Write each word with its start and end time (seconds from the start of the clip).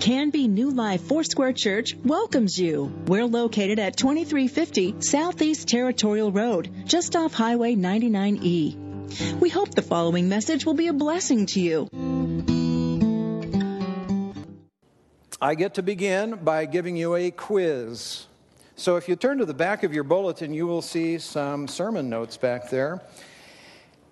Canby 0.00 0.48
New 0.48 0.70
Life 0.70 1.02
Foursquare 1.02 1.52
Church 1.52 1.94
welcomes 2.06 2.58
you. 2.58 2.90
We're 3.06 3.26
located 3.26 3.78
at 3.78 3.98
2350 3.98 5.02
Southeast 5.02 5.68
Territorial 5.68 6.32
Road, 6.32 6.86
just 6.86 7.16
off 7.16 7.34
Highway 7.34 7.74
99E. 7.74 9.38
We 9.40 9.50
hope 9.50 9.74
the 9.74 9.82
following 9.82 10.30
message 10.30 10.64
will 10.64 10.72
be 10.72 10.86
a 10.86 10.94
blessing 10.94 11.44
to 11.46 11.60
you. 11.60 11.88
I 15.38 15.54
get 15.54 15.74
to 15.74 15.82
begin 15.82 16.36
by 16.36 16.64
giving 16.64 16.96
you 16.96 17.14
a 17.14 17.30
quiz. 17.30 18.24
So 18.76 18.96
if 18.96 19.06
you 19.06 19.16
turn 19.16 19.36
to 19.36 19.44
the 19.44 19.52
back 19.52 19.82
of 19.82 19.92
your 19.92 20.04
bulletin, 20.04 20.54
you 20.54 20.66
will 20.66 20.80
see 20.80 21.18
some 21.18 21.68
sermon 21.68 22.08
notes 22.08 22.38
back 22.38 22.70
there. 22.70 23.02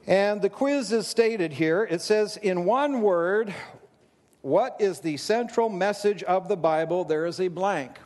And 0.07 0.43
the 0.43 0.51
quiz 0.51 0.93
is 0.93 1.07
stated 1.07 1.55
here. 1.55 1.83
It 1.91 2.03
says, 2.03 2.37
in 2.37 2.67
one 2.67 3.01
word, 3.01 3.55
what 4.43 4.77
is 4.79 5.01
the 5.01 5.17
central 5.17 5.69
message 5.69 6.23
of 6.23 6.49
the 6.49 6.57
Bible? 6.57 7.05
There 7.05 7.27
is 7.27 7.41
a 7.41 7.49
blank. 7.49 7.99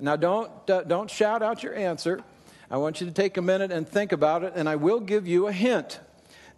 Now, 0.00 0.16
don't, 0.16 0.50
uh, 0.70 0.82
don't 0.82 1.10
shout 1.10 1.42
out 1.42 1.62
your 1.62 1.74
answer. 1.74 2.22
I 2.70 2.76
want 2.78 3.00
you 3.00 3.06
to 3.06 3.12
take 3.12 3.36
a 3.36 3.42
minute 3.42 3.70
and 3.70 3.86
think 3.86 4.12
about 4.12 4.44
it, 4.44 4.54
and 4.56 4.68
I 4.68 4.76
will 4.76 5.00
give 5.00 5.26
you 5.26 5.46
a 5.46 5.52
hint. 5.52 6.00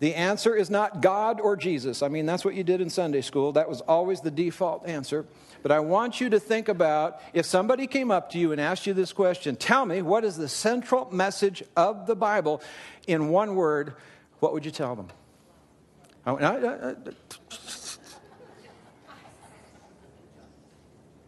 The 0.00 0.14
answer 0.14 0.54
is 0.54 0.70
not 0.70 1.00
God 1.00 1.40
or 1.40 1.56
Jesus. 1.56 2.02
I 2.02 2.08
mean, 2.08 2.26
that's 2.26 2.44
what 2.44 2.54
you 2.54 2.64
did 2.64 2.80
in 2.80 2.90
Sunday 2.90 3.20
school. 3.20 3.52
That 3.52 3.68
was 3.68 3.80
always 3.80 4.20
the 4.20 4.30
default 4.30 4.86
answer. 4.86 5.24
But 5.62 5.72
I 5.72 5.80
want 5.80 6.20
you 6.20 6.28
to 6.30 6.40
think 6.40 6.68
about 6.68 7.20
if 7.32 7.46
somebody 7.46 7.86
came 7.86 8.10
up 8.10 8.30
to 8.30 8.38
you 8.38 8.52
and 8.52 8.60
asked 8.60 8.86
you 8.86 8.92
this 8.92 9.12
question 9.12 9.56
tell 9.56 9.86
me, 9.86 10.02
what 10.02 10.24
is 10.24 10.36
the 10.36 10.48
central 10.48 11.10
message 11.10 11.62
of 11.76 12.06
the 12.06 12.14
Bible 12.14 12.60
in 13.06 13.28
one 13.28 13.54
word? 13.54 13.94
What 14.40 14.52
would 14.52 14.64
you 14.64 14.70
tell 14.70 14.94
them? 14.94 15.08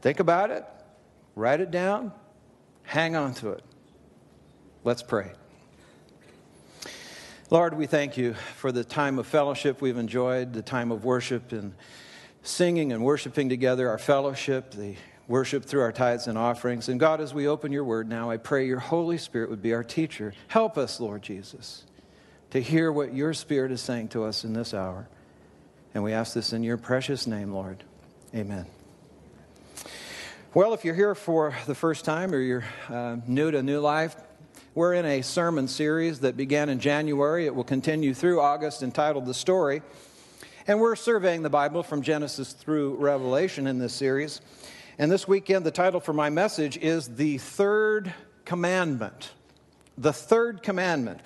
Think 0.07 0.21
about 0.21 0.53
it, 0.53 0.65
write 1.35 1.61
it 1.61 1.73
down, 1.73 2.13
hang 2.85 3.17
on 3.17 3.35
to 3.35 3.51
it. 3.51 3.65
Let's 4.85 5.03
pray. 5.03 5.33
Lord, 7.51 7.77
we 7.77 7.87
thank 7.87 8.17
you 8.17 8.35
for 8.55 8.71
the 8.71 8.85
time 8.85 9.19
of 9.19 9.27
fellowship 9.27 9.81
we've 9.83 9.97
enjoyed, 9.97 10.53
the 10.53 10.63
time 10.63 10.93
of 10.93 11.05
worship 11.05 11.51
and 11.51 11.75
singing 12.45 12.93
and 12.93 13.03
worshiping 13.03 13.49
together, 13.49 13.89
our 13.89 13.99
fellowship, 13.99 14.71
the 14.71 14.95
worship 15.27 15.65
through 15.65 15.81
our 15.81 15.91
tithes 15.91 16.29
and 16.29 16.39
offerings. 16.39 16.89
And 16.89 17.01
God, 17.01 17.21
as 17.21 17.35
we 17.35 17.49
open 17.49 17.73
your 17.73 17.83
word 17.83 18.09
now, 18.09 18.31
I 18.31 18.37
pray 18.37 18.65
your 18.65 18.79
Holy 18.79 19.19
Spirit 19.19 19.51
would 19.51 19.61
be 19.61 19.75
our 19.75 19.83
teacher. 19.83 20.35
Help 20.47 20.79
us, 20.79 21.01
Lord 21.01 21.23
Jesus, 21.23 21.85
to 22.51 22.61
hear 22.61 22.93
what 22.93 23.13
your 23.13 23.35
Spirit 23.35 23.73
is 23.73 23.81
saying 23.81 24.11
to 24.11 24.23
us 24.23 24.45
in 24.45 24.53
this 24.53 24.73
hour. 24.73 25.09
And 25.95 26.05
we 26.05 26.13
ask 26.13 26.33
this 26.33 26.53
in 26.53 26.63
your 26.63 26.77
precious 26.77 27.27
name, 27.27 27.51
Lord. 27.51 27.83
Amen. 28.33 28.67
Well, 30.57 30.73
if 30.73 30.87
you're 30.87 30.95
here 30.95 31.15
for 31.15 31.55
the 31.67 31.75
first 31.75 32.07
time 32.07 32.33
or 32.33 32.39
you're 32.39 32.65
uh, 32.89 33.19
new 33.27 33.51
to 33.51 33.63
New 33.63 33.79
Life, 33.79 34.17
we're 34.75 34.95
in 34.95 35.05
a 35.05 35.21
sermon 35.21 35.69
series 35.69 36.21
that 36.21 36.35
began 36.35 36.71
in 36.71 36.81
January. 36.81 37.45
It 37.45 37.55
will 37.55 37.63
continue 37.63 38.15
through 38.15 38.41
August 38.41 38.83
entitled 38.83 39.27
The 39.27 39.35
Story. 39.35 39.83
And 40.67 40.81
we're 40.81 40.97
surveying 40.97 41.43
the 41.43 41.51
Bible 41.51 41.83
from 41.83 42.01
Genesis 42.01 42.55
through 42.55 42.95
Revelation 42.95 43.67
in 43.67 43.79
this 43.79 43.93
series. 43.93 44.41
And 44.99 45.13
this 45.13 45.29
weekend, 45.29 45.67
the 45.67 45.71
title 45.71 46.01
for 46.01 46.15
my 46.15 46.31
message 46.31 46.79
is 46.79 47.17
The 47.17 47.37
Third 47.37 48.15
Commandment. 48.47 49.33
The 49.99 50.15
Third 50.15 50.63
Commandment. 50.63 51.21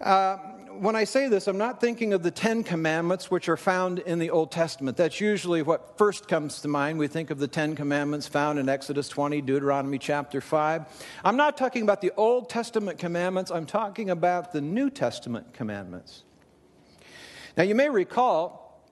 Uh, 0.00 0.36
when 0.80 0.94
I 0.94 1.04
say 1.04 1.28
this, 1.28 1.48
I'm 1.48 1.58
not 1.58 1.80
thinking 1.80 2.12
of 2.12 2.22
the 2.22 2.30
Ten 2.30 2.62
Commandments, 2.62 3.30
which 3.30 3.48
are 3.48 3.56
found 3.56 3.98
in 4.00 4.18
the 4.18 4.30
Old 4.30 4.52
Testament. 4.52 4.96
That's 4.96 5.20
usually 5.20 5.62
what 5.62 5.98
first 5.98 6.28
comes 6.28 6.60
to 6.60 6.68
mind. 6.68 6.98
We 6.98 7.08
think 7.08 7.30
of 7.30 7.38
the 7.38 7.48
Ten 7.48 7.74
Commandments 7.74 8.28
found 8.28 8.58
in 8.58 8.68
Exodus 8.68 9.08
20, 9.08 9.40
Deuteronomy 9.42 9.98
chapter 9.98 10.40
5. 10.40 10.84
I'm 11.24 11.36
not 11.36 11.56
talking 11.56 11.82
about 11.82 12.00
the 12.00 12.12
Old 12.16 12.48
Testament 12.48 12.98
commandments, 12.98 13.50
I'm 13.50 13.66
talking 13.66 14.10
about 14.10 14.52
the 14.52 14.60
New 14.60 14.90
Testament 14.90 15.52
commandments. 15.52 16.22
Now, 17.56 17.64
you 17.64 17.74
may 17.74 17.88
recall 17.88 18.84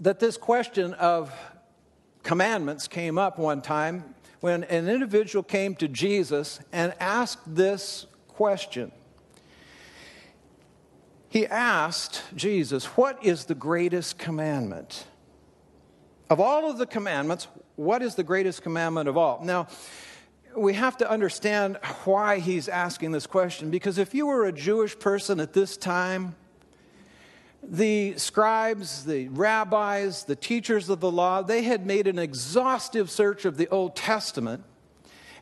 that 0.00 0.20
this 0.20 0.36
question 0.36 0.94
of 0.94 1.32
commandments 2.22 2.86
came 2.86 3.18
up 3.18 3.38
one 3.38 3.62
time 3.62 4.14
when 4.40 4.64
an 4.64 4.88
individual 4.88 5.42
came 5.42 5.74
to 5.76 5.88
Jesus 5.88 6.60
and 6.72 6.94
asked 7.00 7.42
this 7.46 8.06
question 8.28 8.92
he 11.30 11.46
asked 11.46 12.24
Jesus, 12.34 12.84
What 12.96 13.24
is 13.24 13.44
the 13.44 13.54
greatest 13.54 14.18
commandment? 14.18 15.06
Of 16.28 16.40
all 16.40 16.68
of 16.68 16.76
the 16.76 16.86
commandments, 16.86 17.46
what 17.76 18.02
is 18.02 18.16
the 18.16 18.24
greatest 18.24 18.62
commandment 18.62 19.08
of 19.08 19.16
all? 19.16 19.40
Now, 19.42 19.68
we 20.56 20.74
have 20.74 20.96
to 20.98 21.08
understand 21.08 21.78
why 22.04 22.40
he's 22.40 22.68
asking 22.68 23.12
this 23.12 23.28
question 23.28 23.70
because 23.70 23.96
if 23.96 24.12
you 24.12 24.26
were 24.26 24.44
a 24.44 24.52
Jewish 24.52 24.98
person 24.98 25.38
at 25.38 25.52
this 25.52 25.76
time, 25.76 26.34
the 27.62 28.18
scribes, 28.18 29.04
the 29.04 29.28
rabbis, 29.28 30.24
the 30.24 30.34
teachers 30.34 30.88
of 30.88 30.98
the 30.98 31.10
law, 31.10 31.42
they 31.42 31.62
had 31.62 31.86
made 31.86 32.08
an 32.08 32.18
exhaustive 32.18 33.08
search 33.08 33.44
of 33.44 33.56
the 33.56 33.68
Old 33.68 33.94
Testament 33.94 34.64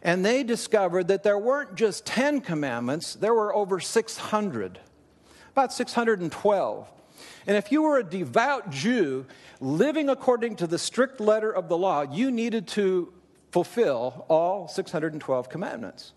and 0.03 0.23
they 0.23 0.43
discovered 0.43 1.09
that 1.09 1.23
there 1.23 1.39
weren't 1.39 1.77
just 1.77 2.05
10 2.05 2.43
commandments, 2.43 3.15
there 3.15 3.33
were 3.33 3.55
over 3.55 3.81
600 3.81 4.81
about 5.59 5.73
612. 5.73 6.89
And 7.49 7.57
if 7.57 7.73
you 7.73 7.83
were 7.83 7.99
a 7.99 8.05
devout 8.05 8.71
Jew 8.71 9.27
living 9.61 10.09
according 10.09 10.55
to 10.57 10.69
the 10.69 10.79
strict 10.79 11.21
letter 11.21 11.51
of 11.51 11.69
the 11.69 11.77
law, 11.77 12.03
you 12.03 12.31
needed 12.31 12.69
to 12.69 13.13
fulfill 13.51 14.25
all 14.29 14.69
612 14.69 15.49
commandments. 15.49 16.13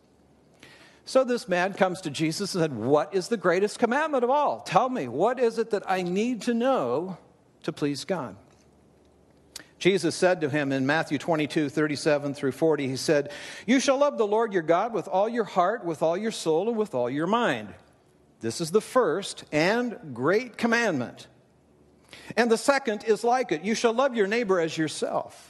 So 1.05 1.23
this 1.23 1.47
man 1.47 1.73
comes 1.73 2.01
to 2.01 2.11
Jesus 2.11 2.53
and 2.53 2.61
said, 2.61 2.75
What 2.75 3.15
is 3.15 3.29
the 3.29 3.37
greatest 3.37 3.79
commandment 3.79 4.23
of 4.23 4.29
all? 4.29 4.59
Tell 4.59 4.89
me, 4.89 5.07
what 5.07 5.39
is 5.39 5.57
it 5.57 5.71
that 5.71 5.89
I 5.89 6.03
need 6.03 6.43
to 6.43 6.53
know 6.53 7.17
to 7.63 7.73
please 7.73 8.05
God? 8.05 8.35
Jesus 9.79 10.13
said 10.13 10.41
to 10.41 10.49
him 10.49 10.71
in 10.71 10.85
Matthew 10.85 11.17
22, 11.17 11.69
37 11.69 12.35
through 12.35 12.51
40, 12.51 12.87
He 12.87 12.95
said, 12.95 13.31
You 13.65 13.79
shall 13.79 13.97
love 13.97 14.19
the 14.19 14.27
Lord 14.27 14.53
your 14.53 14.61
God 14.61 14.93
with 14.93 15.07
all 15.07 15.27
your 15.27 15.45
heart, 15.45 15.83
with 15.83 16.03
all 16.03 16.15
your 16.15 16.29
soul, 16.29 16.69
and 16.69 16.77
with 16.77 16.93
all 16.93 17.09
your 17.09 17.25
mind. 17.25 17.73
This 18.41 18.59
is 18.59 18.71
the 18.71 18.81
first 18.81 19.43
and 19.51 19.97
great 20.13 20.57
commandment. 20.57 21.27
And 22.35 22.51
the 22.51 22.57
second 22.57 23.03
is 23.03 23.23
like 23.23 23.51
it 23.51 23.63
you 23.63 23.75
shall 23.75 23.93
love 23.93 24.15
your 24.15 24.27
neighbor 24.27 24.59
as 24.59 24.77
yourself. 24.77 25.47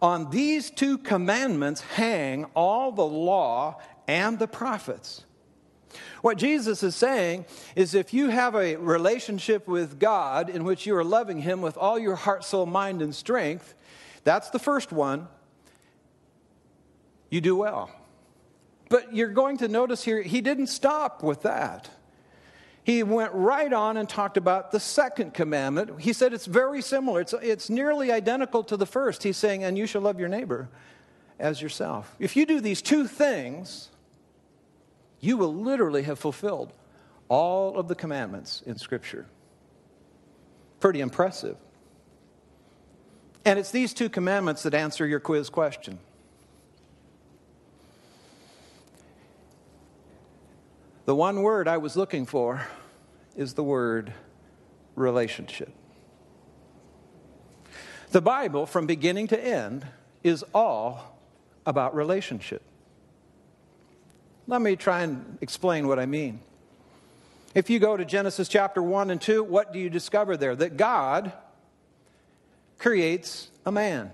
On 0.00 0.30
these 0.30 0.70
two 0.70 0.98
commandments 0.98 1.80
hang 1.80 2.44
all 2.54 2.92
the 2.92 3.04
law 3.04 3.80
and 4.08 4.38
the 4.38 4.48
prophets. 4.48 5.24
What 6.22 6.38
Jesus 6.38 6.82
is 6.82 6.96
saying 6.96 7.46
is 7.76 7.94
if 7.94 8.14
you 8.14 8.28
have 8.28 8.54
a 8.54 8.76
relationship 8.76 9.68
with 9.68 9.98
God 9.98 10.48
in 10.48 10.64
which 10.64 10.86
you 10.86 10.96
are 10.96 11.04
loving 11.04 11.40
Him 11.40 11.60
with 11.60 11.76
all 11.76 11.98
your 11.98 12.16
heart, 12.16 12.44
soul, 12.44 12.66
mind, 12.66 13.02
and 13.02 13.14
strength, 13.14 13.74
that's 14.24 14.50
the 14.50 14.58
first 14.58 14.90
one, 14.90 15.28
you 17.30 17.40
do 17.40 17.54
well. 17.54 17.90
But 18.88 19.14
you're 19.14 19.28
going 19.28 19.58
to 19.58 19.68
notice 19.68 20.02
here, 20.02 20.22
He 20.22 20.40
didn't 20.40 20.68
stop 20.68 21.22
with 21.22 21.42
that 21.42 21.90
he 22.84 23.02
went 23.02 23.32
right 23.32 23.72
on 23.72 23.96
and 23.96 24.06
talked 24.06 24.36
about 24.36 24.70
the 24.70 24.78
second 24.78 25.32
commandment. 25.32 26.00
He 26.00 26.12
said 26.12 26.34
it's 26.34 26.44
very 26.44 26.82
similar, 26.82 27.22
it's, 27.22 27.32
it's 27.32 27.70
nearly 27.70 28.12
identical 28.12 28.62
to 28.64 28.76
the 28.76 28.86
first. 28.86 29.22
He's 29.22 29.38
saying, 29.38 29.64
and 29.64 29.76
you 29.76 29.86
shall 29.86 30.02
love 30.02 30.20
your 30.20 30.28
neighbor 30.28 30.68
as 31.38 31.62
yourself. 31.62 32.14
If 32.18 32.36
you 32.36 32.44
do 32.44 32.60
these 32.60 32.82
two 32.82 33.08
things, 33.08 33.88
you 35.18 35.38
will 35.38 35.54
literally 35.54 36.02
have 36.02 36.18
fulfilled 36.18 36.74
all 37.28 37.78
of 37.78 37.88
the 37.88 37.94
commandments 37.94 38.62
in 38.66 38.76
Scripture. 38.76 39.26
Pretty 40.78 41.00
impressive. 41.00 41.56
And 43.46 43.58
it's 43.58 43.70
these 43.70 43.94
two 43.94 44.10
commandments 44.10 44.62
that 44.64 44.74
answer 44.74 45.06
your 45.06 45.20
quiz 45.20 45.48
question. 45.48 45.98
The 51.06 51.14
one 51.14 51.42
word 51.42 51.68
I 51.68 51.78
was 51.78 51.96
looking 51.96 52.26
for 52.26 52.66
is 53.36 53.54
the 53.54 53.62
word 53.62 54.12
relationship. 54.94 55.72
The 58.10 58.20
Bible, 58.20 58.66
from 58.66 58.86
beginning 58.86 59.28
to 59.28 59.44
end, 59.44 59.86
is 60.22 60.44
all 60.54 61.18
about 61.66 61.94
relationship. 61.94 62.62
Let 64.46 64.60
me 64.60 64.76
try 64.76 65.02
and 65.02 65.38
explain 65.40 65.88
what 65.88 65.98
I 65.98 66.06
mean. 66.06 66.40
If 67.54 67.70
you 67.70 67.78
go 67.78 67.96
to 67.96 68.04
Genesis 68.04 68.48
chapter 68.48 68.82
1 68.82 69.10
and 69.10 69.20
2, 69.20 69.42
what 69.42 69.72
do 69.72 69.78
you 69.78 69.88
discover 69.88 70.36
there? 70.36 70.54
That 70.54 70.76
God 70.76 71.32
creates 72.78 73.48
a 73.64 73.72
man. 73.72 74.10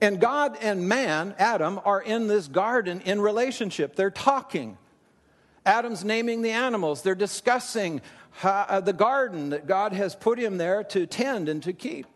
And 0.00 0.20
God 0.20 0.58
and 0.60 0.88
man, 0.88 1.34
Adam, 1.38 1.80
are 1.84 2.00
in 2.00 2.26
this 2.26 2.48
garden 2.48 3.00
in 3.02 3.20
relationship. 3.20 3.96
They're 3.96 4.10
talking. 4.10 4.76
Adam's 5.66 6.04
naming 6.04 6.42
the 6.42 6.52
animals. 6.52 7.02
They're 7.02 7.14
discussing 7.14 8.00
how, 8.30 8.64
uh, 8.68 8.80
the 8.80 8.92
garden 8.92 9.50
that 9.50 9.66
God 9.66 9.92
has 9.92 10.14
put 10.14 10.38
him 10.38 10.56
there 10.56 10.84
to 10.84 11.06
tend 11.06 11.48
and 11.48 11.62
to 11.64 11.72
keep. 11.72 12.06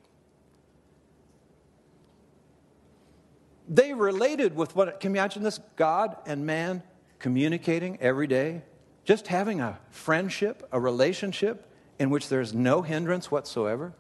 They 3.69 3.93
related 3.93 4.56
with 4.56 4.75
what, 4.75 5.00
can 5.00 5.12
you 5.12 5.20
imagine 5.20 5.43
this? 5.43 5.61
God 5.76 6.17
and 6.26 6.47
man 6.47 6.82
communicating 7.19 7.99
every 8.00 8.26
day, 8.26 8.62
just 9.05 9.26
having 9.26 9.61
a 9.61 9.79
friendship, 9.91 10.67
a 10.73 10.81
relationship 10.81 11.67
in 11.99 12.11
which 12.11 12.29
there's 12.29 12.55
no 12.55 12.82
hindrance 12.82 13.31
whatsoever. 13.31 13.93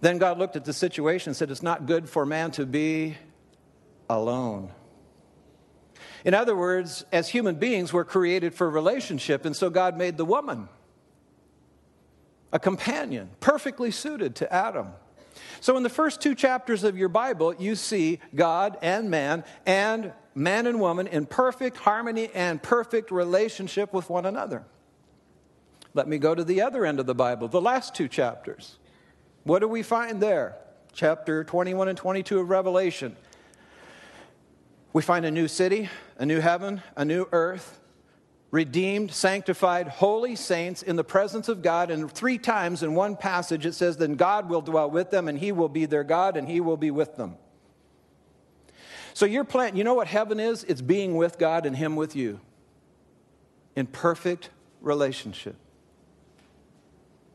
Then 0.00 0.18
God 0.18 0.38
looked 0.38 0.56
at 0.56 0.64
the 0.64 0.72
situation 0.72 1.30
and 1.30 1.36
said, 1.36 1.50
It's 1.50 1.62
not 1.62 1.86
good 1.86 2.08
for 2.08 2.24
man 2.24 2.50
to 2.52 2.66
be 2.66 3.16
alone. 4.08 4.70
In 6.24 6.34
other 6.34 6.56
words, 6.56 7.04
as 7.12 7.28
human 7.28 7.56
beings, 7.56 7.92
we're 7.92 8.04
created 8.04 8.54
for 8.54 8.68
relationship, 8.68 9.44
and 9.44 9.54
so 9.54 9.70
God 9.70 9.96
made 9.96 10.16
the 10.16 10.24
woman 10.24 10.68
a 12.52 12.58
companion, 12.58 13.30
perfectly 13.40 13.90
suited 13.90 14.34
to 14.36 14.52
Adam. 14.52 14.88
So, 15.60 15.76
in 15.76 15.82
the 15.82 15.90
first 15.90 16.20
two 16.20 16.34
chapters 16.34 16.82
of 16.82 16.96
your 16.96 17.08
Bible, 17.08 17.54
you 17.54 17.74
see 17.76 18.20
God 18.34 18.76
and 18.82 19.10
man, 19.10 19.44
and 19.66 20.12
man 20.34 20.66
and 20.66 20.80
woman 20.80 21.06
in 21.06 21.26
perfect 21.26 21.76
harmony 21.76 22.30
and 22.34 22.62
perfect 22.62 23.10
relationship 23.10 23.92
with 23.92 24.08
one 24.08 24.26
another. 24.26 24.64
Let 25.94 26.08
me 26.08 26.18
go 26.18 26.34
to 26.34 26.44
the 26.44 26.62
other 26.62 26.84
end 26.84 27.00
of 27.00 27.06
the 27.06 27.14
Bible, 27.14 27.48
the 27.48 27.60
last 27.60 27.94
two 27.94 28.08
chapters. 28.08 28.78
What 29.44 29.60
do 29.60 29.68
we 29.68 29.82
find 29.82 30.20
there? 30.20 30.56
Chapter 30.92 31.44
21 31.44 31.88
and 31.88 31.98
22 31.98 32.40
of 32.40 32.50
Revelation. 32.50 33.16
We 34.92 35.02
find 35.02 35.24
a 35.24 35.30
new 35.30 35.48
city, 35.48 35.88
a 36.16 36.24
new 36.24 36.40
heaven, 36.40 36.82
a 36.96 37.04
new 37.04 37.28
earth, 37.32 37.80
redeemed, 38.50 39.12
sanctified, 39.12 39.88
holy 39.88 40.34
saints 40.34 40.82
in 40.82 40.96
the 40.96 41.04
presence 41.04 41.48
of 41.48 41.62
God. 41.62 41.90
And 41.90 42.10
three 42.10 42.38
times 42.38 42.82
in 42.82 42.94
one 42.94 43.16
passage 43.16 43.66
it 43.66 43.74
says, 43.74 43.96
Then 43.96 44.14
God 44.14 44.48
will 44.48 44.62
dwell 44.62 44.90
with 44.90 45.10
them, 45.10 45.28
and 45.28 45.38
He 45.38 45.52
will 45.52 45.68
be 45.68 45.86
their 45.86 46.04
God, 46.04 46.36
and 46.36 46.48
He 46.48 46.60
will 46.60 46.78
be 46.78 46.90
with 46.90 47.16
them. 47.16 47.36
So 49.12 49.26
your 49.26 49.44
plan, 49.44 49.76
you 49.76 49.84
know 49.84 49.94
what 49.94 50.06
heaven 50.06 50.40
is? 50.40 50.64
It's 50.64 50.80
being 50.80 51.16
with 51.16 51.38
God 51.38 51.66
and 51.66 51.76
Him 51.76 51.96
with 51.96 52.16
you 52.16 52.40
in 53.76 53.86
perfect 53.86 54.50
relationship. 54.80 55.56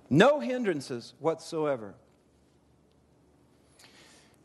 No 0.10 0.40
hindrances 0.40 1.14
whatsoever. 1.20 1.96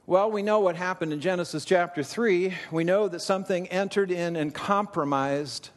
Well, 0.08 0.30
we 0.30 0.42
know 0.42 0.60
what 0.60 0.74
happened 0.74 1.12
in 1.12 1.20
Genesis 1.20 1.66
chapter 1.66 2.02
3. 2.02 2.54
We 2.72 2.82
know 2.82 3.08
that 3.08 3.20
something 3.20 3.68
entered 3.68 4.10
in 4.10 4.36
and 4.36 4.54
compromised 4.54 5.68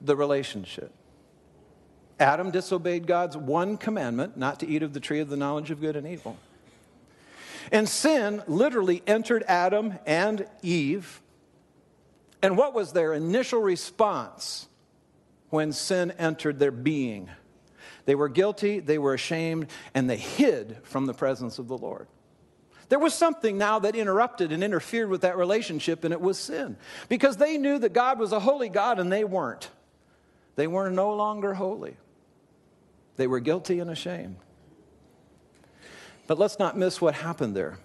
the 0.00 0.14
relationship. 0.14 0.92
Adam 2.20 2.52
disobeyed 2.52 3.08
God's 3.08 3.36
one 3.36 3.76
commandment, 3.76 4.36
not 4.36 4.60
to 4.60 4.68
eat 4.68 4.84
of 4.84 4.92
the 4.92 5.00
tree 5.00 5.18
of 5.18 5.28
the 5.28 5.36
knowledge 5.36 5.72
of 5.72 5.80
good 5.80 5.96
and 5.96 6.06
evil. 6.06 6.36
And 7.72 7.88
sin 7.88 8.40
literally 8.46 9.02
entered 9.04 9.42
Adam 9.48 9.94
and 10.06 10.46
Eve. 10.62 11.20
And 12.42 12.56
what 12.56 12.72
was 12.72 12.92
their 12.92 13.14
initial 13.14 13.60
response 13.60 14.68
when 15.48 15.72
sin 15.72 16.12
entered 16.20 16.60
their 16.60 16.70
being? 16.70 17.28
They 18.04 18.14
were 18.14 18.28
guilty, 18.28 18.78
they 18.78 18.98
were 18.98 19.14
ashamed, 19.14 19.66
and 19.92 20.08
they 20.08 20.18
hid 20.18 20.78
from 20.84 21.06
the 21.06 21.14
presence 21.14 21.58
of 21.58 21.66
the 21.66 21.76
Lord. 21.76 22.06
There 22.90 22.98
was 22.98 23.14
something 23.14 23.56
now 23.56 23.78
that 23.78 23.94
interrupted 23.94 24.50
and 24.50 24.64
interfered 24.64 25.08
with 25.08 25.20
that 25.20 25.36
relationship, 25.36 26.02
and 26.02 26.12
it 26.12 26.20
was 26.20 26.38
sin. 26.38 26.76
Because 27.08 27.36
they 27.36 27.56
knew 27.56 27.78
that 27.78 27.92
God 27.92 28.18
was 28.18 28.32
a 28.32 28.40
holy 28.40 28.68
God, 28.68 28.98
and 28.98 29.12
they 29.12 29.22
weren't. 29.22 29.70
They 30.56 30.66
were 30.66 30.90
no 30.90 31.14
longer 31.14 31.54
holy. 31.54 31.96
They 33.14 33.28
were 33.28 33.38
guilty 33.38 33.78
and 33.78 33.88
ashamed. 33.88 34.36
But 36.26 36.38
let's 36.40 36.58
not 36.58 36.76
miss 36.76 37.00
what 37.00 37.14
happened 37.14 37.54
there. 37.54 37.78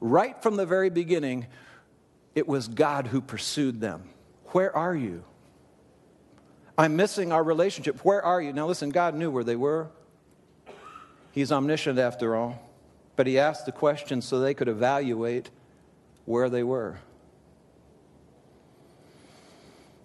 Right 0.00 0.40
from 0.40 0.54
the 0.54 0.66
very 0.66 0.88
beginning, 0.88 1.48
it 2.36 2.46
was 2.46 2.68
God 2.68 3.08
who 3.08 3.20
pursued 3.20 3.80
them. 3.80 4.08
Where 4.52 4.74
are 4.76 4.94
you? 4.94 5.24
I'm 6.78 6.94
missing 6.94 7.32
our 7.32 7.42
relationship. 7.42 8.04
Where 8.04 8.24
are 8.24 8.40
you? 8.40 8.52
Now, 8.52 8.68
listen, 8.68 8.90
God 8.90 9.16
knew 9.16 9.30
where 9.30 9.44
they 9.44 9.56
were. 9.56 9.88
He's 11.32 11.50
omniscient 11.50 11.98
after 11.98 12.36
all. 12.36 12.71
But 13.16 13.26
he 13.26 13.38
asked 13.38 13.66
the 13.66 13.72
question 13.72 14.22
so 14.22 14.40
they 14.40 14.54
could 14.54 14.68
evaluate 14.68 15.50
where 16.24 16.48
they 16.48 16.62
were. 16.62 16.98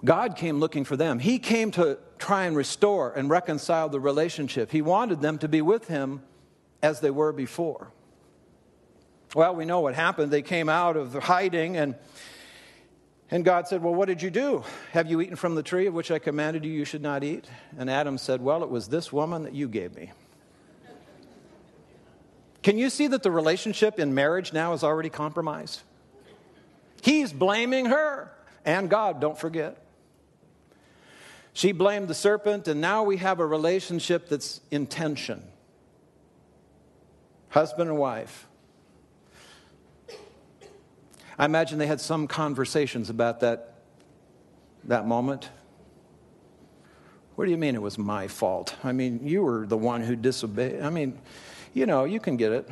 God 0.06 0.36
came 0.36 0.59
looking 0.59 0.83
for 0.83 0.95
them. 0.95 1.19
He 1.19 1.39
came 1.39 1.71
to 1.71 1.98
try 2.19 2.45
and 2.45 2.56
restore 2.56 3.12
and 3.13 3.30
reconcile 3.30 3.89
the 3.89 4.00
relationship. 4.00 4.71
He 4.71 4.81
wanted 4.81 5.21
them 5.21 5.38
to 5.39 5.48
be 5.48 5.62
with 5.62 5.88
him 5.88 6.21
as 6.81 7.00
they 7.00 7.09
were 7.09 7.33
before. 7.33 7.92
Well, 9.36 9.56
we 9.56 9.65
know 9.65 9.81
what 9.81 9.95
happened. 9.95 10.31
They 10.31 10.42
came 10.42 10.69
out 10.69 10.95
of 10.95 11.13
hiding, 11.13 11.77
and, 11.77 11.95
and 13.30 13.44
God 13.44 13.68
said, 13.68 13.83
Well, 13.83 13.94
what 13.94 14.07
did 14.07 14.21
you 14.21 14.30
do? 14.30 14.63
Have 14.94 15.09
you 15.09 15.19
eaten 15.19 15.36
from 15.36 15.56
the 15.56 15.63
tree 15.63 15.88
of 15.88 15.94
which 15.94 16.12
I 16.12 16.19
commanded 16.19 16.63
you 16.63 16.71
you 16.71 16.86
should 16.86 17.01
not 17.01 17.24
eat? 17.24 17.45
And 17.77 17.89
Adam 17.89 18.18
said, 18.18 18.42
Well, 18.42 18.63
it 18.63 18.69
was 18.69 18.88
this 18.88 19.12
woman 19.12 19.44
that 19.44 19.54
you 19.54 19.68
gave 19.68 19.95
me. 19.95 20.12
Can 22.68 22.78
you 22.78 22.90
see 22.90 23.08
that 23.08 23.24
the 23.24 23.31
relationship 23.31 23.98
in 23.98 24.14
marriage 24.14 24.52
now 24.52 24.74
is 24.74 24.84
already 24.84 25.08
compromised? 25.08 25.84
He's 27.02 27.31
blaming 27.31 27.86
her 27.86 28.30
and 28.66 28.90
God, 28.90 29.22
don't 29.22 29.40
forget. 29.40 29.81
She 31.54 31.72
blamed 31.72 32.10
the 32.10 32.14
serpent, 32.14 32.68
and 32.68 32.81
now 32.81 33.04
we 33.04 33.16
have 33.18 33.40
a 33.40 33.46
relationship 33.46 34.28
that's 34.28 34.60
in 34.69 34.86
tension 34.86 35.42
husband 37.48 37.90
and 37.90 37.98
wife. 37.98 38.50
I 41.40 41.46
imagine 41.46 41.80
they 41.80 41.88
had 41.88 42.02
some 42.02 42.28
conversations 42.28 43.10
about 43.10 43.40
that, 43.40 43.75
that 44.84 45.08
moment. 45.08 45.48
What 47.36 47.46
do 47.46 47.52
you 47.52 47.58
mean 47.58 47.75
it 47.75 47.81
was 47.81 47.98
my 47.98 48.28
fault? 48.28 48.75
I 48.84 48.92
mean, 48.92 49.22
you 49.25 49.42
were 49.42 49.66
the 49.66 49.78
one 49.78 50.02
who 50.02 50.18
disobeyed. 50.18 50.81
I 50.81 50.90
mean, 50.90 51.18
you 51.77 51.85
know, 51.85 52.06
you 52.06 52.19
can 52.19 52.38
get 52.38 52.51
it. 52.51 52.68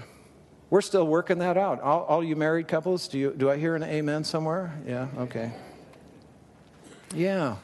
We're 0.72 0.82
still 0.82 1.06
working 1.06 1.38
that 1.38 1.58
out. 1.58 1.80
All, 1.80 2.04
all 2.06 2.24
you 2.24 2.36
married 2.36 2.68
couples, 2.68 3.08
do, 3.08 3.20
you, 3.20 3.34
do 3.38 3.52
I 3.52 3.58
hear 3.58 3.76
an 3.76 3.84
amen 3.84 4.24
somewhere? 4.24 4.74
Yeah, 4.88 5.08
okay. 5.20 5.52
Yeah. 7.14 7.58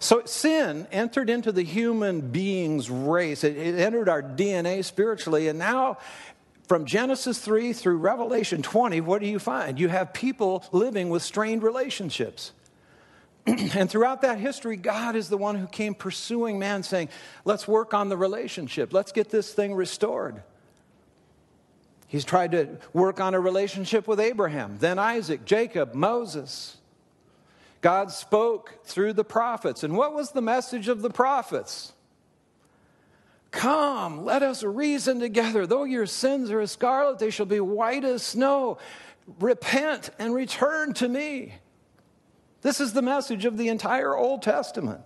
So 0.00 0.22
sin 0.26 0.86
entered 0.92 1.30
into 1.30 1.50
the 1.50 1.62
human 1.62 2.20
being's 2.20 2.90
race. 2.90 3.42
It, 3.42 3.56
it, 3.56 3.76
entered 3.76 4.10
our 4.10 4.22
DNA 4.22 4.84
spiritually. 4.84 5.48
And 5.48 5.58
now, 5.58 5.96
from 6.68 6.84
Genesis 6.84 7.38
3 7.38 7.72
through 7.72 7.96
Revelation 7.96 8.60
20, 8.60 9.00
what 9.00 9.22
do 9.22 9.26
you 9.26 9.38
find? 9.38 9.80
You 9.80 9.88
have 9.88 10.12
people 10.12 10.62
living 10.72 11.08
with 11.08 11.22
strained 11.22 11.62
relationships. 11.62 12.52
and 13.46 13.90
throughout 13.90 14.22
that 14.22 14.38
history, 14.38 14.76
God 14.76 15.16
is 15.16 15.28
the 15.28 15.36
one 15.36 15.56
who 15.56 15.66
came 15.66 15.94
pursuing 15.94 16.58
man, 16.58 16.82
saying, 16.82 17.10
Let's 17.44 17.68
work 17.68 17.92
on 17.92 18.08
the 18.08 18.16
relationship. 18.16 18.92
Let's 18.92 19.12
get 19.12 19.30
this 19.30 19.52
thing 19.52 19.74
restored. 19.74 20.42
He's 22.06 22.24
tried 22.24 22.52
to 22.52 22.78
work 22.92 23.20
on 23.20 23.34
a 23.34 23.40
relationship 23.40 24.06
with 24.06 24.20
Abraham, 24.20 24.78
then 24.78 24.98
Isaac, 24.98 25.44
Jacob, 25.44 25.94
Moses. 25.94 26.76
God 27.80 28.10
spoke 28.10 28.78
through 28.84 29.12
the 29.12 29.24
prophets. 29.24 29.82
And 29.82 29.94
what 29.94 30.14
was 30.14 30.30
the 30.30 30.40
message 30.40 30.88
of 30.88 31.02
the 31.02 31.10
prophets? 31.10 31.92
Come, 33.50 34.24
let 34.24 34.42
us 34.42 34.62
reason 34.62 35.20
together. 35.20 35.66
Though 35.66 35.84
your 35.84 36.06
sins 36.06 36.50
are 36.50 36.60
as 36.60 36.70
scarlet, 36.70 37.18
they 37.18 37.30
shall 37.30 37.46
be 37.46 37.60
white 37.60 38.04
as 38.04 38.22
snow. 38.22 38.78
Repent 39.38 40.10
and 40.18 40.34
return 40.34 40.94
to 40.94 41.08
me. 41.08 41.54
This 42.64 42.80
is 42.80 42.94
the 42.94 43.02
message 43.02 43.44
of 43.44 43.58
the 43.58 43.68
entire 43.68 44.16
Old 44.16 44.40
Testament. 44.40 45.02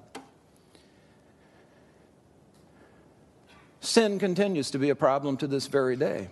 Sin 3.80 4.20
continues 4.20 4.70
to 4.70 4.78
be 4.78 4.90
a 4.90 4.94
problem 4.94 5.36
to 5.38 5.48
this 5.48 5.66
very 5.66 5.96
day, 5.96 6.28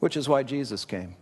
which 0.00 0.14
is 0.14 0.28
why 0.28 0.42
Jesus 0.42 0.84
came. 0.84 1.16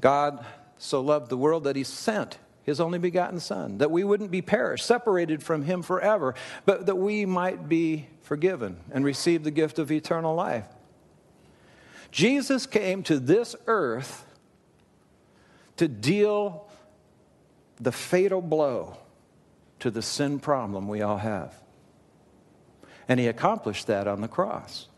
God 0.00 0.46
so 0.78 1.00
loved 1.00 1.28
the 1.28 1.36
world 1.36 1.64
that 1.64 1.74
he 1.74 1.82
sent 1.82 2.38
his 2.62 2.78
only 2.78 3.00
begotten 3.00 3.40
Son, 3.40 3.78
that 3.78 3.90
we 3.90 4.04
wouldn't 4.04 4.30
be 4.30 4.42
perished, 4.42 4.86
separated 4.86 5.42
from 5.42 5.64
him 5.64 5.82
forever, 5.82 6.36
but 6.64 6.86
that 6.86 6.94
we 6.94 7.26
might 7.26 7.68
be 7.68 8.06
forgiven 8.22 8.76
and 8.92 9.04
receive 9.04 9.42
the 9.42 9.50
gift 9.50 9.80
of 9.80 9.90
eternal 9.90 10.36
life. 10.36 10.68
Jesus 12.12 12.64
came 12.64 13.02
to 13.02 13.18
this 13.18 13.56
earth 13.66 14.22
to 15.76 15.88
deal 15.88 16.68
the 17.80 17.92
fatal 17.92 18.40
blow 18.40 18.96
to 19.80 19.90
the 19.90 20.02
sin 20.02 20.38
problem 20.38 20.88
we 20.88 21.02
all 21.02 21.18
have. 21.18 21.54
And 23.08 23.20
he 23.20 23.28
accomplished 23.28 23.86
that 23.86 24.08
on 24.08 24.20
the 24.20 24.28
cross. 24.28 24.88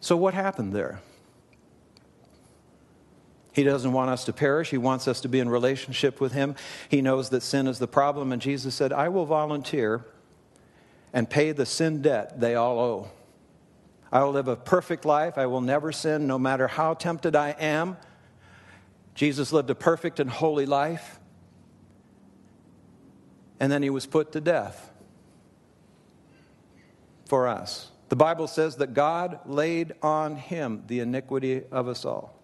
So, 0.00 0.16
what 0.16 0.34
happened 0.34 0.72
there? 0.72 1.00
He 3.52 3.64
doesn't 3.64 3.92
want 3.92 4.10
us 4.10 4.24
to 4.24 4.32
perish. 4.32 4.70
He 4.70 4.78
wants 4.78 5.06
us 5.06 5.20
to 5.20 5.28
be 5.28 5.38
in 5.38 5.48
relationship 5.48 6.20
with 6.20 6.32
Him. 6.32 6.56
He 6.88 7.02
knows 7.02 7.28
that 7.30 7.42
sin 7.42 7.66
is 7.66 7.78
the 7.78 7.86
problem. 7.86 8.32
And 8.32 8.40
Jesus 8.40 8.74
said, 8.74 8.92
I 8.92 9.08
will 9.08 9.26
volunteer 9.26 10.04
and 11.12 11.28
pay 11.28 11.52
the 11.52 11.66
sin 11.66 12.02
debt 12.02 12.40
they 12.40 12.54
all 12.54 12.78
owe. 12.78 13.10
I 14.12 14.22
will 14.22 14.32
live 14.32 14.46
a 14.46 14.56
perfect 14.56 15.06
life. 15.06 15.38
I 15.38 15.46
will 15.46 15.62
never 15.62 15.90
sin, 15.90 16.26
no 16.26 16.38
matter 16.38 16.68
how 16.68 16.92
tempted 16.92 17.34
I 17.34 17.50
am. 17.50 17.96
Jesus 19.14 19.52
lived 19.52 19.70
a 19.70 19.74
perfect 19.74 20.20
and 20.20 20.28
holy 20.28 20.66
life. 20.66 21.18
And 23.58 23.72
then 23.72 23.82
he 23.82 23.90
was 23.90 24.06
put 24.06 24.32
to 24.32 24.40
death 24.40 24.90
for 27.24 27.48
us. 27.48 27.90
The 28.10 28.16
Bible 28.16 28.46
says 28.46 28.76
that 28.76 28.92
God 28.92 29.40
laid 29.46 29.94
on 30.02 30.36
him 30.36 30.82
the 30.86 31.00
iniquity 31.00 31.62
of 31.72 31.88
us 31.88 32.04
all. 32.04 32.38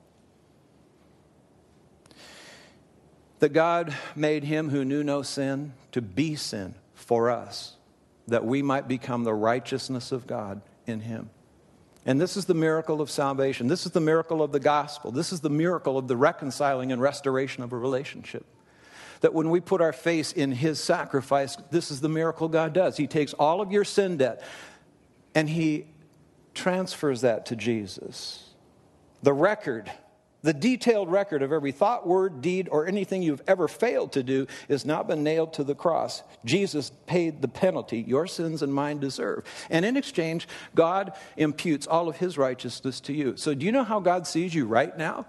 That 3.41 3.53
God 3.53 3.95
made 4.17 4.45
him 4.45 4.71
who 4.71 4.87
knew 4.87 5.05
no 5.05 5.21
sin 5.21 5.75
to 5.93 6.01
be 6.01 6.35
sin 6.35 6.75
for 6.95 7.31
us, 7.31 7.77
that 8.27 8.47
we 8.47 8.63
might 8.63 8.89
become 8.89 9.25
the 9.25 9.35
righteousness 9.35 10.11
of 10.11 10.27
God 10.27 10.63
in 10.87 11.01
him. 11.01 11.29
And 12.09 12.19
this 12.19 12.38
is 12.38 12.47
the 12.47 12.55
miracle 12.55 13.03
of 13.03 13.11
salvation. 13.11 13.67
This 13.67 13.85
is 13.85 13.93
the 13.93 14.00
miracle 14.00 14.43
of 14.43 14.50
the 14.50 14.59
gospel. 14.59 15.12
This 15.12 15.31
is 15.31 15.41
the 15.41 15.50
miracle 15.50 15.99
of 15.99 16.09
the 16.09 16.17
reconciling 16.17 16.91
and 16.91 17.03
restoration 17.03 17.62
of 17.62 17.75
a 17.75 17.77
relationship. 17.77 18.47
That 19.21 19.35
when 19.35 19.50
we 19.50 19.61
put 19.61 19.83
our 19.83 19.93
faith 19.93 20.35
in 20.35 20.53
his 20.53 20.81
sacrifice, 20.81 21.57
this 21.71 21.91
is 21.91 22.00
the 22.00 22.09
miracle 22.09 22.49
God 22.49 22.73
does. 22.73 22.97
He 22.97 23.07
takes 23.07 23.35
all 23.35 23.61
of 23.61 23.73
your 23.73 23.85
sin 23.85 24.17
debt 24.17 24.43
and 25.35 25.50
he 25.50 25.85
transfers 26.55 27.21
that 27.21 27.45
to 27.45 27.57
Jesus. 27.57 28.55
The 29.23 29.35
record, 29.35 29.93
the 30.42 30.52
detailed 30.52 31.11
record 31.11 31.42
of 31.42 31.52
every 31.52 31.73
thought, 31.73 32.07
word, 32.07 32.40
deed, 32.40 32.68
or 32.71 32.87
anything 32.87 33.23
you've 33.23 33.42
ever 33.49 33.66
failed 33.66 34.12
to 34.12 34.23
do 34.23 34.47
has 34.68 34.85
not 34.85 35.09
been 35.09 35.25
nailed 35.25 35.52
to 35.54 35.64
the 35.64 35.75
cross. 35.75 36.23
Jesus 36.45 36.92
paid 37.07 37.42
the 37.42 37.49
penalty 37.49 38.00
your 38.00 38.26
sins 38.26 38.62
and 38.62 38.73
mine 38.73 39.00
deserve. 39.00 39.45
And 39.68 39.85
in 39.85 39.97
exchange, 39.97 40.47
God 40.75 41.12
imputes 41.37 41.87
all 41.87 42.09
of 42.09 42.16
his 42.16 42.38
righteousness 42.38 43.00
to 43.00 43.12
you. 43.12 43.37
So, 43.37 43.54
do 43.54 43.66
you 43.66 43.73
know 43.73 43.85
how 43.85 44.00
God 44.00 44.26
sees 44.26 44.54
you 44.54 44.66
right 44.66 44.97
now? 44.97 45.26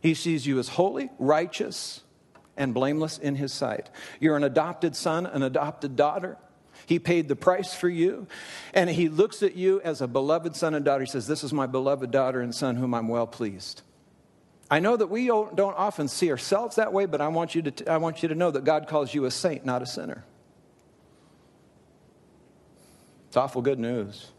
He 0.00 0.14
sees 0.14 0.46
you 0.46 0.58
as 0.58 0.68
holy, 0.68 1.10
righteous, 1.18 2.02
and 2.56 2.74
blameless 2.74 3.18
in 3.18 3.36
his 3.36 3.52
sight. 3.52 3.88
You're 4.20 4.36
an 4.36 4.44
adopted 4.44 4.96
son, 4.96 5.26
an 5.26 5.42
adopted 5.42 5.96
daughter. 5.96 6.36
He 6.86 6.98
paid 6.98 7.28
the 7.28 7.36
price 7.36 7.72
for 7.72 7.88
you. 7.88 8.26
And 8.74 8.90
he 8.90 9.08
looks 9.08 9.42
at 9.42 9.56
you 9.56 9.80
as 9.82 10.00
a 10.00 10.08
beloved 10.08 10.56
son 10.56 10.74
and 10.74 10.84
daughter. 10.84 11.04
He 11.04 11.10
says, 11.10 11.26
This 11.26 11.44
is 11.44 11.52
my 11.52 11.66
beloved 11.66 12.10
daughter 12.10 12.40
and 12.40 12.54
son 12.54 12.76
whom 12.76 12.94
I'm 12.94 13.08
well 13.08 13.26
pleased. 13.26 13.82
I 14.70 14.80
know 14.80 14.96
that 14.96 15.08
we 15.08 15.26
don't 15.26 15.60
often 15.60 16.08
see 16.08 16.30
ourselves 16.30 16.76
that 16.76 16.92
way, 16.92 17.06
but 17.06 17.20
I 17.20 17.28
want 17.28 17.54
you 17.54 17.62
to, 17.62 17.90
I 17.90 17.98
want 17.98 18.22
you 18.22 18.28
to 18.28 18.34
know 18.34 18.50
that 18.50 18.64
God 18.64 18.88
calls 18.88 19.14
you 19.14 19.26
a 19.26 19.30
saint, 19.30 19.64
not 19.64 19.82
a 19.82 19.86
sinner. 19.86 20.24
It's 23.28 23.36
awful 23.36 23.62
good 23.62 23.78
news. 23.78 24.30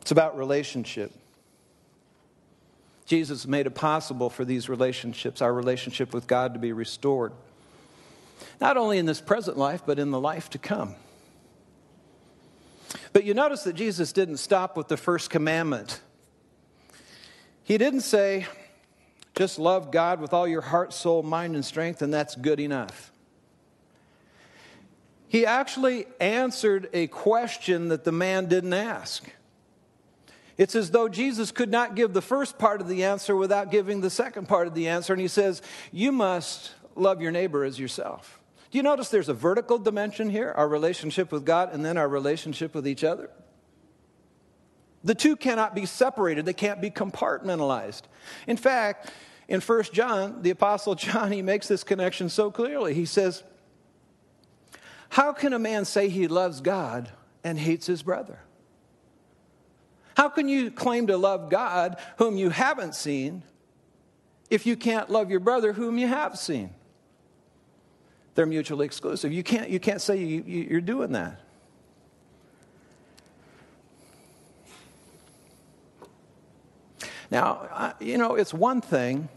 It's 0.00 0.10
about 0.10 0.36
relationship. 0.36 1.12
Jesus 3.06 3.46
made 3.46 3.66
it 3.66 3.74
possible 3.74 4.28
for 4.28 4.44
these 4.44 4.68
relationships, 4.68 5.40
our 5.40 5.52
relationship 5.52 6.12
with 6.12 6.26
God, 6.26 6.54
to 6.54 6.60
be 6.60 6.72
restored 6.72 7.32
not 8.60 8.76
only 8.76 8.98
in 8.98 9.06
this 9.06 9.20
present 9.20 9.56
life, 9.56 9.82
but 9.84 9.98
in 9.98 10.10
the 10.10 10.20
life 10.20 10.50
to 10.50 10.58
come. 10.58 10.94
But 13.12 13.24
you 13.24 13.34
notice 13.34 13.62
that 13.64 13.74
Jesus 13.74 14.12
didn't 14.12 14.38
stop 14.38 14.76
with 14.76 14.88
the 14.88 14.96
first 14.96 15.30
commandment. 15.30 16.00
He 17.64 17.78
didn't 17.78 18.02
say, 18.02 18.46
just 19.34 19.58
love 19.58 19.90
God 19.90 20.20
with 20.20 20.32
all 20.32 20.46
your 20.46 20.60
heart, 20.60 20.92
soul, 20.92 21.22
mind, 21.22 21.56
and 21.56 21.64
strength, 21.64 22.02
and 22.02 22.14
that's 22.14 22.36
good 22.36 22.60
enough. 22.60 23.10
He 25.26 25.44
actually 25.44 26.06
answered 26.20 26.88
a 26.92 27.08
question 27.08 27.88
that 27.88 28.04
the 28.04 28.12
man 28.12 28.46
didn't 28.46 28.74
ask. 28.74 29.24
It's 30.56 30.76
as 30.76 30.92
though 30.92 31.08
Jesus 31.08 31.50
could 31.50 31.70
not 31.70 31.96
give 31.96 32.12
the 32.12 32.22
first 32.22 32.58
part 32.58 32.80
of 32.80 32.86
the 32.86 33.02
answer 33.02 33.34
without 33.34 33.72
giving 33.72 34.00
the 34.00 34.10
second 34.10 34.46
part 34.46 34.68
of 34.68 34.74
the 34.74 34.86
answer. 34.86 35.12
And 35.12 35.20
he 35.20 35.26
says, 35.26 35.60
You 35.90 36.12
must 36.12 36.72
love 36.94 37.20
your 37.20 37.32
neighbor 37.32 37.64
as 37.64 37.80
yourself. 37.80 38.40
Do 38.70 38.78
you 38.78 38.84
notice 38.84 39.08
there's 39.08 39.28
a 39.28 39.34
vertical 39.34 39.78
dimension 39.78 40.30
here, 40.30 40.52
our 40.56 40.68
relationship 40.68 41.32
with 41.32 41.44
God, 41.44 41.72
and 41.72 41.84
then 41.84 41.96
our 41.96 42.08
relationship 42.08 42.72
with 42.72 42.86
each 42.86 43.02
other? 43.02 43.30
The 45.04 45.14
two 45.14 45.36
cannot 45.36 45.74
be 45.74 45.84
separated, 45.84 46.46
they 46.46 46.54
can't 46.54 46.80
be 46.80 46.90
compartmentalized. 46.90 48.02
In 48.46 48.56
fact, 48.56 49.12
in 49.48 49.60
1 49.60 49.82
John, 49.92 50.40
the 50.42 50.50
Apostle 50.50 50.94
John, 50.94 51.30
he 51.30 51.42
makes 51.42 51.68
this 51.68 51.84
connection 51.84 52.30
so 52.30 52.50
clearly. 52.50 52.94
He 52.94 53.04
says, 53.04 53.42
How 55.10 55.32
can 55.32 55.52
a 55.52 55.58
man 55.58 55.84
say 55.84 56.08
he 56.08 56.26
loves 56.26 56.62
God 56.62 57.10
and 57.44 57.58
hates 57.58 57.86
his 57.86 58.02
brother? 58.02 58.38
How 60.16 60.28
can 60.28 60.48
you 60.48 60.70
claim 60.70 61.08
to 61.08 61.16
love 61.16 61.50
God 61.50 61.98
whom 62.18 62.36
you 62.36 62.48
haven't 62.50 62.94
seen 62.94 63.42
if 64.48 64.64
you 64.64 64.76
can't 64.76 65.10
love 65.10 65.30
your 65.30 65.40
brother 65.40 65.72
whom 65.74 65.98
you 65.98 66.06
have 66.06 66.38
seen? 66.38 66.70
They're 68.34 68.46
mutually 68.46 68.86
exclusive. 68.86 69.32
You 69.32 69.42
can't, 69.42 69.68
you 69.68 69.78
can't 69.78 70.00
say 70.00 70.16
you, 70.16 70.42
you, 70.46 70.66
you're 70.70 70.80
doing 70.80 71.12
that. 71.12 71.40
Now, 77.30 77.94
you 78.00 78.18
know, 78.18 78.34
it's 78.34 78.54
one 78.54 78.80
thing 78.80 79.28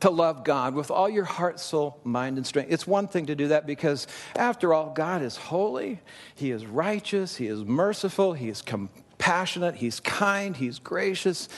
to 0.00 0.10
love 0.10 0.44
God 0.44 0.74
with 0.74 0.90
all 0.90 1.08
your 1.08 1.24
heart, 1.24 1.60
soul, 1.60 2.00
mind, 2.02 2.36
and 2.36 2.46
strength. 2.46 2.72
It's 2.72 2.86
one 2.86 3.06
thing 3.06 3.26
to 3.26 3.34
do 3.36 3.48
that 3.48 3.66
because, 3.66 4.06
after 4.34 4.74
all, 4.74 4.92
God 4.92 5.22
is 5.22 5.36
holy, 5.36 6.00
He 6.34 6.50
is 6.50 6.66
righteous, 6.66 7.36
He 7.36 7.46
is 7.46 7.64
merciful, 7.64 8.32
He 8.32 8.48
is 8.48 8.62
compassionate, 8.62 9.76
He's 9.76 10.00
kind, 10.00 10.56
He's 10.56 10.80
gracious. 10.80 11.48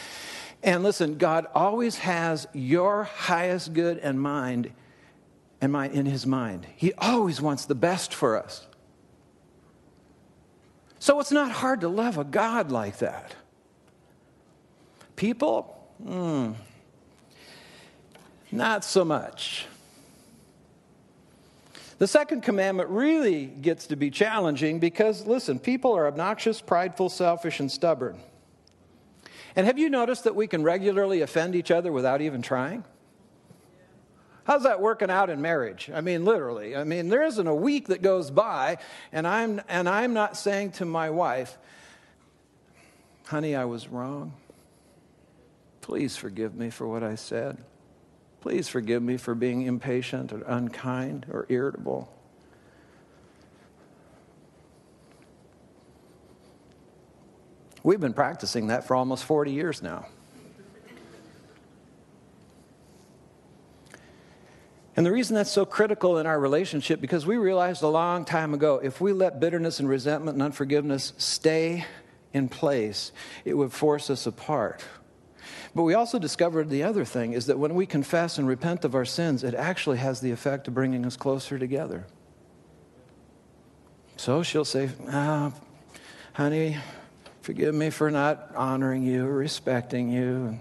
And 0.62 0.82
listen, 0.82 1.18
God 1.18 1.46
always 1.54 1.96
has 1.96 2.46
your 2.52 3.04
highest 3.04 3.72
good 3.72 3.98
in 3.98 4.18
mind 4.18 4.72
and 5.60 5.72
mind, 5.72 5.94
in 5.94 6.06
his 6.06 6.26
mind. 6.26 6.66
He 6.76 6.92
always 6.94 7.40
wants 7.40 7.64
the 7.64 7.74
best 7.74 8.14
for 8.14 8.36
us. 8.36 8.66
So 10.98 11.20
it's 11.20 11.32
not 11.32 11.50
hard 11.50 11.80
to 11.80 11.88
love 11.88 12.18
a 12.18 12.24
God 12.24 12.70
like 12.70 12.98
that. 12.98 13.34
People, 15.16 15.88
mm, 16.04 16.54
not 18.50 18.85
so 18.85 19.04
much. 19.04 19.66
The 21.99 22.09
second 22.09 22.42
commandment 22.42 22.88
really 22.90 23.47
gets 23.47 23.87
to 23.87 23.97
be 23.97 24.11
challenging 24.11 24.80
because, 24.80 25.26
listen, 25.26 25.59
people 25.59 25.97
are 25.97 26.06
obnoxious, 26.06 26.61
prideful, 26.61 27.09
selfish, 27.09 27.61
and 27.61 27.71
stubborn. 27.71 28.21
And 29.56 29.66
have 29.66 29.78
you 29.78 29.88
noticed 29.88 30.25
that 30.25 30.35
we 30.35 30.47
can 30.47 30.64
regularly 30.64 31.21
offend 31.21 31.54
each 31.54 31.71
other 31.71 31.92
without 31.92 32.21
even 32.21 32.42
trying? 32.42 32.85
How's 34.44 34.64
that 34.64 34.80
working 34.80 35.11
out 35.11 35.30
in 35.30 35.40
marriage? 35.40 35.90
I 35.94 36.00
mean, 36.00 36.25
literally. 36.25 36.76
I 36.76 36.85
mean, 36.85 37.09
there 37.09 37.23
isn't 37.23 37.47
a 37.47 37.54
week 37.54 37.88
that 37.88 38.02
goes 38.02 38.30
by, 38.30 38.78
and 39.12 39.26
I'm, 39.26 39.62
and 39.68 39.88
I'm 39.88 40.12
not 40.12 40.37
saying 40.37 40.73
to 40.73 40.85
my 40.85 41.09
wife, 41.11 41.56
honey, 43.26 43.56
I 43.56 43.64
was 43.64 43.88
wrong. 43.88 44.35
Please 45.84 46.16
forgive 46.16 46.54
me 46.54 46.70
for 46.70 46.88
what 46.88 47.02
I 47.02 47.14
said. 47.14 47.58
Please 48.40 48.70
forgive 48.70 49.02
me 49.02 49.18
for 49.18 49.34
being 49.34 49.66
impatient 49.66 50.32
or 50.32 50.40
unkind 50.46 51.26
or 51.30 51.44
irritable. 51.50 52.10
We've 57.82 58.00
been 58.00 58.14
practicing 58.14 58.68
that 58.68 58.86
for 58.86 58.96
almost 58.96 59.24
40 59.24 59.52
years 59.52 59.82
now. 59.82 60.06
And 64.96 65.04
the 65.04 65.12
reason 65.12 65.34
that's 65.36 65.50
so 65.50 65.66
critical 65.66 66.16
in 66.16 66.26
our 66.26 66.40
relationship, 66.40 67.02
because 67.02 67.26
we 67.26 67.36
realized 67.36 67.82
a 67.82 67.88
long 67.88 68.24
time 68.24 68.54
ago 68.54 68.80
if 68.82 69.02
we 69.02 69.12
let 69.12 69.38
bitterness 69.38 69.80
and 69.80 69.88
resentment 69.90 70.36
and 70.36 70.42
unforgiveness 70.42 71.12
stay 71.18 71.84
in 72.32 72.48
place, 72.48 73.12
it 73.44 73.52
would 73.52 73.70
force 73.70 74.08
us 74.08 74.26
apart. 74.26 74.82
But 75.75 75.83
we 75.83 75.95
also 75.95 76.19
discovered 76.19 76.71
the 76.71 76.85
other 76.85 77.04
thing 77.04 77.33
is 77.33 77.47
that 77.47 77.59
when 77.59 77.75
we 77.75 77.85
confess 77.87 78.38
and 78.38 78.47
repent 78.47 78.85
of 78.85 78.95
our 78.95 79.04
sins, 79.04 79.43
it 79.43 79.54
actually 79.54 79.99
has 79.99 80.21
the 80.21 80.31
effect 80.31 80.69
of 80.69 80.75
bringing 80.75 81.04
us 81.04 81.16
closer 81.16 81.59
together. 81.59 82.07
So 84.16 84.43
she'll 84.45 84.64
say, 84.64 84.90
oh, 85.11 85.52
honey, 86.35 86.76
forgive 87.43 87.75
me 87.75 87.90
for 87.90 88.11
not 88.11 88.52
honoring 88.54 89.02
you 89.02 89.26
respecting 89.26 90.11
you 90.11 90.47
and 90.47 90.61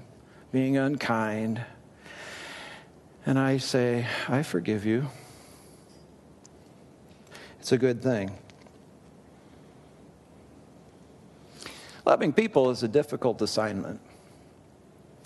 being 0.52 0.78
unkind 0.78 1.64
and 3.26 3.40
I 3.40 3.58
say, 3.58 4.06
I 4.28 4.44
forgive 4.44 4.86
you. 4.86 5.08
It's 7.60 7.72
a 7.72 7.78
good 7.78 8.04
thing. 8.04 8.38
Loving 12.06 12.34
people 12.34 12.70
is 12.70 12.84
a 12.84 12.88
difficult 12.90 13.42
assignment. 13.42 14.02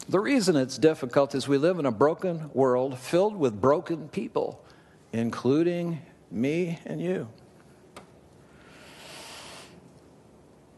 The 0.10 0.20
reason 0.20 0.56
it's 0.56 0.78
difficult 0.78 1.36
is 1.36 1.50
we 1.50 1.58
live 1.58 1.80
in 1.80 1.86
a 1.86 1.92
broken 1.92 2.50
world 2.54 2.98
filled 2.98 3.36
with 3.36 3.60
broken 3.60 4.08
people, 4.08 4.64
including 5.12 6.02
Me 6.32 6.80
and 6.86 7.02
you. 7.02 7.28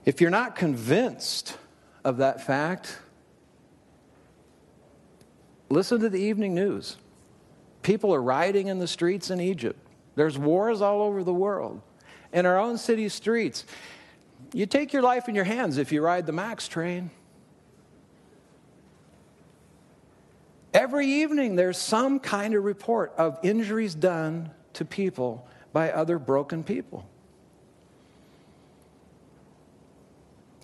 If 0.04 0.20
you're 0.20 0.32
not 0.32 0.56
convinced 0.56 1.58
of 2.04 2.18
that 2.18 2.44
fact, 2.44 2.98
listen 5.70 6.00
to 6.00 6.10
the 6.10 6.20
evening 6.20 6.56
news. 6.56 6.98
People 7.84 8.14
are 8.16 8.22
rioting 8.22 8.68
in 8.68 8.80
the 8.80 8.88
streets 8.88 9.30
in 9.30 9.40
Egypt. 9.40 9.80
There's 10.16 10.40
wars 10.40 10.82
all 10.82 11.04
over 11.04 11.24
the 11.24 11.34
world. 11.34 11.82
In 12.34 12.48
our 12.48 12.58
own 12.58 12.80
city 12.80 13.08
streets, 13.10 13.66
you 14.54 14.66
take 14.66 14.92
your 14.92 15.04
life 15.04 15.30
in 15.30 15.36
your 15.36 15.44
hands 15.44 15.78
if 15.78 15.92
you 15.92 16.02
ride 16.02 16.26
the 16.26 16.32
MAX 16.32 16.68
train. 16.68 17.12
Every 20.74 21.08
evening, 21.08 21.56
there's 21.56 21.78
some 21.78 22.20
kind 22.20 22.54
of 22.54 22.64
report 22.64 23.14
of 23.18 23.40
injuries 23.42 23.96
done 23.96 24.52
to 24.74 24.86
people 24.86 25.48
by 25.74 25.92
other 25.92 26.20
broken 26.20 26.64
people. 26.64 27.08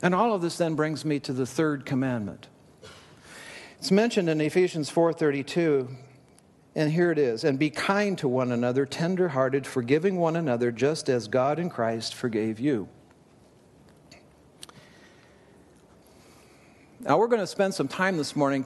And 0.01 0.13
all 0.13 0.33
of 0.33 0.41
this 0.41 0.57
then 0.57 0.75
brings 0.75 1.03
me 1.05 1.19
to 1.21 1.33
the 1.33 1.45
third 1.45 1.85
commandment. 1.85 2.47
It's 3.79 3.91
mentioned 3.91 4.29
in 4.29 4.41
Ephesians 4.41 4.89
4:32, 4.91 5.95
and 6.75 6.91
here 6.91 7.11
it 7.11 7.17
is, 7.17 7.43
and 7.43 7.57
be 7.57 7.69
kind 7.69 8.17
to 8.19 8.27
one 8.27 8.51
another, 8.51 8.85
tenderhearted, 8.85 9.65
forgiving 9.65 10.17
one 10.17 10.35
another 10.35 10.71
just 10.71 11.09
as 11.09 11.27
God 11.27 11.57
in 11.57 11.69
Christ 11.69 12.13
forgave 12.13 12.59
you. 12.59 12.87
Now 16.99 17.17
we're 17.17 17.27
going 17.27 17.41
to 17.41 17.47
spend 17.47 17.73
some 17.73 17.87
time 17.87 18.17
this 18.17 18.35
morning 18.35 18.65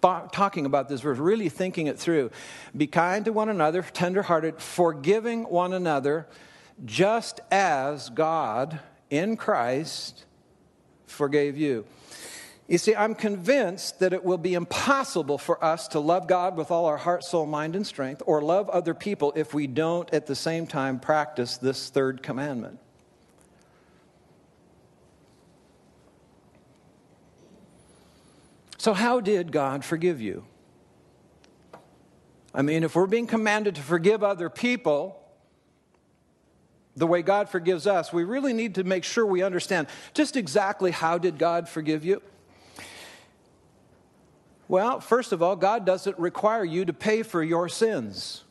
talking 0.00 0.66
about 0.66 0.88
this 0.88 1.00
verse, 1.00 1.18
really 1.18 1.48
thinking 1.48 1.86
it 1.86 1.98
through. 1.98 2.30
Be 2.76 2.86
kind 2.86 3.24
to 3.24 3.32
one 3.32 3.48
another, 3.48 3.82
tenderhearted, 3.82 4.60
forgiving 4.60 5.44
one 5.44 5.72
another, 5.72 6.26
just 6.84 7.40
as 7.50 8.08
God 8.10 8.80
in 9.10 9.36
Christ 9.36 10.24
forgave 11.06 11.56
you. 11.56 11.84
You 12.68 12.78
see, 12.78 12.94
I'm 12.94 13.16
convinced 13.16 13.98
that 13.98 14.12
it 14.12 14.22
will 14.22 14.38
be 14.38 14.54
impossible 14.54 15.38
for 15.38 15.62
us 15.62 15.88
to 15.88 15.98
love 15.98 16.28
God 16.28 16.56
with 16.56 16.70
all 16.70 16.86
our 16.86 16.98
heart, 16.98 17.24
soul, 17.24 17.44
mind, 17.44 17.74
and 17.74 17.84
strength, 17.84 18.22
or 18.26 18.40
love 18.40 18.70
other 18.70 18.94
people 18.94 19.32
if 19.34 19.52
we 19.52 19.66
don't 19.66 20.08
at 20.14 20.26
the 20.26 20.36
same 20.36 20.68
time 20.68 21.00
practice 21.00 21.56
this 21.56 21.90
third 21.90 22.22
commandment. 22.22 22.78
So, 28.80 28.94
how 28.94 29.20
did 29.20 29.52
God 29.52 29.84
forgive 29.84 30.22
you? 30.22 30.46
I 32.54 32.62
mean, 32.62 32.82
if 32.82 32.94
we're 32.94 33.04
being 33.04 33.26
commanded 33.26 33.74
to 33.74 33.82
forgive 33.82 34.24
other 34.24 34.48
people 34.48 35.22
the 36.96 37.06
way 37.06 37.20
God 37.20 37.50
forgives 37.50 37.86
us, 37.86 38.10
we 38.10 38.24
really 38.24 38.54
need 38.54 38.76
to 38.76 38.84
make 38.84 39.04
sure 39.04 39.26
we 39.26 39.42
understand 39.42 39.86
just 40.14 40.34
exactly 40.34 40.92
how 40.92 41.18
did 41.18 41.36
God 41.36 41.68
forgive 41.68 42.06
you? 42.06 42.22
Well, 44.66 45.00
first 45.00 45.32
of 45.32 45.42
all, 45.42 45.56
God 45.56 45.84
doesn't 45.84 46.18
require 46.18 46.64
you 46.64 46.86
to 46.86 46.94
pay 46.94 47.22
for 47.22 47.42
your 47.42 47.68
sins. 47.68 48.44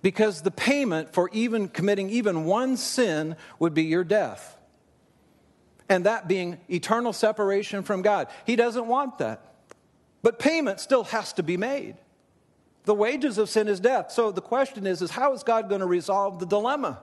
Because 0.00 0.40
the 0.40 0.50
payment 0.50 1.12
for 1.12 1.28
even 1.34 1.68
committing 1.68 2.08
even 2.08 2.46
one 2.46 2.78
sin 2.78 3.36
would 3.58 3.74
be 3.74 3.82
your 3.82 4.02
death 4.02 4.56
and 5.92 6.06
that 6.06 6.26
being 6.26 6.58
eternal 6.70 7.12
separation 7.12 7.82
from 7.82 8.00
God. 8.00 8.28
He 8.46 8.56
doesn't 8.56 8.86
want 8.86 9.18
that. 9.18 9.44
But 10.22 10.38
payment 10.38 10.80
still 10.80 11.04
has 11.04 11.34
to 11.34 11.42
be 11.42 11.58
made. 11.58 11.96
The 12.84 12.94
wages 12.94 13.36
of 13.36 13.50
sin 13.50 13.68
is 13.68 13.78
death. 13.78 14.10
So 14.10 14.32
the 14.32 14.40
question 14.40 14.86
is, 14.86 15.02
is 15.02 15.10
how 15.10 15.34
is 15.34 15.42
God 15.42 15.68
going 15.68 15.82
to 15.82 15.86
resolve 15.86 16.38
the 16.38 16.46
dilemma? 16.46 16.98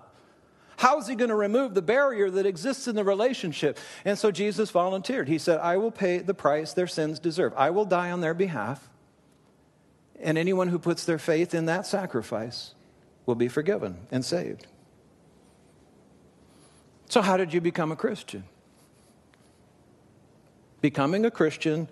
How 0.77 0.97
is 0.97 1.07
he 1.07 1.13
going 1.13 1.29
to 1.29 1.35
remove 1.35 1.75
the 1.75 1.83
barrier 1.83 2.31
that 2.31 2.47
exists 2.47 2.87
in 2.87 2.95
the 2.95 3.03
relationship? 3.03 3.77
And 4.05 4.17
so 4.17 4.31
Jesus 4.31 4.71
volunteered. 4.71 5.27
He 5.27 5.37
said, 5.37 5.59
I 5.59 5.77
will 5.77 5.91
pay 5.91 6.17
the 6.17 6.33
price 6.33 6.73
their 6.73 6.87
sins 6.87 7.19
deserve. 7.19 7.53
I 7.55 7.69
will 7.69 7.85
die 7.85 8.09
on 8.09 8.21
their 8.21 8.33
behalf. 8.33 8.89
And 10.19 10.35
anyone 10.35 10.69
who 10.69 10.79
puts 10.79 11.05
their 11.05 11.19
faith 11.19 11.53
in 11.53 11.65
that 11.65 11.85
sacrifice 11.85 12.73
will 13.27 13.35
be 13.35 13.49
forgiven 13.49 14.07
and 14.09 14.25
saved. 14.25 14.65
So, 17.07 17.21
how 17.21 17.37
did 17.37 17.53
you 17.53 17.61
become 17.61 17.91
a 17.91 17.95
Christian? 17.95 18.45
Becoming 20.81 21.25
a 21.25 21.31
Christian 21.31 21.87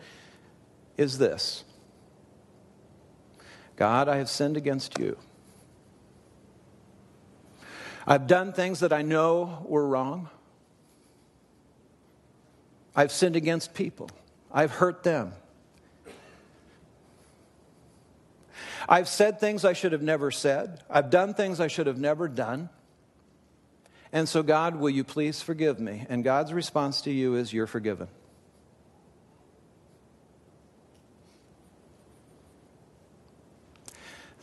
is 0.97 1.17
this 1.17 1.63
God, 3.75 4.09
I 4.09 4.17
have 4.17 4.29
sinned 4.29 4.57
against 4.57 4.97
you. 4.99 5.17
I've 8.05 8.27
done 8.27 8.53
things 8.53 8.79
that 8.79 8.93
I 8.93 9.01
know 9.01 9.65
were 9.67 9.85
wrong. 9.85 10.29
I've 12.95 13.11
sinned 13.11 13.35
against 13.35 13.73
people. 13.73 14.09
I've 14.51 14.71
hurt 14.71 15.03
them. 15.03 15.33
I've 18.89 19.09
said 19.09 19.39
things 19.39 19.65
I 19.65 19.73
should 19.73 19.91
have 19.91 20.01
never 20.01 20.31
said. 20.31 20.81
I've 20.89 21.09
done 21.09 21.33
things 21.33 21.59
I 21.59 21.67
should 21.67 21.87
have 21.87 21.99
never 21.99 22.27
done. 22.27 22.69
And 24.13 24.29
so, 24.29 24.41
God, 24.41 24.77
will 24.77 24.89
you 24.89 25.03
please 25.03 25.41
forgive 25.41 25.79
me? 25.79 26.05
And 26.07 26.23
God's 26.23 26.53
response 26.53 27.01
to 27.01 27.11
you 27.11 27.35
is, 27.35 27.51
You're 27.51 27.67
forgiven. 27.67 28.07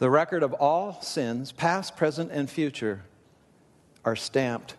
The 0.05 0.11
record 0.11 0.43
of 0.43 0.53
all 0.53 1.01
sins, 1.01 1.51
past, 1.51 1.97
present, 1.97 2.31
and 2.31 2.51
future, 2.51 3.05
are 4.05 4.14
stamped, 4.14 4.75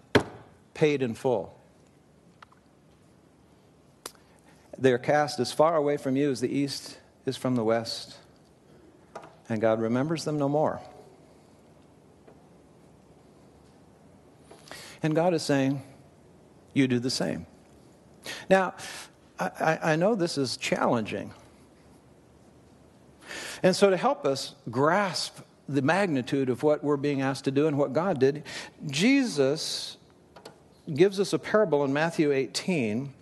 paid 0.76 1.02
in 1.02 1.16
full. 1.16 1.60
They 4.78 4.94
are 4.94 5.00
cast 5.00 5.40
as 5.40 5.52
far 5.52 5.78
away 5.78 5.98
from 5.98 6.16
you 6.16 6.30
as 6.30 6.42
the 6.42 6.56
east 6.56 7.00
is 7.26 7.38
from 7.38 7.56
the 7.56 7.64
west, 7.64 8.18
and 9.50 9.60
God 9.60 9.82
remembers 9.82 10.26
them 10.26 10.38
no 10.38 10.48
more. 10.48 10.80
And 15.02 15.16
God 15.16 15.34
is 15.34 15.42
saying, 15.42 15.82
You 16.76 16.88
do 16.88 17.00
the 17.00 17.10
same. 17.10 17.48
Now, 18.48 18.76
I, 19.40 19.80
I 19.82 19.96
know 19.96 20.14
this 20.14 20.38
is 20.38 20.56
challenging. 20.56 21.34
And 23.64 23.76
so, 23.76 23.90
to 23.90 23.98
help 23.98 24.26
us 24.26 24.56
grasp 24.70 25.40
the 25.68 25.82
magnitude 25.82 26.50
of 26.50 26.64
what 26.64 26.84
we're 26.84 26.98
being 26.98 27.22
asked 27.22 27.46
to 27.46 27.52
do 27.52 27.68
and 27.68 27.78
what 27.78 27.94
God 27.94 28.20
did, 28.20 28.44
Jesus 28.88 29.98
gives 30.94 31.20
us 31.20 31.34
a 31.34 31.40
parable 31.40 31.84
in 31.84 31.92
Matthew 31.92 32.32
18 32.32 33.14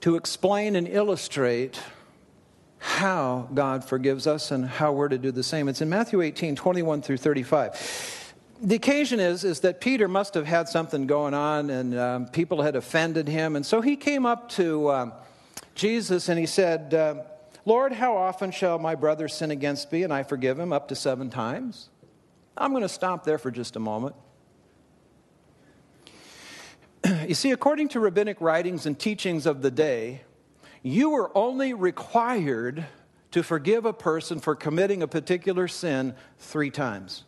to 0.00 0.16
explain 0.16 0.76
and 0.76 0.88
illustrate 0.88 1.80
how 2.78 3.48
God 3.54 3.84
forgives 3.84 4.26
us 4.26 4.50
and 4.50 4.64
how 4.64 4.92
we're 4.92 5.08
to 5.08 5.18
do 5.18 5.32
the 5.32 5.42
same. 5.42 5.68
It's 5.68 5.80
in 5.80 5.88
Matthew 5.88 6.20
18, 6.20 6.56
21 6.56 7.02
through 7.02 7.16
35. 7.16 8.34
The 8.60 8.74
occasion 8.74 9.20
is, 9.20 9.44
is 9.44 9.60
that 9.60 9.80
Peter 9.80 10.08
must 10.08 10.34
have 10.34 10.46
had 10.46 10.68
something 10.68 11.06
going 11.06 11.34
on 11.34 11.70
and 11.70 11.98
um, 11.98 12.26
people 12.26 12.62
had 12.62 12.76
offended 12.76 13.28
him. 13.28 13.56
And 13.56 13.64
so 13.64 13.80
he 13.80 13.96
came 13.96 14.26
up 14.26 14.48
to 14.50 14.90
um, 14.90 15.12
Jesus 15.74 16.28
and 16.28 16.38
he 16.38 16.46
said, 16.46 16.94
uh, 16.94 17.22
Lord, 17.68 17.92
how 17.92 18.16
often 18.16 18.50
shall 18.50 18.78
my 18.78 18.94
brother 18.94 19.28
sin 19.28 19.50
against 19.50 19.92
me 19.92 20.02
and 20.02 20.10
I 20.10 20.22
forgive 20.22 20.58
him? 20.58 20.72
Up 20.72 20.88
to 20.88 20.94
seven 20.94 21.28
times. 21.28 21.90
I'm 22.56 22.70
going 22.70 22.80
to 22.82 22.88
stop 22.88 23.24
there 23.24 23.36
for 23.36 23.50
just 23.50 23.76
a 23.76 23.78
moment. 23.78 24.16
You 27.28 27.34
see, 27.34 27.50
according 27.50 27.88
to 27.88 28.00
rabbinic 28.00 28.40
writings 28.40 28.86
and 28.86 28.98
teachings 28.98 29.44
of 29.44 29.60
the 29.60 29.70
day, 29.70 30.22
you 30.82 31.10
were 31.10 31.30
only 31.36 31.74
required 31.74 32.86
to 33.32 33.42
forgive 33.42 33.84
a 33.84 33.92
person 33.92 34.40
for 34.40 34.54
committing 34.54 35.02
a 35.02 35.06
particular 35.06 35.68
sin 35.68 36.14
three 36.38 36.70
times. 36.70 37.24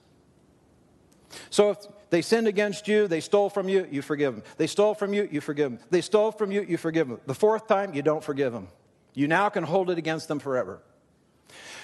So 1.50 1.72
if 1.72 1.78
they 2.08 2.22
sinned 2.22 2.48
against 2.48 2.88
you, 2.88 3.08
they 3.08 3.20
stole 3.20 3.50
from 3.50 3.68
you, 3.68 3.86
you 3.90 4.00
forgive 4.00 4.36
them. 4.36 4.44
They 4.56 4.66
stole 4.66 4.94
from 4.94 5.12
you, 5.12 5.28
you 5.30 5.42
forgive 5.42 5.70
them. 5.70 5.80
They 5.90 6.00
stole 6.00 6.32
from 6.32 6.50
you, 6.50 6.62
you 6.62 6.78
forgive 6.78 7.08
them. 7.08 7.20
The 7.26 7.34
fourth 7.34 7.68
time, 7.68 7.92
you 7.92 8.00
don't 8.00 8.24
forgive 8.24 8.54
them. 8.54 8.68
You 9.14 9.28
now 9.28 9.48
can 9.48 9.64
hold 9.64 9.90
it 9.90 9.98
against 9.98 10.28
them 10.28 10.38
forever. 10.38 10.80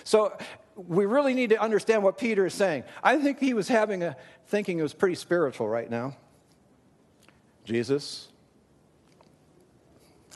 So 0.05 0.37
we 0.77 1.07
really 1.07 1.35
need 1.35 1.51
to 1.51 1.61
understand 1.61 2.03
what 2.03 2.19
Peter 2.19 2.47
is 2.47 2.55
saying. 2.55 2.85
I 3.03 3.19
think 3.19 3.41
he 3.41 3.55
was 3.55 3.69
having 3.69 4.03
a 4.03 4.17
thinking 4.47 4.79
it 4.79 4.83
was 4.83 4.95
pretty 4.95 5.17
spiritual 5.17 5.69
right 5.69 5.91
now. 5.91 6.17
Jesus, 7.65 8.29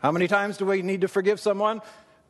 how 0.01 0.11
many 0.11 0.27
times 0.27 0.57
do 0.57 0.67
we 0.67 0.83
need 0.83 1.03
to 1.03 1.09
forgive 1.09 1.39
someone? 1.39 1.81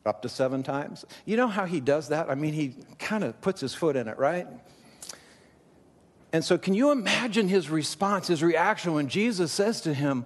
Up 0.05 0.21
to 0.23 0.29
seven 0.29 0.63
times. 0.63 1.05
You 1.25 1.37
know 1.37 1.47
how 1.47 1.65
he 1.65 1.79
does 1.79 2.09
that? 2.09 2.29
I 2.29 2.35
mean, 2.35 2.53
he 2.53 2.75
kind 2.99 3.23
of 3.23 3.39
puts 3.41 3.61
his 3.61 3.73
foot 3.73 3.95
in 3.95 4.07
it, 4.07 4.17
right? 4.17 4.47
And 6.33 6.43
so, 6.43 6.57
can 6.57 6.73
you 6.73 6.91
imagine 6.91 7.47
his 7.47 7.69
response, 7.69 8.27
his 8.27 8.41
reaction 8.41 8.93
when 8.93 9.07
Jesus 9.07 9.51
says 9.51 9.81
to 9.81 9.93
him, 9.93 10.25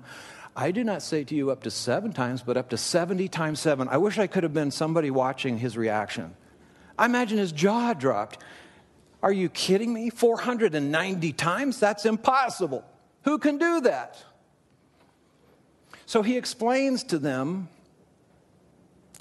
I 0.56 0.72
do 0.72 0.84
not 0.84 1.02
say 1.02 1.24
to 1.26 1.36
you 1.36 1.52
up 1.52 1.64
to 1.64 1.72
seven 1.72 2.14
times, 2.14 2.42
but 2.42 2.56
up 2.56 2.70
to 2.70 2.78
70 2.78 3.28
times 3.28 3.60
seven. 3.60 3.90
I 3.90 3.98
wish 3.98 4.18
I 4.18 4.28
could 4.28 4.44
have 4.44 4.54
been 4.54 4.72
somebody 4.72 5.12
watching 5.12 5.58
his 5.58 5.76
reaction. 5.76 6.34
I 6.98 7.06
imagine 7.06 7.38
his 7.38 7.52
jaw 7.52 7.94
dropped. 7.94 8.40
Are 9.22 9.34
you 9.34 9.50
kidding 9.50 9.94
me? 9.94 10.10
490 10.10 11.34
times? 11.34 11.80
That's 11.80 12.06
impossible. 12.06 12.86
Who 13.24 13.38
can 13.38 13.58
do 13.58 13.82
that? 13.82 14.24
So 16.06 16.22
he 16.22 16.38
explains 16.38 17.04
to 17.06 17.18
them 17.18 17.68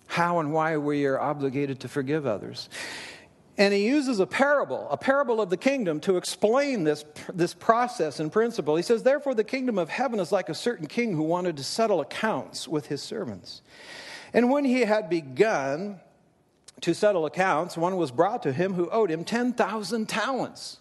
how 0.06 0.38
and 0.38 0.52
why 0.52 0.76
we 0.76 1.06
are 1.06 1.18
obligated 1.18 1.80
to 1.80 1.88
forgive 1.88 2.26
others. 2.26 2.68
And 3.56 3.72
he 3.72 3.86
uses 3.86 4.18
a 4.18 4.26
parable, 4.26 4.88
a 4.90 4.96
parable 4.96 5.40
of 5.40 5.48
the 5.48 5.56
kingdom, 5.56 6.00
to 6.00 6.16
explain 6.16 6.82
this, 6.82 7.04
this 7.32 7.54
process 7.54 8.18
and 8.18 8.32
principle. 8.32 8.74
He 8.74 8.82
says, 8.82 9.04
Therefore, 9.04 9.34
the 9.34 9.44
kingdom 9.44 9.78
of 9.78 9.88
heaven 9.88 10.18
is 10.18 10.32
like 10.32 10.48
a 10.48 10.54
certain 10.54 10.86
king 10.86 11.14
who 11.14 11.22
wanted 11.22 11.56
to 11.58 11.64
settle 11.64 12.00
accounts 12.00 12.66
with 12.66 12.86
his 12.86 13.00
servants. 13.00 13.62
And 14.32 14.50
when 14.50 14.64
he 14.64 14.80
had 14.80 15.08
begun 15.08 16.00
to 16.80 16.94
settle 16.94 17.26
accounts, 17.26 17.76
one 17.76 17.96
was 17.96 18.10
brought 18.10 18.42
to 18.42 18.52
him 18.52 18.74
who 18.74 18.90
owed 18.90 19.10
him 19.10 19.24
10,000 19.24 20.08
talents. 20.08 20.80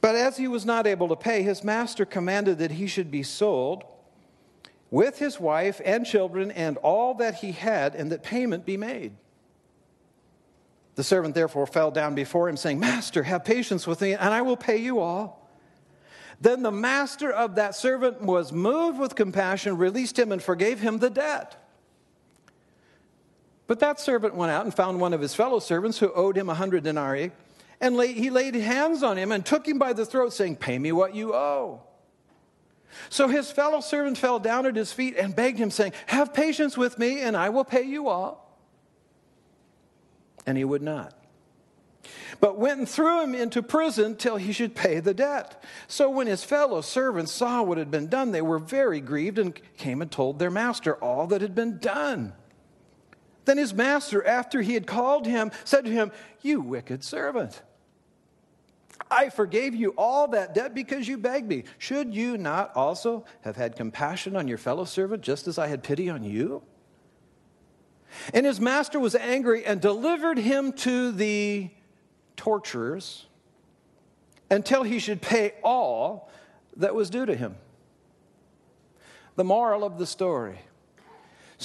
But 0.00 0.14
as 0.14 0.38
he 0.38 0.48
was 0.48 0.64
not 0.64 0.86
able 0.86 1.08
to 1.08 1.16
pay, 1.16 1.42
his 1.42 1.62
master 1.62 2.06
commanded 2.06 2.58
that 2.58 2.72
he 2.72 2.86
should 2.86 3.10
be 3.10 3.22
sold 3.22 3.84
with 4.90 5.18
his 5.18 5.40
wife 5.40 5.80
and 5.84 6.06
children 6.06 6.50
and 6.50 6.76
all 6.78 7.14
that 7.14 7.36
he 7.36 7.52
had, 7.52 7.94
and 7.94 8.12
that 8.12 8.22
payment 8.22 8.64
be 8.64 8.76
made. 8.76 9.12
The 10.94 11.04
servant 11.04 11.34
therefore 11.34 11.66
fell 11.66 11.90
down 11.90 12.14
before 12.14 12.48
him, 12.48 12.56
saying, 12.56 12.78
Master, 12.78 13.24
have 13.24 13.44
patience 13.44 13.86
with 13.86 14.00
me, 14.00 14.12
and 14.12 14.32
I 14.32 14.42
will 14.42 14.56
pay 14.56 14.76
you 14.76 15.00
all. 15.00 15.48
Then 16.40 16.62
the 16.62 16.70
master 16.70 17.30
of 17.32 17.56
that 17.56 17.74
servant 17.74 18.22
was 18.22 18.52
moved 18.52 18.98
with 18.98 19.14
compassion, 19.14 19.76
released 19.76 20.18
him, 20.18 20.30
and 20.30 20.42
forgave 20.42 20.80
him 20.80 20.98
the 20.98 21.10
debt. 21.10 21.56
But 23.66 23.80
that 23.80 23.98
servant 23.98 24.34
went 24.34 24.52
out 24.52 24.64
and 24.64 24.74
found 24.74 25.00
one 25.00 25.14
of 25.14 25.20
his 25.20 25.34
fellow 25.34 25.58
servants 25.58 25.98
who 25.98 26.12
owed 26.12 26.36
him 26.36 26.48
a 26.48 26.54
hundred 26.54 26.84
denarii, 26.84 27.32
and 27.80 28.00
he 28.00 28.30
laid 28.30 28.54
hands 28.54 29.02
on 29.02 29.16
him 29.16 29.32
and 29.32 29.44
took 29.44 29.66
him 29.66 29.78
by 29.78 29.92
the 29.92 30.06
throat, 30.06 30.32
saying, 30.32 30.56
Pay 30.56 30.78
me 30.78 30.92
what 30.92 31.14
you 31.14 31.34
owe. 31.34 31.82
So 33.08 33.28
his 33.28 33.50
fellow 33.50 33.80
servant 33.80 34.18
fell 34.18 34.38
down 34.38 34.66
at 34.66 34.76
his 34.76 34.92
feet 34.92 35.16
and 35.16 35.34
begged 35.34 35.58
him, 35.58 35.70
saying, 35.70 35.92
Have 36.06 36.34
patience 36.34 36.76
with 36.76 36.98
me, 36.98 37.20
and 37.20 37.36
I 37.36 37.48
will 37.48 37.64
pay 37.64 37.82
you 37.82 38.08
all. 38.08 38.58
And 40.46 40.58
he 40.58 40.64
would 40.64 40.82
not. 40.82 41.14
But 42.40 42.58
went 42.58 42.78
and 42.78 42.88
threw 42.88 43.22
him 43.22 43.34
into 43.34 43.62
prison 43.62 44.16
till 44.16 44.36
he 44.36 44.52
should 44.52 44.74
pay 44.74 45.00
the 45.00 45.14
debt. 45.14 45.62
So 45.88 46.10
when 46.10 46.26
his 46.26 46.44
fellow 46.44 46.80
servants 46.80 47.32
saw 47.32 47.62
what 47.62 47.78
had 47.78 47.90
been 47.90 48.08
done, 48.08 48.32
they 48.32 48.42
were 48.42 48.58
very 48.58 49.00
grieved 49.00 49.38
and 49.38 49.58
came 49.76 50.02
and 50.02 50.10
told 50.10 50.38
their 50.38 50.50
master 50.50 50.96
all 50.96 51.26
that 51.28 51.40
had 51.40 51.54
been 51.54 51.78
done. 51.78 52.32
Then 53.44 53.58
his 53.58 53.74
master, 53.74 54.26
after 54.26 54.62
he 54.62 54.74
had 54.74 54.86
called 54.86 55.26
him, 55.26 55.52
said 55.64 55.84
to 55.84 55.90
him, 55.90 56.12
You 56.42 56.60
wicked 56.60 57.04
servant. 57.04 57.62
I 59.10 59.28
forgave 59.28 59.74
you 59.74 59.94
all 59.96 60.28
that 60.28 60.54
debt 60.54 60.74
because 60.74 61.06
you 61.08 61.18
begged 61.18 61.48
me. 61.48 61.64
Should 61.78 62.14
you 62.14 62.36
not 62.36 62.74
also 62.74 63.24
have 63.42 63.56
had 63.56 63.76
compassion 63.76 64.36
on 64.36 64.48
your 64.48 64.58
fellow 64.58 64.84
servant 64.84 65.22
just 65.22 65.46
as 65.46 65.58
I 65.58 65.66
had 65.68 65.82
pity 65.82 66.08
on 66.08 66.22
you? 66.22 66.62
And 68.32 68.46
his 68.46 68.60
master 68.60 69.00
was 69.00 69.14
angry 69.14 69.64
and 69.64 69.80
delivered 69.80 70.38
him 70.38 70.72
to 70.72 71.12
the 71.12 71.70
torturers 72.36 73.26
until 74.50 74.82
he 74.82 74.98
should 74.98 75.20
pay 75.20 75.54
all 75.62 76.30
that 76.76 76.94
was 76.94 77.10
due 77.10 77.26
to 77.26 77.34
him. 77.34 77.56
The 79.36 79.44
moral 79.44 79.84
of 79.84 79.98
the 79.98 80.06
story 80.06 80.60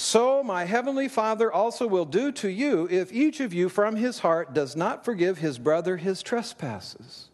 so 0.00 0.42
my 0.42 0.64
heavenly 0.64 1.08
Father 1.08 1.52
also 1.52 1.86
will 1.86 2.04
do 2.04 2.32
to 2.32 2.48
you 2.48 2.88
if 2.90 3.12
each 3.12 3.40
of 3.40 3.52
you 3.52 3.68
from 3.68 3.96
his 3.96 4.20
heart 4.20 4.54
does 4.54 4.74
not 4.74 5.04
forgive 5.04 5.38
his 5.38 5.58
brother 5.58 5.96
his 5.96 6.22
trespasses. 6.22 7.28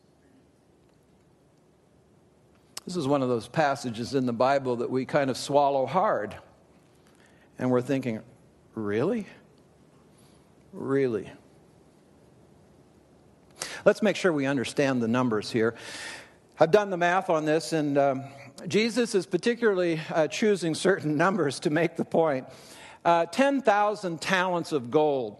This 2.84 2.96
is 2.96 3.06
one 3.06 3.22
of 3.22 3.28
those 3.28 3.48
passages 3.48 4.14
in 4.14 4.26
the 4.26 4.32
Bible 4.32 4.76
that 4.76 4.90
we 4.90 5.04
kind 5.04 5.28
of 5.28 5.36
swallow 5.36 5.86
hard. 5.86 6.36
And 7.58 7.70
we're 7.70 7.82
thinking, 7.82 8.20
really? 8.74 9.26
Really? 10.72 11.30
Let's 13.84 14.02
make 14.02 14.16
sure 14.16 14.32
we 14.32 14.46
understand 14.46 15.02
the 15.02 15.08
numbers 15.08 15.50
here. 15.50 15.74
I've 16.58 16.70
done 16.70 16.90
the 16.90 16.96
math 16.96 17.28
on 17.28 17.44
this, 17.44 17.72
and 17.72 17.98
um, 17.98 18.24
Jesus 18.66 19.14
is 19.14 19.26
particularly 19.26 20.00
uh, 20.10 20.28
choosing 20.28 20.74
certain 20.74 21.16
numbers 21.24 21.60
to 21.60 21.70
make 21.70 21.96
the 21.96 22.04
point. 22.04 22.46
Uh, 23.04 23.26
10,000 23.26 24.20
talents 24.20 24.72
of 24.72 24.90
gold. 24.90 25.36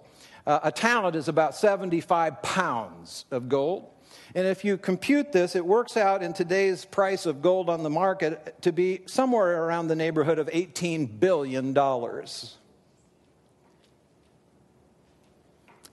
Uh, 0.46 0.60
a 0.62 0.70
talent 0.70 1.16
is 1.16 1.26
about 1.26 1.56
75 1.56 2.42
pounds 2.42 3.24
of 3.30 3.48
gold. 3.48 3.90
And 4.34 4.46
if 4.46 4.64
you 4.64 4.76
compute 4.76 5.32
this, 5.32 5.56
it 5.56 5.64
works 5.64 5.96
out 5.96 6.22
in 6.22 6.32
today's 6.32 6.84
price 6.84 7.26
of 7.26 7.42
gold 7.42 7.68
on 7.68 7.82
the 7.82 7.90
market 7.90 8.62
to 8.62 8.70
be 8.70 9.00
somewhere 9.06 9.64
around 9.64 9.88
the 9.88 9.96
neighborhood 9.96 10.38
of 10.38 10.46
$18 10.48 11.18
billion. 11.18 11.74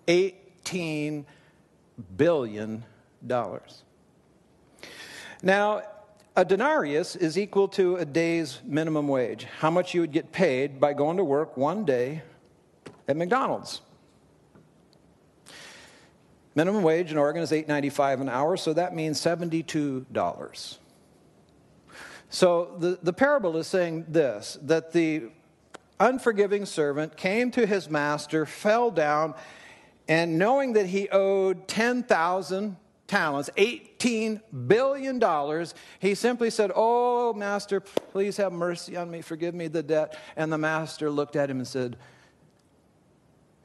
$18 0.08 1.26
billion. 2.18 2.84
Now, 5.42 5.82
a 6.36 6.44
denarius 6.44 7.16
is 7.16 7.38
equal 7.38 7.68
to 7.70 7.98
a 7.98 8.06
day's 8.06 8.60
minimum 8.66 9.08
wage, 9.08 9.46
how 9.60 9.70
much 9.70 9.94
you 9.94 10.02
would 10.02 10.12
get 10.12 10.32
paid 10.32 10.80
by 10.80 10.94
going 10.94 11.18
to 11.18 11.24
work 11.24 11.58
one 11.58 11.86
day 11.86 12.24
at 13.08 13.16
McDonald's. 13.16 13.82
Minimum 16.56 16.84
wage 16.84 17.12
in 17.12 17.18
Oregon 17.18 17.42
is 17.42 17.52
$8.95 17.52 18.22
an 18.22 18.30
hour, 18.30 18.58
so 18.58 18.74
that 18.74 18.96
means 18.96 19.20
$72. 19.20 20.78
So 22.30 22.76
the, 22.80 23.00
the 23.02 23.14
parable 23.14 23.58
is 23.58 23.68
saying 23.68 24.06
this 24.08 24.58
that 24.64 24.92
the 24.92 25.30
unforgiving 26.00 26.66
servant 26.66 27.16
came 27.16 27.52
to 27.52 27.66
his 27.66 27.90
master, 27.90 28.46
fell 28.46 28.90
down, 28.90 29.36
and 30.08 30.40
knowing 30.40 30.74
that 30.74 30.88
he 30.88 31.10
owed 31.10 31.68
10,000 31.68 32.76
talents, 33.08 33.50
$18 33.58 34.42
billion, 34.68 35.68
he 36.00 36.16
simply 36.16 36.50
said, 36.50 36.72
Oh, 36.76 37.34
master, 37.34 37.80
please 37.80 38.38
have 38.38 38.54
mercy 38.54 38.98
on 38.98 39.12
me, 39.12 39.22
forgive 39.22 39.54
me 39.54 39.68
the 39.68 39.84
debt. 39.84 40.18
And 40.36 40.52
the 40.52 40.58
master 40.58 41.10
looked 41.10 41.36
at 41.36 41.50
him 41.50 41.58
and 41.58 41.68
said, 41.68 41.98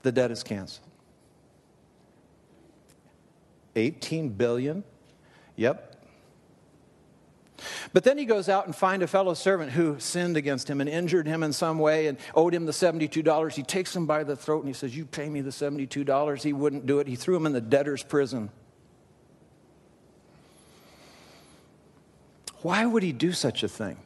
The 0.02 0.12
debt 0.12 0.30
is 0.30 0.42
canceled. 0.42 0.86
18 3.76 4.30
billion? 4.30 4.84
Yep. 5.56 5.88
But 7.92 8.04
then 8.04 8.18
he 8.18 8.24
goes 8.24 8.48
out 8.48 8.66
and 8.66 8.74
finds 8.74 9.02
a 9.02 9.08
fellow 9.08 9.34
servant 9.34 9.72
who 9.72 9.98
sinned 9.98 10.36
against 10.36 10.68
him 10.68 10.80
and 10.80 10.88
injured 10.88 11.26
him 11.26 11.42
in 11.42 11.52
some 11.52 11.78
way 11.78 12.06
and 12.06 12.18
owed 12.34 12.54
him 12.54 12.66
the 12.66 12.72
$72. 12.72 13.52
He 13.52 13.62
takes 13.62 13.94
him 13.94 14.06
by 14.06 14.22
the 14.24 14.36
throat 14.36 14.60
and 14.60 14.68
he 14.68 14.74
says, 14.74 14.96
You 14.96 15.04
pay 15.04 15.28
me 15.28 15.40
the 15.40 15.50
$72. 15.50 16.42
He 16.42 16.52
wouldn't 16.52 16.86
do 16.86 17.00
it. 17.00 17.08
He 17.08 17.16
threw 17.16 17.34
him 17.34 17.46
in 17.46 17.52
the 17.52 17.60
debtor's 17.60 18.02
prison. 18.02 18.50
Why 22.62 22.86
would 22.86 23.02
he 23.02 23.12
do 23.12 23.32
such 23.32 23.62
a 23.62 23.68
thing? 23.68 23.98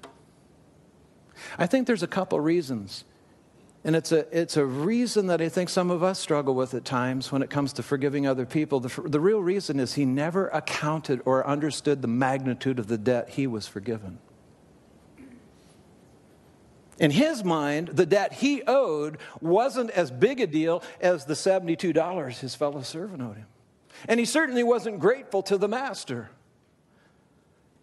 I 1.59 1.67
think 1.67 1.87
there's 1.87 2.03
a 2.03 2.09
couple 2.09 2.39
reasons. 2.41 3.05
And 3.85 3.97
it's 3.97 4.13
a, 4.13 4.27
it's 4.39 4.57
a 4.57 4.65
reason 4.65 5.27
that 5.27 5.41
I 5.41 5.49
think 5.49 5.69
some 5.69 5.91
of 5.91 6.03
us 6.05 6.19
struggle 6.21 6.55
with 6.55 6.73
at 6.75 6.85
times 6.85 7.33
when 7.33 7.43
it 7.43 7.51
comes 7.51 7.73
to 7.75 7.83
forgiving 7.83 8.27
other 8.27 8.47
people. 8.47 8.79
The, 8.79 9.03
the 9.03 9.19
real 9.19 9.41
reason 9.41 9.81
is 9.81 9.95
he 9.95 10.05
never 10.05 10.49
accounted 10.49 11.21
or 11.25 11.45
understood 11.47 12.01
the 12.01 12.09
magnitude 12.09 12.79
of 12.79 12.87
the 12.87 12.99
debt 12.99 13.31
he 13.31 13.49
was 13.49 13.67
forgiven. 13.67 14.19
In 17.01 17.11
his 17.11 17.43
mind, 17.43 17.89
the 17.89 18.07
debt 18.07 18.35
he 18.35 18.63
owed 18.69 19.19
wasn't 19.41 19.91
as 19.91 20.13
big 20.13 20.41
a 20.41 20.47
deal 20.47 20.85
as 21.01 21.25
the 21.25 21.35
$72 21.35 22.39
his 22.39 22.55
fellow 22.55 22.83
servant 22.83 23.23
owed 23.23 23.39
him. 23.39 23.47
And 24.07 24.21
he 24.21 24.27
certainly 24.27 24.63
wasn't 24.63 25.01
grateful 25.01 25.43
to 25.45 25.59
the 25.59 25.67
master. 25.67 26.31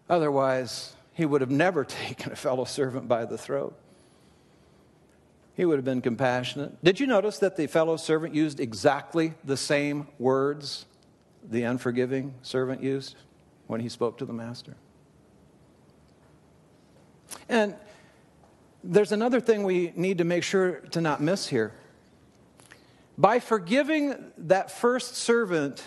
Otherwise, 0.10 0.96
he 1.14 1.26
would 1.26 1.42
have 1.42 1.52
never 1.52 1.86
taken 1.86 2.32
a 2.32 2.36
fellow 2.36 2.66
servant 2.66 3.08
by 3.08 3.26
the 3.26 3.38
throat. 3.38 3.78
He 5.56 5.66
would 5.66 5.78
have 5.78 5.86
been 5.86 6.02
compassionate. 6.02 6.82
Did 6.84 7.00
you 7.02 7.08
notice 7.08 7.38
that 7.40 7.58
the 7.58 7.68
fellow 7.68 7.98
servant 7.98 8.34
used 8.34 8.60
exactly 8.62 9.34
the 9.44 9.58
same 9.58 10.08
words 10.18 10.86
the 11.44 11.64
unforgiving 11.64 12.34
servant 12.42 12.82
used 12.82 13.16
when 13.68 13.82
he 13.82 13.90
spoke 13.90 14.18
to 14.20 14.26
the 14.26 14.34
master? 14.34 14.76
And 17.50 17.76
there's 18.84 19.12
another 19.12 19.42
thing 19.42 19.64
we 19.64 19.92
need 19.96 20.20
to 20.20 20.24
make 20.24 20.44
sure 20.44 20.76
to 20.92 21.02
not 21.02 21.22
miss 21.22 21.48
here. 21.48 21.74
By 23.18 23.40
forgiving 23.40 24.32
that 24.38 24.72
first 24.72 25.16
servant 25.16 25.84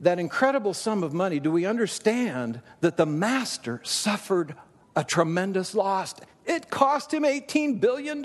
that 0.00 0.18
incredible 0.18 0.74
sum 0.74 1.02
of 1.02 1.12
money, 1.12 1.40
do 1.40 1.50
we 1.50 1.66
understand 1.66 2.60
that 2.80 2.96
the 2.96 3.06
master 3.06 3.80
suffered 3.84 4.54
a 4.94 5.02
tremendous 5.02 5.74
loss? 5.74 6.14
It 6.46 6.70
cost 6.70 7.12
him 7.12 7.24
$18 7.24 7.80
billion 7.80 8.24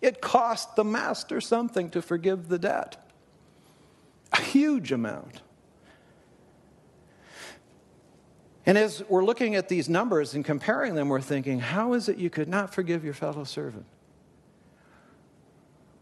It 0.00 0.20
cost 0.20 0.76
the 0.76 0.84
master 0.84 1.40
something 1.40 1.90
to 1.90 2.00
forgive 2.00 2.48
the 2.48 2.58
debt, 2.58 2.96
a 4.32 4.40
huge 4.40 4.92
amount. 4.92 5.42
And 8.66 8.78
as 8.78 9.02
we're 9.08 9.24
looking 9.24 9.56
at 9.56 9.68
these 9.68 9.88
numbers 9.88 10.34
and 10.34 10.44
comparing 10.44 10.94
them, 10.94 11.08
we're 11.08 11.20
thinking, 11.20 11.60
how 11.60 11.94
is 11.94 12.08
it 12.08 12.18
you 12.18 12.30
could 12.30 12.48
not 12.48 12.72
forgive 12.72 13.04
your 13.04 13.14
fellow 13.14 13.44
servant? 13.44 13.86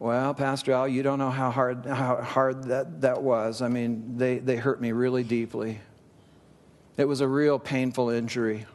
Well, 0.00 0.32
Pastor 0.32 0.72
Al, 0.72 0.86
you 0.86 1.02
don't 1.02 1.18
know 1.18 1.30
how 1.30 1.50
hard, 1.50 1.84
how 1.84 2.22
hard 2.22 2.64
that, 2.64 3.00
that 3.00 3.20
was. 3.20 3.60
I 3.62 3.68
mean, 3.68 4.16
they, 4.16 4.38
they 4.38 4.54
hurt 4.54 4.80
me 4.80 4.92
really 4.92 5.24
deeply. 5.24 5.80
It 6.96 7.06
was 7.06 7.20
a 7.20 7.26
real 7.26 7.58
painful 7.58 8.10
injury. 8.10 8.66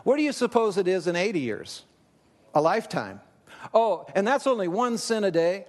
What 0.03 0.17
do 0.17 0.23
you 0.23 0.31
suppose 0.31 0.77
it 0.77 0.87
is 0.87 1.07
in 1.07 1.15
80 1.15 1.39
years? 1.39 1.83
A 2.53 2.61
lifetime. 2.61 3.21
Oh, 3.73 4.05
and 4.15 4.27
that's 4.27 4.47
only 4.47 4.67
one 4.67 4.97
sin 4.97 5.23
a 5.23 5.31
day. 5.31 5.65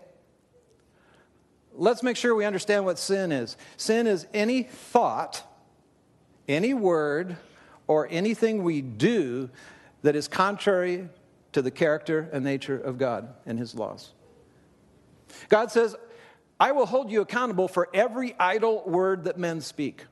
Let's 1.74 2.02
make 2.02 2.16
sure 2.16 2.34
we 2.34 2.44
understand 2.44 2.84
what 2.84 2.98
sin 2.98 3.32
is. 3.32 3.56
Sin 3.76 4.06
is 4.06 4.26
any 4.32 4.62
thought, 4.62 5.42
any 6.48 6.74
word, 6.74 7.36
or 7.86 8.08
anything 8.10 8.62
we 8.62 8.80
do 8.80 9.50
that 10.02 10.16
is 10.16 10.28
contrary 10.28 11.08
to 11.52 11.62
the 11.62 11.70
character 11.70 12.28
and 12.32 12.44
nature 12.44 12.78
of 12.78 12.98
God 12.98 13.34
and 13.44 13.58
His 13.58 13.74
laws. 13.74 14.12
God 15.48 15.70
says, 15.70 15.96
I 16.58 16.72
will 16.72 16.86
hold 16.86 17.10
you 17.10 17.20
accountable 17.20 17.68
for 17.68 17.88
every 17.92 18.34
idle 18.38 18.82
word 18.86 19.24
that 19.24 19.38
men 19.38 19.60
speak. 19.60 20.04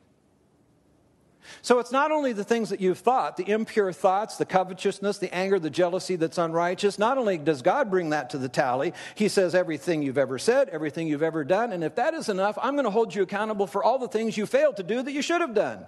So 1.62 1.78
it's 1.78 1.92
not 1.92 2.10
only 2.10 2.32
the 2.32 2.44
things 2.44 2.70
that 2.70 2.80
you've 2.80 2.98
thought, 2.98 3.36
the 3.36 3.48
impure 3.50 3.92
thoughts, 3.92 4.36
the 4.36 4.44
covetousness, 4.44 5.18
the 5.18 5.34
anger, 5.34 5.58
the 5.58 5.70
jealousy 5.70 6.16
that's 6.16 6.38
unrighteous. 6.38 6.98
Not 6.98 7.18
only 7.18 7.38
does 7.38 7.62
God 7.62 7.90
bring 7.90 8.10
that 8.10 8.30
to 8.30 8.38
the 8.38 8.48
tally, 8.48 8.92
He 9.14 9.28
says 9.28 9.54
everything 9.54 10.02
you've 10.02 10.18
ever 10.18 10.38
said, 10.38 10.68
everything 10.68 11.06
you've 11.06 11.22
ever 11.22 11.44
done. 11.44 11.72
And 11.72 11.84
if 11.84 11.94
that 11.96 12.14
is 12.14 12.28
enough, 12.28 12.58
I'm 12.60 12.74
going 12.74 12.84
to 12.84 12.90
hold 12.90 13.14
you 13.14 13.22
accountable 13.22 13.66
for 13.66 13.84
all 13.84 13.98
the 13.98 14.08
things 14.08 14.36
you 14.36 14.46
failed 14.46 14.76
to 14.76 14.82
do 14.82 15.02
that 15.02 15.12
you 15.12 15.22
should 15.22 15.40
have 15.40 15.54
done. 15.54 15.86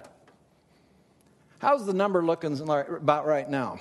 How's 1.59 1.87
the 1.87 1.95
number 1.95 2.25
looking 2.25 2.61
about 2.61 3.27
right 3.27 3.49
now? 3.49 3.79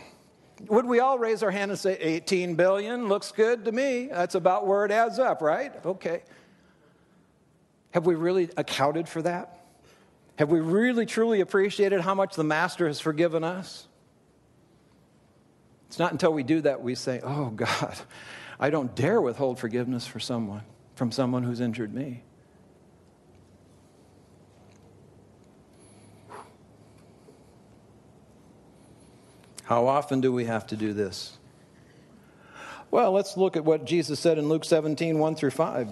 Would 0.68 0.86
we 0.86 1.02
all 1.02 1.20
raise 1.20 1.44
our 1.44 1.52
hand 1.52 1.72
and 1.72 1.80
say 1.80 1.98
18 2.00 2.56
billion? 2.56 3.08
Looks 3.08 3.32
good 3.32 3.66
to 3.66 3.72
me. 3.72 4.08
That's 4.08 4.36
about 4.36 4.66
where 4.66 4.86
it 4.86 4.92
adds 4.92 5.20
up, 5.20 5.42
right? 5.42 5.74
Okay. 5.86 6.24
Have 7.92 8.06
we 8.06 8.16
really 8.16 8.50
accounted 8.56 9.10
for 9.10 9.22
that? 9.24 9.65
Have 10.38 10.50
we 10.50 10.60
really 10.60 11.06
truly 11.06 11.40
appreciated 11.42 12.02
how 12.02 12.14
much 12.14 12.36
the 12.36 12.44
Master 12.44 12.88
has 12.88 13.00
forgiven 13.00 13.44
us? 13.44 13.88
It's 15.88 16.00
not 16.00 16.12
until 16.12 16.34
we 16.34 16.44
do 16.44 16.62
that 16.62 16.82
we 16.82 16.96
say, 16.96 17.22
Oh 17.24 17.50
God, 17.50 17.96
I 18.60 18.70
don't 18.70 18.94
dare 18.96 19.22
withhold 19.22 19.60
forgiveness 19.60 20.06
for 20.06 20.20
someone, 20.20 20.64
from 20.96 21.12
someone 21.12 21.44
who's 21.44 21.62
injured 21.62 21.94
me. 21.94 22.24
How 29.64 29.88
often 29.88 30.22
do 30.22 30.32
we 30.32 30.46
have 30.46 30.68
to 30.68 30.76
do 30.76 30.94
this? 30.94 31.38
Well, 32.92 33.12
let's 33.12 33.36
look 33.36 33.58
at 33.58 33.66
what 33.66 33.86
Jesus 33.86 34.20
said 34.20 34.38
in 34.38 34.48
Luke 34.48 34.64
17, 34.64 35.18
1 35.18 35.36
through 35.36 35.52
5. 35.52 35.90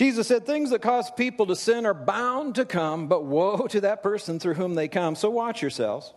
Jesus 0.00 0.28
said, 0.28 0.46
Things 0.46 0.70
that 0.70 0.80
cause 0.80 1.10
people 1.10 1.44
to 1.44 1.54
sin 1.54 1.84
are 1.84 1.92
bound 1.92 2.54
to 2.54 2.64
come, 2.64 3.06
but 3.06 3.26
woe 3.26 3.66
to 3.66 3.82
that 3.82 4.02
person 4.02 4.40
through 4.40 4.54
whom 4.54 4.74
they 4.74 4.88
come. 4.88 5.14
So 5.14 5.28
watch 5.28 5.60
yourselves. 5.60 6.14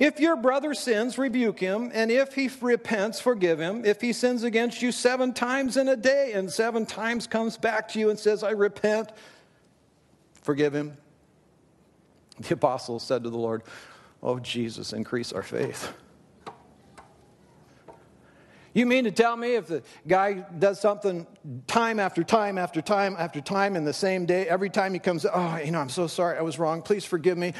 If 0.00 0.18
your 0.18 0.34
brother 0.34 0.74
sins, 0.74 1.16
rebuke 1.16 1.60
him, 1.60 1.92
and 1.94 2.10
if 2.10 2.34
he 2.34 2.50
repents, 2.60 3.20
forgive 3.20 3.60
him. 3.60 3.84
If 3.84 4.00
he 4.00 4.12
sins 4.12 4.42
against 4.42 4.82
you 4.82 4.90
seven 4.90 5.32
times 5.32 5.76
in 5.76 5.86
a 5.86 5.94
day 5.94 6.32
and 6.32 6.50
seven 6.50 6.84
times 6.84 7.28
comes 7.28 7.56
back 7.56 7.86
to 7.90 8.00
you 8.00 8.10
and 8.10 8.18
says, 8.18 8.42
I 8.42 8.50
repent, 8.50 9.12
forgive 10.42 10.74
him. 10.74 10.96
The 12.40 12.54
apostles 12.54 13.04
said 13.04 13.22
to 13.22 13.30
the 13.30 13.38
Lord, 13.38 13.62
Oh, 14.20 14.40
Jesus, 14.40 14.92
increase 14.92 15.32
our 15.32 15.44
faith. 15.44 15.92
You 18.72 18.86
mean 18.86 19.04
to 19.04 19.10
tell 19.10 19.36
me 19.36 19.56
if 19.56 19.66
the 19.66 19.82
guy 20.06 20.44
does 20.58 20.80
something 20.80 21.26
time 21.66 21.98
after 21.98 22.22
time 22.22 22.56
after 22.56 22.80
time 22.80 23.16
after 23.18 23.40
time 23.40 23.74
in 23.74 23.84
the 23.84 23.92
same 23.92 24.26
day, 24.26 24.46
every 24.46 24.70
time 24.70 24.92
he 24.92 25.00
comes, 25.00 25.26
oh, 25.26 25.56
you 25.56 25.72
know, 25.72 25.80
I'm 25.80 25.88
so 25.88 26.06
sorry, 26.06 26.38
I 26.38 26.42
was 26.42 26.58
wrong, 26.58 26.80
please 26.82 27.04
forgive 27.04 27.36
me, 27.36 27.52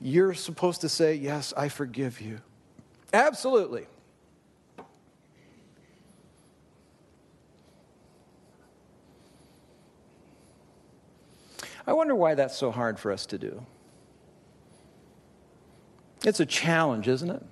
you're 0.00 0.34
supposed 0.34 0.82
to 0.82 0.88
say, 0.88 1.14
yes, 1.14 1.54
I 1.56 1.68
forgive 1.68 2.20
you. 2.20 2.40
Absolutely. 3.12 3.86
I 11.86 11.92
wonder 11.94 12.14
why 12.14 12.34
that's 12.34 12.56
so 12.56 12.70
hard 12.70 13.00
for 13.00 13.10
us 13.10 13.24
to 13.26 13.38
do. 13.38 13.64
It's 16.24 16.38
a 16.38 16.46
challenge, 16.46 17.08
isn't 17.08 17.30
it? 17.30 17.42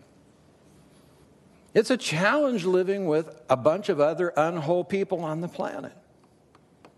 It's 1.79 1.93
a 1.93 1.97
challenge 1.97 2.64
living 2.64 3.07
with 3.07 3.41
a 3.49 3.57
bunch 3.57 3.88
of 3.88 4.01
other 4.01 4.33
unwhole 4.37 4.88
people 4.88 5.21
on 5.21 5.41
the 5.41 5.47
planet, 5.47 5.93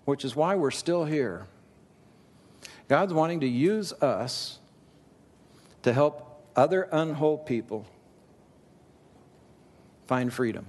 which 0.07 0.25
is 0.25 0.35
why 0.35 0.55
we're 0.55 0.71
still 0.71 1.05
here. 1.05 1.47
God's 2.89 3.13
wanting 3.13 3.41
to 3.41 3.47
use 3.47 3.93
us 3.93 4.59
to 5.83 5.93
help 5.93 6.47
other 6.57 6.89
unwhole 6.95 7.45
people 7.45 7.85
find 10.07 10.33
freedom, 10.33 10.65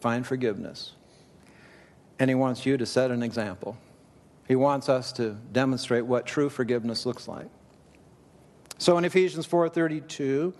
find 0.00 0.26
forgiveness. 0.26 0.94
And 2.18 2.28
He 2.28 2.34
wants 2.34 2.66
you 2.66 2.76
to 2.78 2.84
set 2.84 3.12
an 3.12 3.22
example. 3.22 3.78
He 4.48 4.56
wants 4.56 4.88
us 4.88 5.12
to 5.12 5.36
demonstrate 5.52 6.04
what 6.04 6.26
true 6.26 6.50
forgiveness 6.50 7.06
looks 7.06 7.28
like. 7.28 7.46
So 8.78 8.98
in 8.98 9.04
Ephesians 9.04 9.46
4:32, 9.46 10.52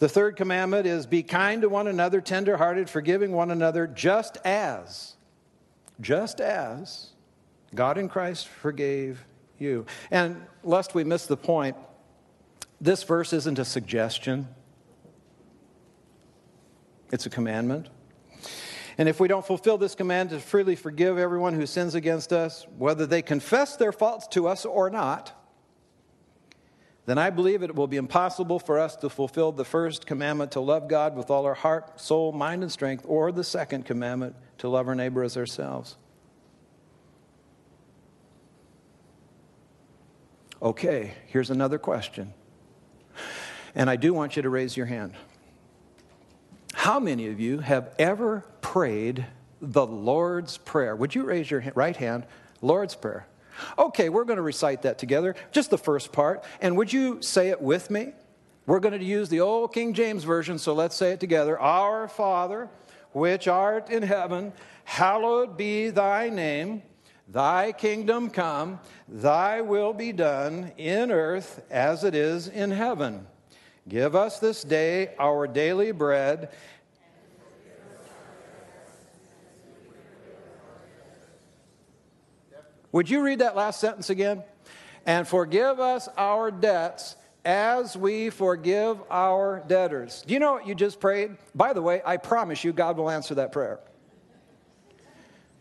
the 0.00 0.08
third 0.08 0.34
commandment 0.34 0.86
is 0.86 1.06
be 1.06 1.22
kind 1.22 1.62
to 1.62 1.68
one 1.68 1.86
another, 1.86 2.22
tenderhearted, 2.22 2.88
forgiving 2.88 3.32
one 3.32 3.50
another, 3.50 3.86
just 3.86 4.38
as, 4.46 5.14
just 6.00 6.40
as 6.40 7.10
God 7.74 7.98
in 7.98 8.08
Christ 8.08 8.48
forgave 8.48 9.24
you. 9.58 9.84
And 10.10 10.42
lest 10.64 10.94
we 10.94 11.04
miss 11.04 11.26
the 11.26 11.36
point, 11.36 11.76
this 12.80 13.02
verse 13.02 13.34
isn't 13.34 13.58
a 13.58 13.64
suggestion, 13.64 14.48
it's 17.12 17.26
a 17.26 17.30
commandment. 17.30 17.90
And 18.96 19.06
if 19.06 19.20
we 19.20 19.28
don't 19.28 19.46
fulfill 19.46 19.76
this 19.76 19.94
command 19.94 20.30
to 20.30 20.40
freely 20.40 20.76
forgive 20.76 21.18
everyone 21.18 21.52
who 21.52 21.66
sins 21.66 21.94
against 21.94 22.32
us, 22.32 22.66
whether 22.78 23.06
they 23.06 23.20
confess 23.20 23.76
their 23.76 23.92
faults 23.92 24.26
to 24.28 24.48
us 24.48 24.64
or 24.64 24.88
not, 24.88 25.39
then 27.06 27.18
I 27.18 27.30
believe 27.30 27.62
it 27.62 27.74
will 27.74 27.86
be 27.86 27.96
impossible 27.96 28.58
for 28.58 28.78
us 28.78 28.94
to 28.96 29.08
fulfill 29.08 29.52
the 29.52 29.64
first 29.64 30.06
commandment 30.06 30.52
to 30.52 30.60
love 30.60 30.88
God 30.88 31.16
with 31.16 31.30
all 31.30 31.46
our 31.46 31.54
heart, 31.54 32.00
soul, 32.00 32.32
mind, 32.32 32.62
and 32.62 32.70
strength, 32.70 33.04
or 33.08 33.32
the 33.32 33.44
second 33.44 33.86
commandment 33.86 34.36
to 34.58 34.68
love 34.68 34.86
our 34.86 34.94
neighbor 34.94 35.22
as 35.22 35.36
ourselves. 35.36 35.96
Okay, 40.62 41.14
here's 41.26 41.50
another 41.50 41.78
question. 41.78 42.34
And 43.74 43.88
I 43.88 43.96
do 43.96 44.12
want 44.12 44.36
you 44.36 44.42
to 44.42 44.50
raise 44.50 44.76
your 44.76 44.86
hand. 44.86 45.14
How 46.74 47.00
many 47.00 47.28
of 47.28 47.40
you 47.40 47.60
have 47.60 47.94
ever 47.98 48.44
prayed 48.60 49.26
the 49.60 49.86
Lord's 49.86 50.58
Prayer? 50.58 50.94
Would 50.94 51.14
you 51.14 51.24
raise 51.24 51.50
your 51.50 51.64
right 51.74 51.96
hand? 51.96 52.26
Lord's 52.60 52.94
Prayer. 52.94 53.26
Okay, 53.78 54.08
we're 54.08 54.24
going 54.24 54.36
to 54.36 54.42
recite 54.42 54.82
that 54.82 54.98
together, 54.98 55.34
just 55.52 55.70
the 55.70 55.78
first 55.78 56.12
part. 56.12 56.44
And 56.60 56.76
would 56.76 56.92
you 56.92 57.22
say 57.22 57.48
it 57.48 57.60
with 57.60 57.90
me? 57.90 58.12
We're 58.66 58.80
going 58.80 58.98
to 58.98 59.04
use 59.04 59.28
the 59.28 59.40
old 59.40 59.72
King 59.72 59.94
James 59.94 60.24
Version, 60.24 60.58
so 60.58 60.74
let's 60.74 60.94
say 60.94 61.12
it 61.12 61.20
together. 61.20 61.58
Our 61.58 62.08
Father, 62.08 62.68
which 63.12 63.48
art 63.48 63.90
in 63.90 64.02
heaven, 64.02 64.52
hallowed 64.84 65.56
be 65.56 65.90
thy 65.90 66.28
name. 66.28 66.82
Thy 67.26 67.72
kingdom 67.72 68.28
come, 68.28 68.80
thy 69.08 69.60
will 69.60 69.92
be 69.92 70.12
done 70.12 70.72
in 70.76 71.12
earth 71.12 71.62
as 71.70 72.02
it 72.02 72.14
is 72.14 72.48
in 72.48 72.72
heaven. 72.72 73.26
Give 73.88 74.14
us 74.14 74.40
this 74.40 74.62
day 74.62 75.14
our 75.18 75.46
daily 75.46 75.92
bread 75.92 76.50
Would 82.92 83.08
you 83.08 83.22
read 83.22 83.38
that 83.38 83.56
last 83.56 83.80
sentence 83.80 84.10
again? 84.10 84.42
And 85.06 85.26
forgive 85.26 85.80
us 85.80 86.08
our 86.16 86.50
debts 86.50 87.16
as 87.44 87.96
we 87.96 88.30
forgive 88.30 88.98
our 89.10 89.62
debtors. 89.66 90.22
Do 90.26 90.34
you 90.34 90.40
know 90.40 90.52
what 90.52 90.66
you 90.66 90.74
just 90.74 91.00
prayed? 91.00 91.36
By 91.54 91.72
the 91.72 91.82
way, 91.82 92.02
I 92.04 92.16
promise 92.16 92.64
you, 92.64 92.72
God 92.72 92.96
will 92.96 93.10
answer 93.10 93.34
that 93.36 93.52
prayer. 93.52 93.80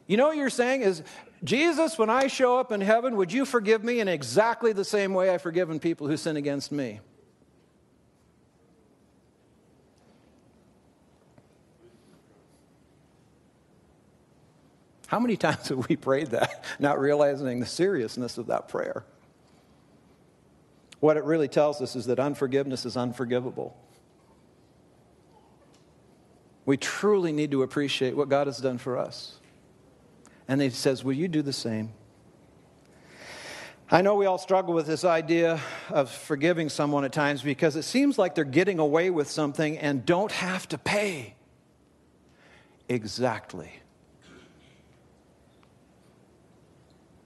You 0.08 0.18
know 0.18 0.28
what 0.28 0.38
you're 0.38 0.50
saying 0.50 0.82
is, 0.82 1.04
Jesus, 1.44 1.98
when 1.98 2.10
I 2.10 2.28
show 2.28 2.60
up 2.60 2.72
in 2.72 2.82
heaven, 2.82 3.16
would 3.16 3.32
you 3.32 3.46
forgive 3.46 3.84
me 3.84 4.02
in 4.02 4.08
exactly 4.08 4.74
the 4.74 4.84
same 4.84 5.14
way 5.14 5.30
I've 5.30 5.42
forgiven 5.42 5.80
people 5.80 6.08
who 6.08 6.18
sin 6.18 6.36
against 6.36 6.72
me? 6.72 7.00
How 15.10 15.20
many 15.20 15.38
times 15.38 15.70
have 15.70 15.90
we 15.90 15.96
prayed 15.96 16.28
that, 16.28 16.64
not 16.80 17.00
realizing 17.00 17.60
the 17.60 17.66
seriousness 17.66 18.38
of 18.38 18.46
that 18.46 18.68
prayer? 18.68 19.04
What 21.00 21.18
it 21.18 21.24
really 21.24 21.48
tells 21.48 21.82
us 21.82 21.96
is 21.96 22.06
that 22.06 22.20
unforgiveness 22.20 22.86
is 22.86 22.96
unforgivable. 22.96 23.76
We 26.64 26.78
truly 26.78 27.32
need 27.32 27.50
to 27.52 27.64
appreciate 27.64 28.16
what 28.16 28.30
God 28.30 28.46
has 28.46 28.60
done 28.60 28.78
for 28.78 29.00
us. 29.00 29.40
And 30.48 30.62
He 30.62 30.70
says, 30.70 31.04
Will 31.04 31.14
you 31.14 31.28
do 31.28 31.42
the 31.42 31.54
same? 31.54 31.90
I 33.90 34.04
know 34.04 34.14
we 34.14 34.28
all 34.28 34.38
struggle 34.38 34.76
with 34.76 34.86
this 34.86 35.04
idea 35.04 35.60
of 35.90 36.12
forgiving 36.12 36.70
someone 36.70 37.04
at 37.04 37.12
times 37.12 37.42
because 37.42 37.76
it 37.76 37.82
seems 37.82 38.20
like 38.20 38.36
they're 38.36 38.44
getting 38.44 38.78
away 38.78 39.10
with 39.10 39.28
something 39.28 39.76
and 39.80 40.06
don't 40.06 40.32
have 40.32 40.68
to 40.68 40.78
pay. 40.78 41.34
Exactly. 42.88 43.72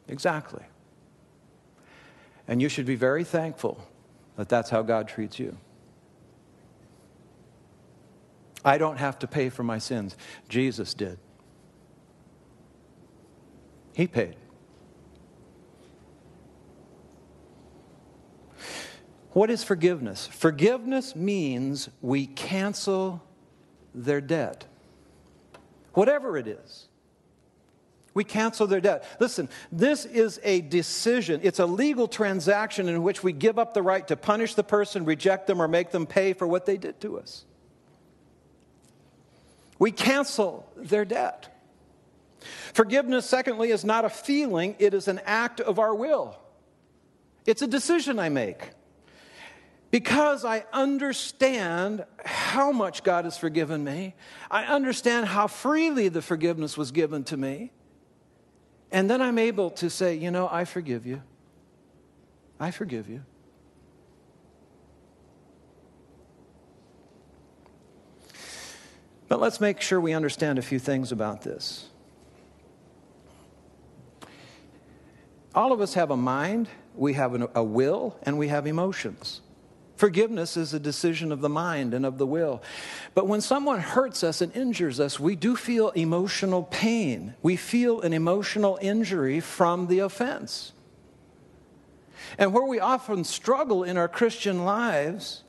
Exactly. 0.07 0.63
And 2.47 2.61
you 2.61 2.69
should 2.69 2.85
be 2.85 2.95
very 2.95 3.23
thankful 3.23 3.87
that 4.35 4.49
that's 4.49 4.69
how 4.69 4.81
God 4.81 5.07
treats 5.07 5.39
you. 5.39 5.57
I 8.65 8.77
don't 8.77 8.97
have 8.97 9.19
to 9.19 9.27
pay 9.27 9.49
for 9.49 9.63
my 9.63 9.77
sins. 9.77 10.15
Jesus 10.49 10.93
did. 10.93 11.19
He 13.95 14.07
paid. 14.07 14.35
What 19.31 19.49
is 19.49 19.63
forgiveness? 19.63 20.27
Forgiveness 20.27 21.15
means 21.15 21.89
we 22.01 22.27
cancel 22.27 23.21
their 23.93 24.21
debt, 24.21 24.65
whatever 25.93 26.37
it 26.37 26.47
is. 26.47 26.87
We 28.13 28.23
cancel 28.23 28.67
their 28.67 28.81
debt. 28.81 29.05
Listen, 29.19 29.49
this 29.71 30.05
is 30.05 30.39
a 30.43 30.61
decision. 30.61 31.41
It's 31.43 31.59
a 31.59 31.65
legal 31.65 32.07
transaction 32.07 32.87
in 32.87 33.01
which 33.01 33.23
we 33.23 33.33
give 33.33 33.57
up 33.57 33.73
the 33.73 33.81
right 33.81 34.07
to 34.07 34.15
punish 34.15 34.53
the 34.53 34.63
person, 34.63 35.05
reject 35.05 35.47
them, 35.47 35.61
or 35.61 35.67
make 35.67 35.91
them 35.91 36.05
pay 36.05 36.33
for 36.33 36.45
what 36.47 36.65
they 36.65 36.77
did 36.77 37.01
to 37.01 37.17
us. 37.17 37.45
We 39.79 39.91
cancel 39.91 40.71
their 40.75 41.05
debt. 41.05 41.49
Forgiveness, 42.73 43.25
secondly, 43.25 43.71
is 43.71 43.83
not 43.83 44.05
a 44.05 44.09
feeling, 44.09 44.75
it 44.79 44.93
is 44.93 45.07
an 45.07 45.19
act 45.25 45.59
of 45.59 45.79
our 45.79 45.95
will. 45.95 46.37
It's 47.45 47.61
a 47.61 47.67
decision 47.67 48.19
I 48.19 48.29
make. 48.29 48.69
Because 49.91 50.43
I 50.43 50.65
understand 50.73 52.05
how 52.25 52.71
much 52.71 53.03
God 53.03 53.25
has 53.25 53.37
forgiven 53.37 53.83
me, 53.83 54.15
I 54.49 54.65
understand 54.65 55.27
how 55.27 55.47
freely 55.47 56.09
the 56.09 56.21
forgiveness 56.21 56.77
was 56.77 56.91
given 56.91 57.23
to 57.25 57.37
me. 57.37 57.71
And 58.93 59.09
then 59.09 59.23
I'm 59.23 59.39
able 59.39 59.71
to 59.71 59.89
say, 59.89 60.13
you 60.13 60.29
know, 60.29 60.47
I 60.49 60.65
forgive 60.65 61.07
you. 61.07 61.23
I 62.59 62.69
forgive 62.69 63.09
you. 63.09 63.23
But 69.27 69.39
let's 69.39 69.59
make 69.59 69.81
sure 69.81 69.99
we 69.99 70.13
understand 70.13 70.59
a 70.59 70.61
few 70.61 70.77
things 70.77 71.11
about 71.11 71.41
this. 71.41 71.89
All 75.55 75.71
of 75.71 75.81
us 75.81 75.95
have 75.95 76.11
a 76.11 76.17
mind, 76.17 76.69
we 76.95 77.13
have 77.13 77.33
a 77.55 77.63
will, 77.63 78.15
and 78.21 78.37
we 78.37 78.49
have 78.49 78.67
emotions. 78.67 79.41
Forgiveness 79.95 80.57
is 80.57 80.73
a 80.73 80.79
decision 80.79 81.31
of 81.31 81.41
the 81.41 81.49
mind 81.49 81.93
and 81.93 82.05
of 82.05 82.17
the 82.17 82.25
will. 82.25 82.63
But 83.13 83.27
when 83.27 83.41
someone 83.41 83.79
hurts 83.79 84.23
us 84.23 84.41
and 84.41 84.55
injures 84.55 84.99
us, 84.99 85.19
we 85.19 85.35
do 85.35 85.55
feel 85.55 85.89
emotional 85.91 86.63
pain. 86.63 87.35
We 87.43 87.55
feel 87.55 88.01
an 88.01 88.13
emotional 88.13 88.79
injury 88.81 89.39
from 89.39 89.87
the 89.87 89.99
offense. 89.99 90.73
And 92.37 92.53
where 92.53 92.65
we 92.65 92.79
often 92.79 93.23
struggle 93.23 93.83
in 93.83 93.97
our 93.97 94.07
Christian 94.07 94.65
lives 94.65 95.43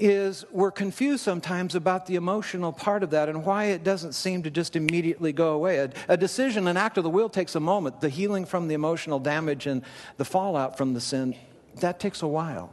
is 0.00 0.44
we're 0.50 0.72
confused 0.72 1.22
sometimes 1.22 1.76
about 1.76 2.06
the 2.06 2.16
emotional 2.16 2.72
part 2.72 3.04
of 3.04 3.10
that 3.10 3.28
and 3.28 3.44
why 3.44 3.66
it 3.66 3.84
doesn't 3.84 4.14
seem 4.14 4.42
to 4.42 4.50
just 4.50 4.74
immediately 4.74 5.32
go 5.32 5.52
away. 5.54 5.78
A, 5.78 5.92
a, 6.08 6.16
decision, 6.16 6.66
an 6.66 6.76
act 6.76 6.98
of 6.98 7.04
the 7.04 7.10
will 7.10 7.28
takes 7.28 7.54
a 7.54 7.60
moment. 7.60 8.00
The 8.00 8.08
healing 8.08 8.44
from 8.44 8.66
the 8.66 8.74
emotional 8.74 9.20
damage 9.20 9.66
and 9.66 9.82
the 10.16 10.24
fallout 10.24 10.76
from 10.76 10.94
the 10.94 11.00
sin, 11.00 11.36
that 11.76 12.00
takes 12.00 12.20
a 12.22 12.26
while. 12.26 12.72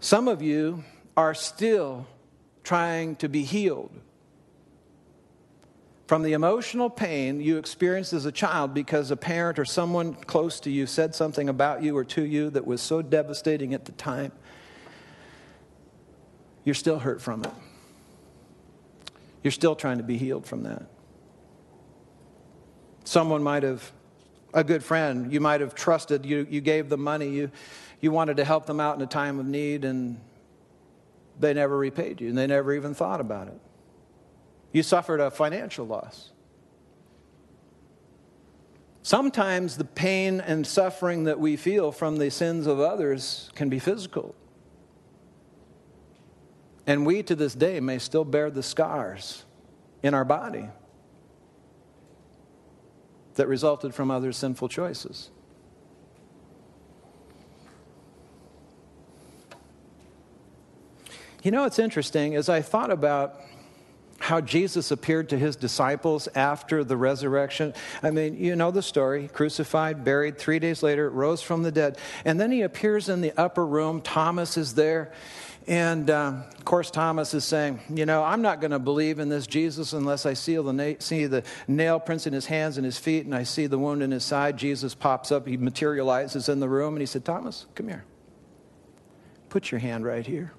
Some 0.00 0.28
of 0.28 0.42
you 0.42 0.84
are 1.16 1.34
still 1.34 2.06
trying 2.62 3.16
to 3.16 3.28
be 3.28 3.42
healed 3.42 3.90
from 6.06 6.22
the 6.22 6.32
emotional 6.32 6.88
pain 6.88 7.40
you 7.40 7.58
experienced 7.58 8.14
as 8.14 8.24
a 8.24 8.32
child 8.32 8.72
because 8.72 9.10
a 9.10 9.16
parent 9.16 9.58
or 9.58 9.64
someone 9.66 10.14
close 10.14 10.58
to 10.60 10.70
you 10.70 10.86
said 10.86 11.14
something 11.14 11.50
about 11.50 11.82
you 11.82 11.96
or 11.96 12.04
to 12.04 12.22
you 12.22 12.48
that 12.50 12.66
was 12.66 12.80
so 12.80 13.02
devastating 13.02 13.74
at 13.74 13.84
the 13.84 13.92
time. 13.92 14.32
You're 16.64 16.74
still 16.74 16.98
hurt 16.98 17.20
from 17.20 17.44
it. 17.44 17.50
You're 19.42 19.50
still 19.50 19.76
trying 19.76 19.98
to 19.98 20.04
be 20.04 20.16
healed 20.16 20.46
from 20.46 20.62
that. 20.62 20.86
Someone 23.04 23.42
might 23.42 23.62
have, 23.62 23.92
a 24.54 24.64
good 24.64 24.82
friend, 24.82 25.30
you 25.30 25.40
might 25.40 25.60
have 25.60 25.74
trusted, 25.74 26.24
you, 26.24 26.46
you 26.48 26.62
gave 26.62 26.88
them 26.88 27.02
money, 27.02 27.28
you 27.28 27.50
you 28.00 28.12
wanted 28.12 28.36
to 28.36 28.44
help 28.44 28.66
them 28.66 28.80
out 28.80 28.96
in 28.96 29.02
a 29.02 29.06
time 29.06 29.38
of 29.38 29.46
need, 29.46 29.84
and 29.84 30.20
they 31.38 31.54
never 31.54 31.76
repaid 31.76 32.20
you, 32.20 32.28
and 32.28 32.38
they 32.38 32.46
never 32.46 32.72
even 32.72 32.94
thought 32.94 33.20
about 33.20 33.48
it. 33.48 33.60
You 34.72 34.82
suffered 34.82 35.20
a 35.20 35.30
financial 35.30 35.86
loss. 35.86 36.30
Sometimes 39.02 39.76
the 39.76 39.84
pain 39.84 40.40
and 40.40 40.66
suffering 40.66 41.24
that 41.24 41.40
we 41.40 41.56
feel 41.56 41.92
from 41.92 42.16
the 42.16 42.30
sins 42.30 42.66
of 42.66 42.78
others 42.78 43.50
can 43.54 43.70
be 43.70 43.78
physical. 43.78 44.34
And 46.86 47.06
we 47.06 47.22
to 47.22 47.34
this 47.34 47.54
day 47.54 47.80
may 47.80 47.98
still 47.98 48.24
bear 48.24 48.50
the 48.50 48.62
scars 48.62 49.44
in 50.02 50.14
our 50.14 50.24
body 50.24 50.68
that 53.34 53.46
resulted 53.46 53.94
from 53.94 54.10
other 54.10 54.32
sinful 54.32 54.68
choices. 54.68 55.30
You 61.42 61.52
know, 61.52 61.62
what's 61.62 61.78
interesting 61.78 62.34
as 62.34 62.48
I 62.48 62.62
thought 62.62 62.90
about 62.90 63.40
how 64.18 64.40
Jesus 64.40 64.90
appeared 64.90 65.28
to 65.28 65.38
his 65.38 65.54
disciples 65.54 66.28
after 66.34 66.82
the 66.82 66.96
resurrection? 66.96 67.74
I 68.02 68.10
mean, 68.10 68.36
you 68.36 68.56
know 68.56 68.72
the 68.72 68.82
story 68.82 69.28
crucified, 69.28 70.02
buried, 70.02 70.38
three 70.38 70.58
days 70.58 70.82
later, 70.82 71.08
rose 71.08 71.40
from 71.40 71.62
the 71.62 71.70
dead. 71.70 71.96
And 72.24 72.40
then 72.40 72.50
he 72.50 72.62
appears 72.62 73.08
in 73.08 73.20
the 73.20 73.32
upper 73.38 73.64
room. 73.64 74.00
Thomas 74.00 74.56
is 74.56 74.74
there. 74.74 75.12
And 75.68 76.10
um, 76.10 76.44
of 76.56 76.64
course, 76.64 76.90
Thomas 76.90 77.34
is 77.34 77.44
saying, 77.44 77.80
You 77.94 78.06
know, 78.06 78.24
I'm 78.24 78.42
not 78.42 78.60
going 78.60 78.70
to 78.72 78.78
believe 78.80 79.20
in 79.20 79.28
this 79.28 79.46
Jesus 79.46 79.92
unless 79.92 80.26
I 80.26 80.32
see 80.32 80.56
the, 80.56 80.72
na- 80.72 80.98
see 80.98 81.26
the 81.26 81.44
nail 81.68 82.00
prints 82.00 82.26
in 82.26 82.32
his 82.32 82.46
hands 82.46 82.78
and 82.78 82.84
his 82.84 82.98
feet 82.98 83.26
and 83.26 83.34
I 83.34 83.44
see 83.44 83.66
the 83.66 83.78
wound 83.78 84.02
in 84.02 84.10
his 84.10 84.24
side. 84.24 84.56
Jesus 84.56 84.94
pops 84.94 85.30
up, 85.30 85.46
he 85.46 85.56
materializes 85.56 86.48
in 86.48 86.58
the 86.58 86.68
room, 86.68 86.94
and 86.94 87.00
he 87.00 87.06
said, 87.06 87.24
Thomas, 87.24 87.66
come 87.74 87.86
here. 87.86 88.04
Put 89.50 89.70
your 89.70 89.78
hand 89.78 90.04
right 90.04 90.26
here. 90.26 90.52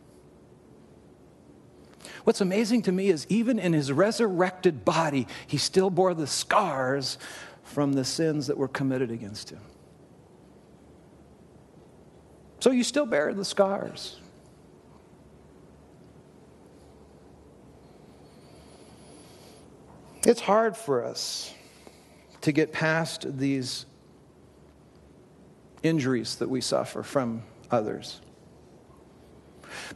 What's 2.24 2.42
amazing 2.42 2.84
to 2.84 2.92
me 2.92 3.10
is 3.10 3.26
even 3.30 3.60
in 3.60 3.74
his 3.74 3.92
resurrected 3.92 4.86
body, 4.86 5.28
he 5.48 5.58
still 5.58 5.90
bore 5.90 6.14
the 6.14 6.28
scars 6.28 7.18
from 7.64 7.94
the 7.94 8.04
sins 8.04 8.48
that 8.48 8.58
were 8.58 8.68
committed 8.68 9.12
against 9.12 9.50
him. 9.50 9.62
So 12.60 12.72
you 12.72 12.84
still 12.84 13.06
bear 13.06 13.34
the 13.34 13.46
scars. 13.46 14.20
It's 20.26 20.42
hard 20.42 20.76
for 20.76 21.06
us 21.06 21.54
to 22.42 22.52
get 22.52 22.74
past 22.74 23.38
these 23.38 23.86
injuries 25.82 26.36
that 26.36 26.50
we 26.50 26.60
suffer 26.60 27.04
from 27.04 27.44
others. 27.72 28.20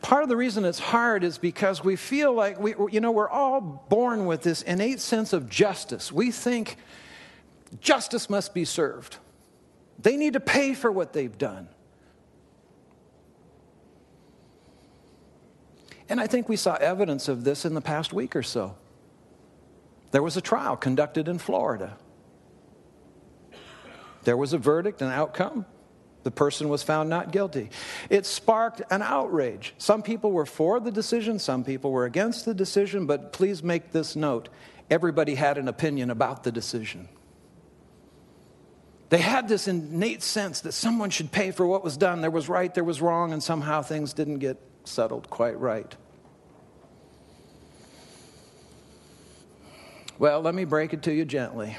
Part 0.01 0.24
of 0.24 0.30
the 0.30 0.38
reason 0.38 0.65
it's 0.65 0.80
hard 0.80 1.24
is 1.24 1.38
because 1.38 1.84
we 1.84 1.95
feel 1.95 2.34
like 2.34 2.59
we, 2.59 2.76
you 2.91 2.99
know, 2.99 3.11
we're 3.11 3.30
all 3.30 3.61
born 3.61 4.26
with 4.26 4.41
this 4.41 4.61
innate 4.61 4.99
sense 4.99 5.34
of 5.34 5.49
justice. 5.49 6.11
We 6.11 6.32
think 6.32 6.78
justice 7.80 8.30
must 8.30 8.53
be 8.53 8.65
served. 8.65 9.17
They 9.99 10.17
need 10.17 10.34
to 10.34 10.39
pay 10.39 10.74
for 10.74 10.91
what 10.91 11.13
they've 11.13 11.38
done. 11.38 11.67
And 16.09 16.19
I 16.19 16.28
think 16.28 16.49
we 16.49 16.57
saw 16.57 16.76
evidence 16.76 17.28
of 17.28 17.43
this 17.43 17.65
in 17.65 17.74
the 17.74 17.82
past 17.82 18.13
week 18.13 18.36
or 18.36 18.43
so. 18.43 18.76
There 20.11 20.21
was 20.21 20.38
a 20.38 20.41
trial 20.41 20.76
conducted 20.76 21.28
in 21.28 21.39
Florida. 21.39 21.97
There 24.24 24.38
was 24.38 24.53
a 24.53 24.57
verdict, 24.57 25.01
an 25.01 25.11
outcome. 25.11 25.65
The 26.24 26.32
person 26.32 26.69
was 26.69 26.84
found 26.84 27.09
not 27.09 27.32
guilty. 27.32 27.69
It 28.09 28.26
sparked 28.26 28.82
an 28.89 29.01
outrage. 29.01 29.74
Some 29.78 30.01
people 30.01 30.32
were 30.32 30.45
for 30.45 30.80
the 30.80 30.91
decision, 30.91 31.38
some 31.38 31.63
people 31.63 31.91
were 31.91 32.05
against 32.05 32.45
the 32.45 32.53
decision, 32.53 33.05
but 33.05 33.34
please 33.34 33.61
make 33.61 33.91
this 33.91 34.15
note 34.15 34.49
everybody 34.89 35.36
had 35.36 35.57
an 35.57 35.67
opinion 35.67 36.09
about 36.09 36.43
the 36.43 36.51
decision. 36.51 37.09
They 39.09 39.19
had 39.19 39.47
this 39.47 39.67
innate 39.67 40.24
sense 40.24 40.61
that 40.61 40.71
someone 40.71 41.09
should 41.09 41.32
pay 41.32 41.51
for 41.51 41.67
what 41.67 41.84
was 41.84 41.97
done. 41.97 42.21
There 42.21 42.32
was 42.32 42.49
right, 42.49 42.74
there 42.74 42.84
was 42.84 43.01
wrong, 43.01 43.32
and 43.32 43.43
somehow 43.43 43.82
things 43.82 44.13
didn't 44.13 44.39
get 44.39 44.57
settled 44.86 45.30
quite 45.30 45.59
right. 45.59 45.95
Well, 50.17 50.41
let 50.41 50.55
me 50.55 50.65
break 50.65 50.93
it 50.93 51.03
to 51.03 51.13
you 51.13 51.26
gently. 51.26 51.78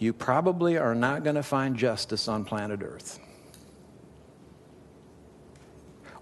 You 0.00 0.14
probably 0.14 0.78
are 0.78 0.94
not 0.94 1.24
going 1.24 1.36
to 1.36 1.42
find 1.42 1.76
justice 1.76 2.26
on 2.26 2.46
planet 2.46 2.80
Earth. 2.82 3.20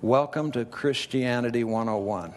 Welcome 0.02 0.50
to 0.50 0.64
Christianity 0.64 1.62
101. 1.62 2.34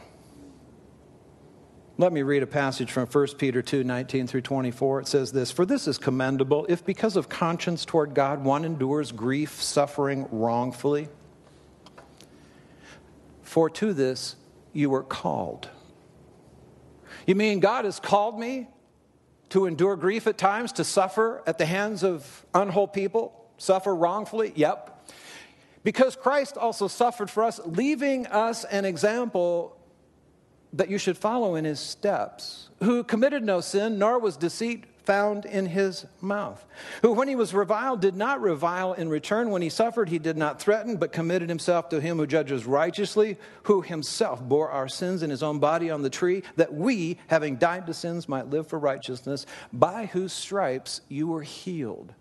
Let 1.98 2.14
me 2.14 2.22
read 2.22 2.44
a 2.44 2.48
passage 2.48 2.92
from 2.92 3.08
1 3.08 3.28
Peter 3.40 3.64
2 3.64 3.84
19 3.84 4.28
through 4.28 4.42
24. 4.42 5.00
It 5.00 5.08
says 5.08 5.32
this 5.32 5.50
For 5.50 5.66
this 5.66 5.88
is 5.88 5.98
commendable 5.98 6.68
if 6.70 6.86
because 6.86 7.16
of 7.16 7.28
conscience 7.28 7.86
toward 7.86 8.14
God 8.14 8.44
one 8.44 8.64
endures 8.64 9.12
grief, 9.12 9.64
suffering 9.64 10.28
wrongfully. 10.32 11.10
For 13.42 13.68
to 13.68 13.94
this 13.94 14.36
you 14.74 14.92
were 14.92 15.04
called. 15.04 15.70
You 17.26 17.34
mean 17.34 17.62
God 17.62 17.86
has 17.86 18.00
called 18.00 18.40
me 18.40 18.68
to 19.52 19.66
endure 19.66 19.96
grief 19.96 20.28
at 20.28 20.38
times, 20.38 20.72
to 20.74 20.84
suffer 20.84 21.44
at 21.46 21.58
the 21.58 21.66
hands 21.66 22.04
of 22.04 22.46
unwhole 22.54 22.92
people, 22.92 23.50
suffer 23.58 23.94
wrongfully? 23.94 24.54
Yep. 24.56 25.10
Because 25.84 26.16
Christ 26.16 26.58
also 26.58 26.88
suffered 26.88 27.30
for 27.30 27.44
us, 27.44 27.60
leaving 27.66 28.28
us 28.28 28.64
an 28.66 28.86
example 28.86 29.78
that 30.74 30.90
you 30.90 30.98
should 30.98 31.18
follow 31.18 31.56
in 31.56 31.66
his 31.66 31.80
steps, 31.80 32.70
who 32.80 33.04
committed 33.04 33.44
no 33.44 33.62
sin, 33.62 34.00
nor 34.00 34.20
was 34.20 34.38
deceit 34.38 34.86
found 35.06 35.46
in 35.46 35.66
his 35.66 36.06
mouth. 36.22 36.66
Who, 37.02 37.12
when 37.14 37.28
he 37.28 37.36
was 37.36 37.54
reviled, 37.54 38.02
did 38.02 38.16
not 38.16 38.42
revile 38.42 38.94
in 38.94 39.10
return. 39.10 39.50
When 39.50 39.62
he 39.62 39.70
suffered, 39.70 40.10
he 40.10 40.20
did 40.20 40.38
not 40.38 40.62
threaten, 40.62 40.98
but 40.98 41.12
committed 41.12 41.50
himself 41.50 41.90
to 41.90 42.00
him 42.00 42.18
who 42.18 42.28
judges 42.28 42.66
righteously, 42.66 43.38
who 43.64 43.82
himself 43.82 44.42
bore 44.42 44.70
our 44.70 44.88
sins 44.88 45.24
in 45.24 45.30
his 45.30 45.44
own 45.44 45.60
body 45.60 45.90
on 45.90 46.02
the 46.02 46.10
tree, 46.10 46.44
that 46.56 46.74
we, 46.74 47.18
having 47.28 47.56
died 47.56 47.88
to 47.88 47.94
sins, 47.94 48.30
might 48.30 48.48
live 48.48 48.68
for 48.68 48.80
righteousness, 48.80 49.46
by 49.74 50.06
whose 50.06 50.34
stripes 50.34 51.02
you 51.10 51.28
were 51.28 51.44
healed. 51.44 52.14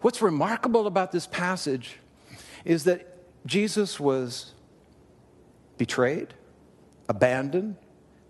What's 0.00 0.22
remarkable 0.22 0.86
about 0.86 1.10
this 1.10 1.26
passage 1.26 1.98
is 2.64 2.84
that 2.84 3.16
Jesus 3.46 3.98
was 3.98 4.52
betrayed, 5.76 6.34
abandoned, 7.08 7.76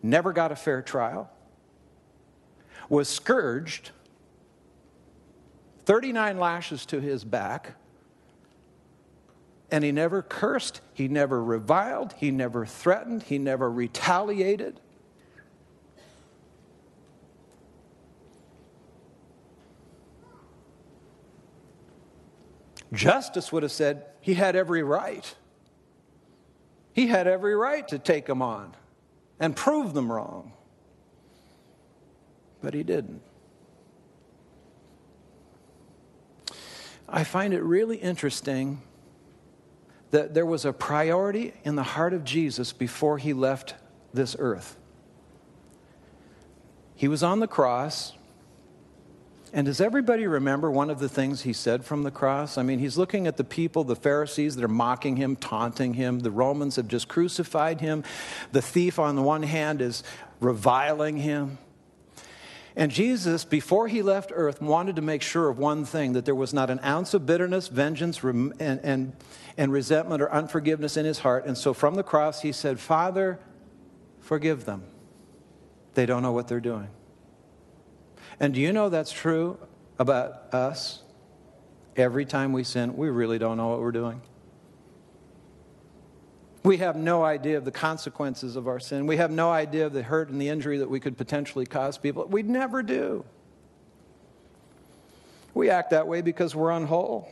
never 0.03 0.33
got 0.33 0.53
a 0.53 0.57
fair 0.57 0.83
trial, 0.83 1.31
was 2.89 3.09
scourged, 3.09 3.91
39 5.85 6.39
lashes 6.39 6.87
to 6.87 7.01
his 7.01 7.25
back, 7.25 7.75
and 9.71 9.85
he 9.85 9.93
never 9.93 10.23
cursed, 10.23 10.81
he 10.95 11.09
never 11.09 11.43
reviled, 11.43 12.15
he 12.15 12.31
never 12.31 12.65
threatened, 12.65 13.25
he 13.25 13.39
never 13.39 13.71
retaliated. 13.71 14.81
Justice 22.91 23.53
would 23.53 23.63
have 23.63 23.73
said 23.73 24.07
he 24.23 24.33
had 24.33 24.57
every 24.57 24.83
right. 24.83 25.35
He 26.95 27.09
had 27.09 27.27
every 27.27 27.55
right 27.55 27.87
to 27.89 27.99
take 27.99 28.27
him 28.27 28.41
on 28.41 28.75
and 29.41 29.55
prove 29.55 29.95
them 29.95 30.11
wrong. 30.11 30.53
But 32.61 32.75
he 32.75 32.83
didn't. 32.83 33.23
I 37.09 37.25
find 37.25 37.55
it 37.55 37.63
really 37.63 37.97
interesting 37.97 38.83
that 40.11 40.35
there 40.35 40.47
was 40.47 40.65
a 40.65 40.73
priority 40.73 41.55
in 41.65 41.77
the 41.77 41.83
heart 41.83 42.13
of 42.13 42.25
Jesus 42.25 42.73
before 42.73 43.19
he 43.19 43.33
left 43.33 43.75
this 44.13 44.37
earth. 44.39 44.77
He 46.95 47.09
was 47.09 47.23
on 47.23 47.41
the 47.41 47.47
cross. 47.47 48.15
And 49.53 49.65
does 49.65 49.81
everybody 49.81 50.27
remember 50.27 50.71
one 50.71 50.91
of 50.91 50.99
the 50.99 51.09
things 51.09 51.43
he 51.43 51.55
said 51.55 51.85
from 51.85 52.03
the 52.03 52.11
cross? 52.11 52.59
I 52.59 52.63
mean, 52.63 52.79
he's 52.79 52.99
looking 52.99 53.27
at 53.27 53.39
the 53.39 53.45
people, 53.45 53.83
the 53.83 53.97
Pharisees 53.97 54.57
that 54.57 54.65
are 54.65 54.69
mocking 54.69 55.17
him, 55.17 55.37
taunting 55.37 55.95
him. 55.95 56.21
The 56.21 56.31
Romans 56.31 56.77
have 56.77 56.87
just 56.87 57.09
crucified 57.09 57.81
him. 57.81 58.05
The 58.53 58.61
thief, 58.61 58.99
on 58.99 59.17
the 59.17 59.23
one 59.23 59.43
hand, 59.43 59.81
is 59.81 60.03
reviling 60.41 61.17
him. 61.17 61.59
And 62.77 62.93
Jesus, 62.93 63.45
before 63.45 63.89
he 63.89 64.03
left 64.03 64.31
earth, 64.35 64.61
wanted 64.61 64.97
to 64.97 65.03
make 65.03 65.23
sure 65.23 65.49
of 65.49 65.59
one 65.59 65.85
thing 65.85 66.13
that 66.13 66.25
there 66.27 66.35
was 66.35 66.53
not 66.53 66.69
an 66.69 66.79
ounce 66.85 67.15
of 67.15 67.25
bitterness, 67.25 67.69
vengeance, 67.69 68.23
and, 68.23 68.55
and, 68.61 69.17
and 69.57 69.73
resentment 69.73 70.23
or 70.23 70.31
unforgiveness 70.31 70.97
in 70.97 71.05
his 71.05 71.21
heart. 71.21 71.47
And 71.47 71.57
so 71.57 71.73
from 71.75 71.95
the 71.95 72.05
cross, 72.05 72.43
he 72.43 72.53
said, 72.53 72.79
Father, 72.79 73.41
forgive 74.21 74.67
them. 74.67 74.85
They 75.95 76.07
don't 76.07 76.23
know 76.23 76.33
what 76.33 76.47
they're 76.47 76.61
doing. 76.61 76.89
And 78.41 78.55
do 78.55 78.61
you 78.61 78.73
know 78.73 78.89
that's 78.89 79.13
true 79.13 79.59
about 79.99 80.55
us? 80.55 81.03
Every 81.97 82.25
time 82.25 82.53
we 82.53 82.63
sin, 82.63 82.97
we 82.97 83.09
really 83.11 83.39
don't 83.39 83.57
know 83.57 83.69
what 83.69 83.81
we're 83.81 83.91
doing. 83.93 84.21
We 86.63 86.77
have 86.79 86.97
no 86.97 87.25
idea 87.25 87.57
of 87.57 87.65
the 87.65 87.73
consequences 87.73 88.55
of 88.55 88.69
our 88.69 88.79
sin. 88.79 89.07
We 89.07 89.17
have 89.17 89.31
no 89.31 89.51
idea 89.51 89.87
of 89.87 89.93
the 89.93 90.03
hurt 90.03 90.29
and 90.29 90.41
the 90.41 90.49
injury 90.49 90.79
that 90.79 90.91
we 90.91 91.01
could 91.01 91.17
potentially 91.17 91.67
cause 91.67 91.99
people. 91.99 92.27
We 92.27 92.43
never 92.43 92.83
do. 92.83 93.25
We 95.55 95.71
act 95.71 95.91
that 95.91 96.07
way 96.07 96.21
because 96.21 96.55
we're 96.55 96.71
unwhole. 96.71 97.29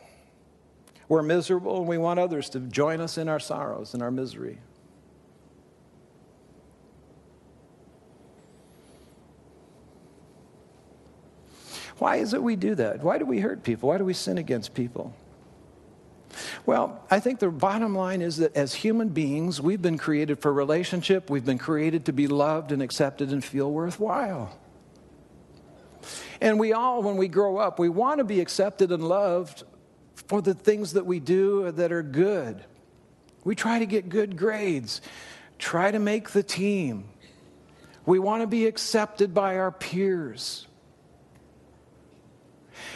We're 1.09 1.23
miserable 1.23 1.79
and 1.79 1.87
we 1.87 1.99
want 1.99 2.19
others 2.19 2.51
to 2.51 2.61
join 2.61 3.01
us 3.01 3.19
in 3.19 3.29
our 3.29 3.39
sorrows 3.39 3.95
and 3.95 4.03
our 4.03 4.11
misery. 4.11 4.59
Why 11.99 12.17
is 12.17 12.35
it 12.35 12.43
we 12.43 12.57
do 12.57 12.75
that? 12.75 13.03
Why 13.03 13.19
do 13.19 13.25
we 13.25 13.41
hurt 13.41 13.63
people? 13.63 13.89
Why 13.89 13.99
do 13.99 14.05
we 14.05 14.13
sin 14.13 14.39
against 14.39 14.75
people? 14.75 15.15
Well, 16.67 17.03
I 17.11 17.21
think 17.21 17.39
the 17.39 17.49
bottom 17.49 17.95
line 17.95 18.21
is 18.21 18.39
that 18.39 18.55
as 18.57 18.75
human 18.75 19.09
beings, 19.09 19.61
we've 19.61 19.81
been 19.81 19.97
created 19.97 20.41
for 20.41 20.53
relationship, 20.53 21.31
we've 21.31 21.45
been 21.45 21.59
created 21.59 22.07
to 22.07 22.13
be 22.13 22.27
loved 22.27 22.73
and 22.73 22.83
accepted 22.83 23.31
and 23.31 23.43
feel 23.43 23.71
worthwhile. 23.71 24.59
And 26.41 26.61
we 26.61 26.73
all, 26.73 27.03
when 27.03 27.17
we 27.17 27.29
grow 27.29 27.57
up, 27.57 27.79
we 27.79 27.89
want 27.89 28.19
to 28.19 28.25
be 28.25 28.41
accepted 28.41 28.93
and 28.93 29.03
loved 29.03 29.63
for 30.29 30.43
the 30.43 30.55
things 30.55 30.93
that 30.95 31.07
we 31.07 31.21
do 31.21 31.71
that 31.73 31.93
are 31.93 32.03
good. 32.03 32.65
We 33.45 33.55
try 33.55 33.79
to 33.79 33.87
get 33.87 34.09
good 34.09 34.37
grades, 34.37 35.01
try 35.59 35.91
to 35.91 35.99
make 35.99 36.31
the 36.31 36.43
team. 36.43 37.05
We 38.05 38.19
want 38.19 38.43
to 38.43 38.47
be 38.47 38.67
accepted 38.67 39.33
by 39.33 39.57
our 39.57 39.71
peers. 39.73 40.67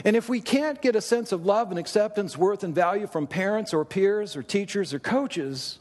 And 0.05 0.17
if 0.17 0.29
we 0.29 0.41
can't 0.41 0.81
get 0.81 0.97
a 0.97 1.01
sense 1.01 1.33
of 1.33 1.45
love 1.45 1.71
and 1.71 1.79
acceptance, 1.79 2.37
worth, 2.37 2.65
and 2.65 2.75
value 2.75 3.07
from 3.07 3.27
parents 3.27 3.75
or 3.75 3.85
peers 3.85 4.37
or 4.37 4.43
teachers 4.43 4.95
or 4.95 4.99
coaches, 4.99 5.79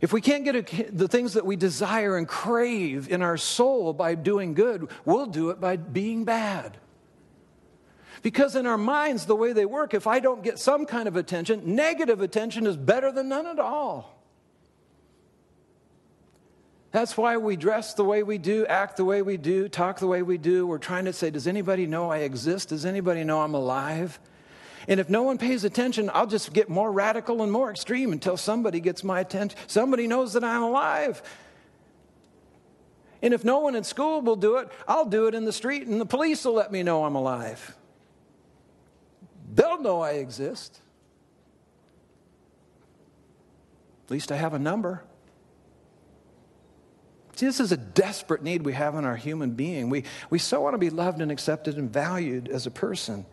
if 0.00 0.12
we 0.12 0.20
can't 0.20 0.44
get 0.44 0.96
the 0.96 1.08
things 1.08 1.34
that 1.34 1.44
we 1.44 1.56
desire 1.56 2.16
and 2.16 2.26
crave 2.26 3.08
in 3.08 3.22
our 3.22 3.36
soul 3.36 3.92
by 3.92 4.14
doing 4.14 4.54
good, 4.54 4.88
we'll 5.04 5.26
do 5.26 5.50
it 5.50 5.60
by 5.60 5.76
being 5.76 6.24
bad. 6.24 6.78
Because 8.22 8.56
in 8.56 8.66
our 8.66 8.78
minds, 8.78 9.26
the 9.26 9.36
way 9.36 9.52
they 9.52 9.66
work, 9.66 9.94
if 9.94 10.06
I 10.06 10.20
don't 10.20 10.42
get 10.42 10.58
some 10.58 10.86
kind 10.86 11.08
of 11.08 11.16
attention, 11.16 11.74
negative 11.74 12.20
attention 12.20 12.66
is 12.66 12.76
better 12.76 13.10
than 13.10 13.28
none 13.28 13.46
at 13.46 13.58
all. 13.58 14.19
That's 16.92 17.16
why 17.16 17.36
we 17.36 17.56
dress 17.56 17.94
the 17.94 18.04
way 18.04 18.22
we 18.22 18.38
do, 18.38 18.66
act 18.66 18.96
the 18.96 19.04
way 19.04 19.22
we 19.22 19.36
do, 19.36 19.68
talk 19.68 20.00
the 20.00 20.08
way 20.08 20.22
we 20.22 20.38
do. 20.38 20.66
We're 20.66 20.78
trying 20.78 21.04
to 21.04 21.12
say, 21.12 21.30
Does 21.30 21.46
anybody 21.46 21.86
know 21.86 22.10
I 22.10 22.18
exist? 22.18 22.70
Does 22.70 22.84
anybody 22.84 23.22
know 23.22 23.42
I'm 23.42 23.54
alive? 23.54 24.18
And 24.88 24.98
if 24.98 25.08
no 25.08 25.22
one 25.22 25.38
pays 25.38 25.62
attention, 25.62 26.10
I'll 26.12 26.26
just 26.26 26.52
get 26.52 26.68
more 26.68 26.90
radical 26.90 27.42
and 27.42 27.52
more 27.52 27.70
extreme 27.70 28.12
until 28.12 28.36
somebody 28.36 28.80
gets 28.80 29.04
my 29.04 29.20
attention. 29.20 29.56
Somebody 29.66 30.06
knows 30.06 30.32
that 30.32 30.42
I'm 30.42 30.62
alive. 30.62 31.22
And 33.22 33.34
if 33.34 33.44
no 33.44 33.60
one 33.60 33.76
in 33.76 33.84
school 33.84 34.22
will 34.22 34.36
do 34.36 34.56
it, 34.56 34.68
I'll 34.88 35.04
do 35.04 35.26
it 35.26 35.34
in 35.34 35.44
the 35.44 35.52
street 35.52 35.86
and 35.86 36.00
the 36.00 36.06
police 36.06 36.44
will 36.44 36.54
let 36.54 36.72
me 36.72 36.82
know 36.82 37.04
I'm 37.04 37.14
alive. 37.14 37.76
They'll 39.52 39.80
know 39.80 40.00
I 40.00 40.12
exist. 40.12 40.80
At 44.06 44.10
least 44.10 44.32
I 44.32 44.36
have 44.36 44.54
a 44.54 44.58
number. 44.58 45.04
See, 47.40 47.46
this 47.46 47.58
is 47.58 47.72
a 47.72 47.78
desperate 47.78 48.42
need 48.42 48.66
we 48.66 48.74
have 48.74 48.96
in 48.96 49.06
our 49.06 49.16
human 49.16 49.52
being. 49.52 49.88
We, 49.88 50.04
we 50.28 50.38
so 50.38 50.60
want 50.60 50.74
to 50.74 50.78
be 50.78 50.90
loved 50.90 51.22
and 51.22 51.32
accepted 51.32 51.78
and 51.78 51.90
valued 51.90 52.48
as 52.48 52.66
a 52.66 52.70
person. 52.70 53.24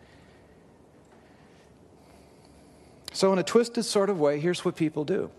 So, 3.12 3.34
in 3.34 3.38
a 3.38 3.42
twisted 3.42 3.84
sort 3.84 4.08
of 4.08 4.18
way, 4.18 4.40
here's 4.40 4.64
what 4.64 4.76
people 4.76 5.04
do 5.04 5.30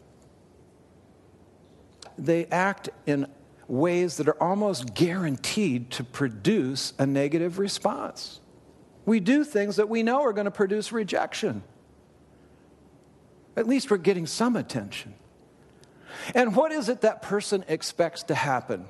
they 2.16 2.46
act 2.46 2.90
in 3.08 3.26
ways 3.68 4.18
that 4.18 4.28
are 4.28 4.40
almost 4.40 4.94
guaranteed 4.94 5.90
to 5.90 6.04
produce 6.04 6.94
a 7.00 7.08
negative 7.08 7.58
response. 7.58 8.40
We 9.04 9.20
do 9.20 9.44
things 9.44 9.78
that 9.78 9.90
we 9.90 10.04
know 10.04 10.22
are 10.22 10.32
going 10.34 10.46
to 10.46 10.52
produce 10.52 10.92
rejection. 10.92 11.64
At 13.58 13.68
least 13.68 13.90
we're 13.90 13.98
getting 13.98 14.28
some 14.28 14.56
attention. 14.56 15.16
And 16.36 16.56
what 16.56 16.72
is 16.72 16.90
it 16.90 17.02
that 17.02 17.22
person 17.22 17.64
expects 17.68 18.24
to 18.24 18.36
happen? 18.36 18.86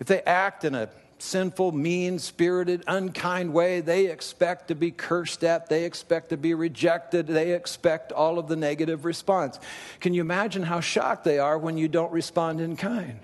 If 0.00 0.06
they 0.06 0.22
act 0.22 0.64
in 0.64 0.74
a 0.74 0.88
sinful, 1.18 1.72
mean 1.72 2.18
spirited, 2.18 2.84
unkind 2.86 3.52
way, 3.52 3.80
they 3.80 4.06
expect 4.06 4.68
to 4.68 4.74
be 4.74 4.90
cursed 4.90 5.44
at, 5.44 5.68
they 5.68 5.84
expect 5.84 6.30
to 6.30 6.36
be 6.36 6.54
rejected, 6.54 7.26
they 7.26 7.52
expect 7.54 8.12
all 8.12 8.38
of 8.38 8.48
the 8.48 8.56
negative 8.56 9.04
response. 9.04 9.58
Can 10.00 10.14
you 10.14 10.20
imagine 10.20 10.62
how 10.62 10.80
shocked 10.80 11.24
they 11.24 11.38
are 11.38 11.58
when 11.58 11.78
you 11.78 11.88
don't 11.88 12.12
respond 12.12 12.60
in 12.60 12.76
kind? 12.76 13.20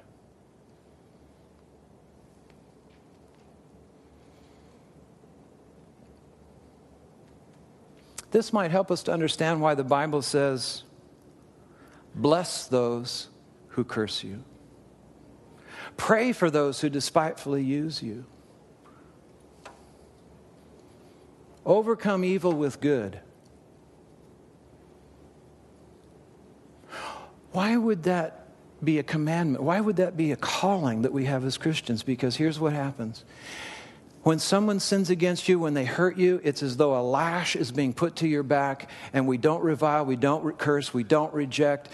This 8.30 8.52
might 8.52 8.70
help 8.70 8.92
us 8.92 9.02
to 9.04 9.12
understand 9.12 9.60
why 9.60 9.74
the 9.74 9.84
Bible 9.84 10.22
says, 10.22 10.84
Bless 12.14 12.66
those 12.66 13.28
who 13.70 13.84
curse 13.84 14.22
you. 14.22 14.44
Pray 15.96 16.32
for 16.32 16.50
those 16.50 16.80
who 16.80 16.88
despitefully 16.88 17.62
use 17.62 18.02
you. 18.02 18.24
Overcome 21.64 22.24
evil 22.24 22.52
with 22.52 22.80
good. 22.80 23.20
Why 27.52 27.76
would 27.76 28.04
that 28.04 28.48
be 28.82 28.98
a 28.98 29.02
commandment? 29.02 29.62
Why 29.62 29.80
would 29.80 29.96
that 29.96 30.16
be 30.16 30.32
a 30.32 30.36
calling 30.36 31.02
that 31.02 31.12
we 31.12 31.26
have 31.26 31.44
as 31.44 31.58
Christians? 31.58 32.02
Because 32.02 32.36
here's 32.36 32.58
what 32.58 32.72
happens 32.72 33.24
when 34.22 34.38
someone 34.38 34.80
sins 34.80 35.08
against 35.08 35.48
you, 35.48 35.58
when 35.58 35.72
they 35.72 35.86
hurt 35.86 36.18
you, 36.18 36.40
it's 36.44 36.62
as 36.62 36.76
though 36.76 36.98
a 36.98 37.00
lash 37.00 37.56
is 37.56 37.72
being 37.72 37.94
put 37.94 38.16
to 38.16 38.28
your 38.28 38.42
back, 38.42 38.90
and 39.14 39.26
we 39.26 39.38
don't 39.38 39.62
revile, 39.62 40.04
we 40.04 40.16
don't 40.16 40.58
curse, 40.58 40.92
we 40.92 41.04
don't 41.04 41.32
reject. 41.32 41.88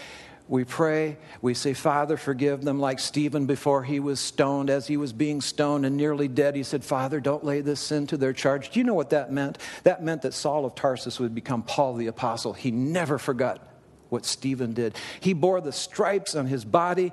We 0.47 0.63
pray, 0.63 1.17
we 1.41 1.53
say, 1.53 1.73
Father, 1.73 2.15
forgive 2.15 2.63
them, 2.63 2.79
like 2.79 2.99
Stephen 2.99 3.45
before 3.45 3.83
he 3.83 3.99
was 3.99 4.19
stoned. 4.19 4.69
As 4.69 4.87
he 4.87 4.95
was 4.95 5.11
being 5.11 5.41
stoned 5.41 5.85
and 5.85 5.97
nearly 5.97 6.27
dead, 6.29 6.55
he 6.55 6.63
said, 6.63 6.85
Father, 6.85 7.19
don't 7.19 7.43
lay 7.43 7.59
this 7.61 7.81
sin 7.81 8.07
to 8.07 8.17
their 8.17 8.31
charge. 8.31 8.69
Do 8.69 8.79
you 8.79 8.85
know 8.85 8.93
what 8.93 9.09
that 9.09 9.31
meant? 9.31 9.57
That 9.83 10.03
meant 10.03 10.21
that 10.21 10.33
Saul 10.33 10.65
of 10.65 10.73
Tarsus 10.73 11.19
would 11.19 11.35
become 11.35 11.63
Paul 11.63 11.95
the 11.95 12.07
Apostle. 12.07 12.53
He 12.53 12.71
never 12.71 13.17
forgot 13.17 13.67
what 14.09 14.25
Stephen 14.25 14.73
did. 14.73 14.95
He 15.19 15.33
bore 15.33 15.59
the 15.59 15.73
stripes 15.73 16.33
on 16.33 16.47
his 16.47 16.63
body, 16.63 17.11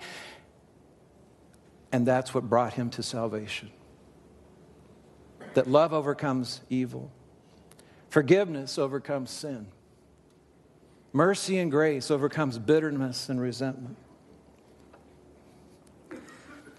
and 1.90 2.06
that's 2.06 2.32
what 2.32 2.48
brought 2.48 2.74
him 2.74 2.90
to 2.90 3.02
salvation 3.02 3.70
that 5.54 5.68
love 5.68 5.92
overcomes 5.92 6.60
evil, 6.68 7.10
forgiveness 8.10 8.78
overcomes 8.78 9.30
sin, 9.30 9.66
mercy 11.14 11.58
and 11.58 11.70
grace 11.70 12.10
overcomes 12.10 12.58
bitterness 12.58 13.30
and 13.30 13.40
resentment. 13.40 13.96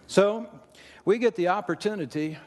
So, 0.05 0.47
we 1.03 1.17
get 1.17 1.35
the 1.35 1.47
opportunity 1.47 2.37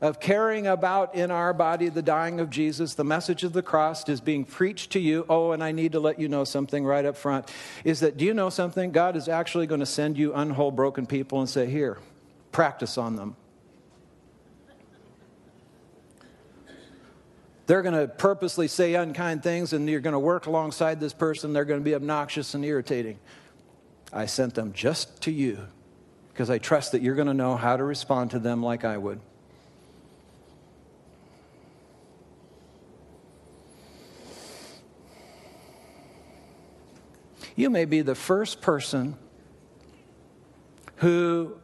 of 0.00 0.18
carrying 0.18 0.66
about 0.66 1.14
in 1.14 1.30
our 1.30 1.52
body 1.52 1.88
the 1.88 2.02
dying 2.02 2.40
of 2.40 2.50
Jesus. 2.50 2.94
The 2.94 3.04
message 3.04 3.44
of 3.44 3.52
the 3.52 3.62
cross 3.62 4.08
is 4.08 4.20
being 4.20 4.44
preached 4.44 4.90
to 4.92 4.98
you. 4.98 5.24
Oh, 5.28 5.52
and 5.52 5.62
I 5.62 5.70
need 5.70 5.92
to 5.92 6.00
let 6.00 6.18
you 6.18 6.28
know 6.28 6.42
something 6.42 6.84
right 6.84 7.04
up 7.04 7.16
front 7.16 7.52
is 7.84 8.00
that 8.00 8.16
do 8.16 8.24
you 8.24 8.34
know 8.34 8.50
something? 8.50 8.90
God 8.90 9.14
is 9.14 9.28
actually 9.28 9.68
going 9.68 9.80
to 9.80 9.86
send 9.86 10.18
you 10.18 10.32
unwhole, 10.32 10.74
broken 10.74 11.06
people 11.06 11.38
and 11.38 11.48
say, 11.48 11.70
Here, 11.70 11.98
practice 12.50 12.98
on 12.98 13.14
them. 13.14 13.36
They're 17.66 17.82
going 17.82 17.94
to 17.94 18.08
purposely 18.08 18.68
say 18.68 18.94
unkind 18.94 19.42
things, 19.42 19.72
and 19.72 19.88
you're 19.88 20.00
going 20.00 20.14
to 20.14 20.18
work 20.18 20.46
alongside 20.46 21.00
this 21.00 21.12
person. 21.12 21.52
They're 21.52 21.64
going 21.64 21.80
to 21.80 21.84
be 21.84 21.94
obnoxious 21.94 22.54
and 22.54 22.64
irritating. 22.64 23.18
I 24.12 24.26
sent 24.26 24.54
them 24.54 24.72
just 24.72 25.22
to 25.22 25.30
you 25.30 25.68
because 26.32 26.50
I 26.50 26.58
trust 26.58 26.92
that 26.92 27.02
you're 27.02 27.14
going 27.14 27.28
to 27.28 27.34
know 27.34 27.56
how 27.56 27.76
to 27.76 27.84
respond 27.84 28.32
to 28.32 28.38
them 28.38 28.62
like 28.62 28.84
I 28.84 28.98
would. 28.98 29.20
You 37.54 37.70
may 37.70 37.84
be 37.84 38.00
the 38.00 38.14
first 38.14 38.60
person 38.60 39.16
who 40.96 41.56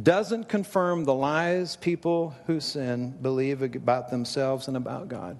doesn't 0.00 0.48
confirm 0.48 1.04
the 1.04 1.14
lies 1.14 1.76
people 1.76 2.34
who 2.46 2.60
sin 2.60 3.10
believe 3.22 3.62
about 3.62 4.10
themselves 4.10 4.66
and 4.66 4.76
about 4.76 5.08
God. 5.08 5.38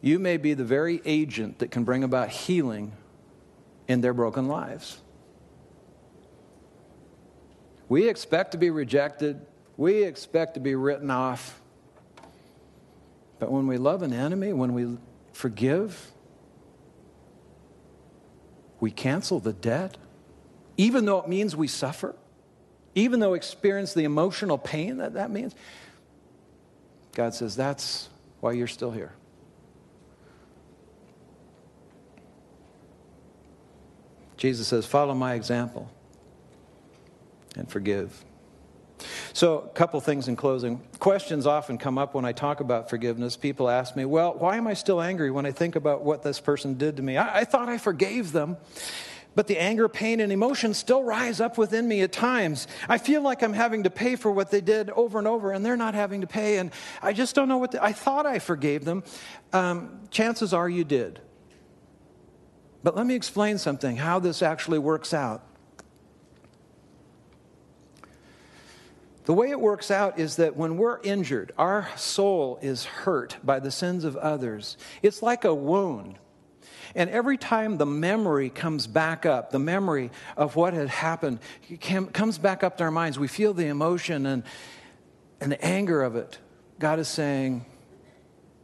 You 0.00 0.18
may 0.18 0.36
be 0.36 0.54
the 0.54 0.64
very 0.64 1.00
agent 1.04 1.58
that 1.58 1.70
can 1.70 1.84
bring 1.84 2.04
about 2.04 2.28
healing 2.28 2.92
in 3.88 4.00
their 4.00 4.12
broken 4.12 4.46
lives. 4.46 4.98
We 7.88 8.08
expect 8.08 8.52
to 8.52 8.58
be 8.58 8.70
rejected, 8.70 9.44
we 9.76 10.04
expect 10.04 10.54
to 10.54 10.60
be 10.60 10.74
written 10.74 11.10
off. 11.10 11.60
But 13.38 13.50
when 13.50 13.66
we 13.66 13.78
love 13.78 14.02
an 14.02 14.12
enemy, 14.12 14.52
when 14.52 14.74
we 14.74 14.98
forgive, 15.32 16.12
we 18.80 18.90
cancel 18.90 19.40
the 19.40 19.52
debt 19.52 19.96
even 20.78 21.04
though 21.04 21.20
it 21.20 21.28
means 21.28 21.54
we 21.54 21.68
suffer, 21.68 22.14
even 22.94 23.20
though 23.20 23.34
experience 23.34 23.92
the 23.92 24.04
emotional 24.04 24.56
pain 24.56 24.98
that 24.98 25.14
that 25.14 25.30
means, 25.30 25.54
God 27.14 27.34
says, 27.34 27.54
that's 27.56 28.08
why 28.40 28.52
you're 28.52 28.68
still 28.68 28.92
here. 28.92 29.12
Jesus 34.36 34.68
says, 34.68 34.86
follow 34.86 35.14
my 35.14 35.34
example 35.34 35.90
and 37.56 37.68
forgive. 37.68 38.24
So, 39.32 39.58
a 39.60 39.68
couple 39.68 40.00
things 40.00 40.26
in 40.26 40.34
closing. 40.34 40.80
Questions 40.98 41.46
often 41.46 41.78
come 41.78 41.98
up 41.98 42.14
when 42.14 42.24
I 42.24 42.32
talk 42.32 42.58
about 42.58 42.90
forgiveness. 42.90 43.36
People 43.36 43.68
ask 43.68 43.94
me, 43.94 44.04
Well, 44.04 44.34
why 44.34 44.56
am 44.56 44.66
I 44.66 44.74
still 44.74 45.00
angry 45.00 45.30
when 45.30 45.46
I 45.46 45.52
think 45.52 45.76
about 45.76 46.02
what 46.02 46.24
this 46.24 46.40
person 46.40 46.74
did 46.74 46.96
to 46.96 47.02
me? 47.02 47.16
I, 47.16 47.40
I 47.40 47.44
thought 47.44 47.68
I 47.68 47.78
forgave 47.78 48.32
them. 48.32 48.56
But 49.38 49.46
the 49.46 49.56
anger, 49.56 49.88
pain, 49.88 50.18
and 50.18 50.32
emotion 50.32 50.74
still 50.74 51.04
rise 51.04 51.40
up 51.40 51.58
within 51.58 51.86
me 51.86 52.00
at 52.00 52.10
times. 52.10 52.66
I 52.88 52.98
feel 52.98 53.22
like 53.22 53.40
I'm 53.40 53.52
having 53.52 53.84
to 53.84 53.88
pay 53.88 54.16
for 54.16 54.32
what 54.32 54.50
they 54.50 54.60
did 54.60 54.90
over 54.90 55.16
and 55.16 55.28
over, 55.28 55.52
and 55.52 55.64
they're 55.64 55.76
not 55.76 55.94
having 55.94 56.22
to 56.22 56.26
pay. 56.26 56.58
And 56.58 56.72
I 57.00 57.12
just 57.12 57.36
don't 57.36 57.46
know 57.46 57.58
what 57.58 57.70
the, 57.70 57.80
I 57.80 57.92
thought 57.92 58.26
I 58.26 58.40
forgave 58.40 58.84
them. 58.84 59.04
Um, 59.52 60.00
chances 60.10 60.52
are 60.52 60.68
you 60.68 60.82
did. 60.82 61.20
But 62.82 62.96
let 62.96 63.06
me 63.06 63.14
explain 63.14 63.58
something 63.58 63.96
how 63.96 64.18
this 64.18 64.42
actually 64.42 64.80
works 64.80 65.14
out. 65.14 65.44
The 69.26 69.34
way 69.34 69.50
it 69.50 69.60
works 69.60 69.92
out 69.92 70.18
is 70.18 70.34
that 70.34 70.56
when 70.56 70.76
we're 70.76 71.00
injured, 71.02 71.52
our 71.56 71.90
soul 71.94 72.58
is 72.60 72.86
hurt 72.86 73.36
by 73.44 73.60
the 73.60 73.70
sins 73.70 74.02
of 74.02 74.16
others. 74.16 74.76
It's 75.00 75.22
like 75.22 75.44
a 75.44 75.54
wound. 75.54 76.18
And 76.94 77.10
every 77.10 77.36
time 77.36 77.76
the 77.76 77.86
memory 77.86 78.50
comes 78.50 78.86
back 78.86 79.26
up, 79.26 79.50
the 79.50 79.58
memory 79.58 80.10
of 80.36 80.56
what 80.56 80.74
had 80.74 80.88
happened 80.88 81.38
comes 81.80 82.38
back 82.38 82.64
up 82.64 82.78
to 82.78 82.84
our 82.84 82.90
minds. 82.90 83.18
We 83.18 83.28
feel 83.28 83.52
the 83.52 83.66
emotion 83.66 84.26
and, 84.26 84.42
and 85.40 85.52
the 85.52 85.64
anger 85.64 86.02
of 86.02 86.16
it. 86.16 86.38
God 86.78 86.98
is 86.98 87.08
saying, 87.08 87.64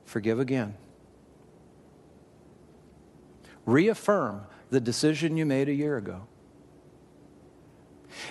Forgive 0.05 0.39
again. 0.39 0.75
Reaffirm 3.67 4.47
the 4.71 4.81
decision 4.81 5.37
you 5.37 5.47
made 5.47 5.69
a 5.69 5.73
year 5.73 5.97
ago. 5.97 6.27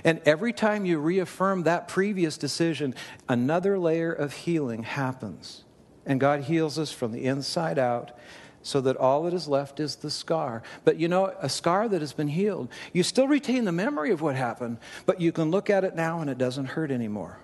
And 0.03 0.21
every 0.25 0.53
time 0.53 0.85
you 0.85 0.99
reaffirm 0.99 1.63
that 1.63 1.87
previous 1.87 2.37
decision, 2.37 2.95
another 3.27 3.77
layer 3.77 4.13
of 4.13 4.33
healing 4.33 4.83
happens. 4.83 5.63
And 6.05 6.19
God 6.19 6.41
heals 6.41 6.77
us 6.79 6.91
from 6.91 7.11
the 7.11 7.25
inside 7.25 7.79
out 7.79 8.17
so 8.63 8.81
that 8.81 8.97
all 8.97 9.23
that 9.23 9.33
is 9.33 9.47
left 9.47 9.79
is 9.79 9.97
the 9.97 10.09
scar. 10.09 10.63
But 10.83 10.97
you 10.97 11.07
know, 11.07 11.33
a 11.39 11.49
scar 11.49 11.87
that 11.89 12.01
has 12.01 12.13
been 12.13 12.29
healed, 12.29 12.69
you 12.93 13.03
still 13.03 13.27
retain 13.27 13.65
the 13.65 13.71
memory 13.71 14.11
of 14.11 14.21
what 14.21 14.35
happened, 14.35 14.79
but 15.05 15.21
you 15.21 15.31
can 15.31 15.51
look 15.51 15.69
at 15.69 15.83
it 15.83 15.95
now 15.95 16.21
and 16.21 16.29
it 16.29 16.37
doesn't 16.37 16.65
hurt 16.65 16.89
anymore. 16.89 17.39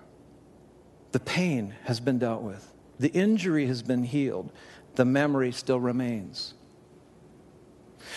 The 1.12 1.20
pain 1.20 1.74
has 1.84 2.00
been 2.00 2.18
dealt 2.18 2.42
with, 2.42 2.72
the 2.98 3.08
injury 3.08 3.66
has 3.66 3.82
been 3.82 4.02
healed, 4.02 4.50
the 4.96 5.04
memory 5.04 5.52
still 5.52 5.78
remains. 5.78 6.54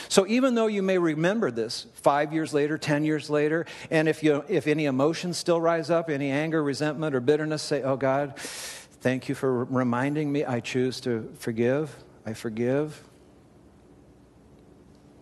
So 0.07 0.25
even 0.27 0.55
though 0.55 0.67
you 0.67 0.81
may 0.81 0.97
remember 0.97 1.51
this 1.51 1.87
five 1.95 2.33
years 2.33 2.53
later, 2.53 2.77
10 2.77 3.03
years 3.03 3.29
later, 3.29 3.65
and 3.91 4.07
if, 4.07 4.23
you, 4.23 4.43
if 4.47 4.67
any 4.67 4.85
emotions 4.85 5.37
still 5.37 5.59
rise 5.59 5.89
up, 5.89 6.09
any 6.09 6.31
anger, 6.31 6.63
resentment, 6.63 7.15
or 7.15 7.19
bitterness, 7.19 7.61
say, 7.61 7.83
Oh 7.83 7.97
God, 7.97 8.37
thank 8.37 9.29
you 9.29 9.35
for 9.35 9.65
reminding 9.65 10.31
me. 10.31 10.45
I 10.45 10.61
choose 10.61 11.01
to 11.01 11.31
forgive. 11.37 11.95
I 12.25 12.33
forgive. 12.33 13.03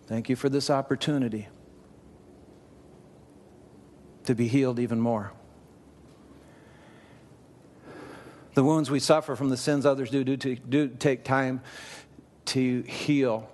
Thank 0.06 0.28
you 0.28 0.36
for 0.36 0.48
this 0.48 0.70
opportunity 0.70 1.48
to 4.24 4.34
be 4.34 4.46
healed 4.46 4.78
even 4.78 5.00
more. 5.00 5.32
The 8.54 8.62
wounds 8.62 8.90
we 8.90 9.00
suffer 9.00 9.34
from 9.34 9.48
the 9.48 9.56
sins 9.56 9.86
others 9.86 10.10
do 10.10 10.22
do, 10.22 10.36
do 10.36 10.88
take 10.88 11.24
time 11.24 11.62
to 12.46 12.82
heal. 12.82 13.48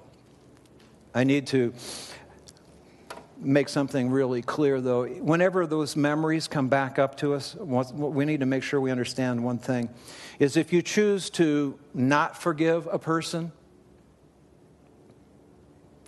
I 1.15 1.25
need 1.25 1.47
to 1.49 1.73
make 3.39 3.69
something 3.69 4.11
really 4.11 4.43
clear, 4.43 4.81
though. 4.81 5.07
Whenever 5.07 5.67
those 5.67 5.95
memories 5.97 6.49
come 6.49 6.69
back 6.69 6.99
up 6.99 7.17
to 7.19 7.35
us, 7.35 7.55
we 7.55 8.25
need 8.25 8.41
to 8.41 8.47
make 8.47 8.63
sure 8.63 8.81
we 8.81 8.91
understand 8.91 9.43
one 9.43 9.59
thing 9.59 9.89
is 10.39 10.57
if 10.57 10.73
you 10.73 10.83
choose 10.83 11.31
to 11.31 11.79
not 11.93 12.41
forgive 12.41 12.87
a 12.91 12.99
person, 12.99 13.53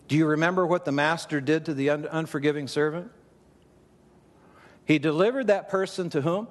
do 0.08 0.16
you 0.16 0.26
remember 0.26 0.66
what 0.66 0.84
the 0.84 0.92
master 0.92 1.40
did 1.40 1.64
to 1.66 1.74
the 1.74 1.88
unforgiving 1.88 2.68
servant? 2.68 3.10
He 4.84 4.98
delivered 4.98 5.48
that 5.48 5.68
person 5.68 6.10
to 6.10 6.20
whom? 6.20 6.48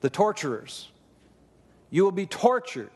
The 0.00 0.10
torturers. 0.10 0.90
You 1.90 2.04
will 2.04 2.12
be 2.12 2.26
tortured 2.26 2.90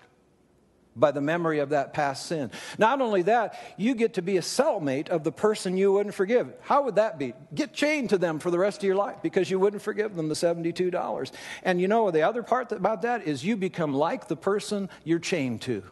by 0.94 1.10
the 1.10 1.20
memory 1.20 1.58
of 1.60 1.70
that 1.70 1.94
past 1.94 2.26
sin. 2.26 2.50
Not 2.78 3.00
only 3.00 3.22
that, 3.22 3.58
you 3.76 3.94
get 3.94 4.14
to 4.14 4.22
be 4.22 4.36
a 4.36 4.42
cellmate 4.42 5.08
of 5.08 5.24
the 5.24 5.32
person 5.32 5.76
you 5.76 5.92
wouldn't 5.92 6.14
forgive. 6.14 6.52
How 6.60 6.82
would 6.82 6.96
that 6.96 7.18
be? 7.18 7.34
Get 7.54 7.72
chained 7.72 8.10
to 8.10 8.18
them 8.18 8.38
for 8.38 8.50
the 8.50 8.58
rest 8.58 8.78
of 8.78 8.84
your 8.84 8.96
life 8.96 9.16
because 9.22 9.50
you 9.50 9.58
wouldn't 9.58 9.82
forgive 9.82 10.14
them 10.14 10.28
the 10.28 10.34
$72. 10.34 11.32
And 11.62 11.80
you 11.80 11.88
know, 11.88 12.10
the 12.10 12.22
other 12.22 12.42
part 12.42 12.72
about 12.72 13.02
that 13.02 13.26
is 13.26 13.44
you 13.44 13.56
become 13.56 13.94
like 13.94 14.28
the 14.28 14.36
person 14.36 14.88
you're 15.04 15.18
chained 15.18 15.62
to. 15.62 15.82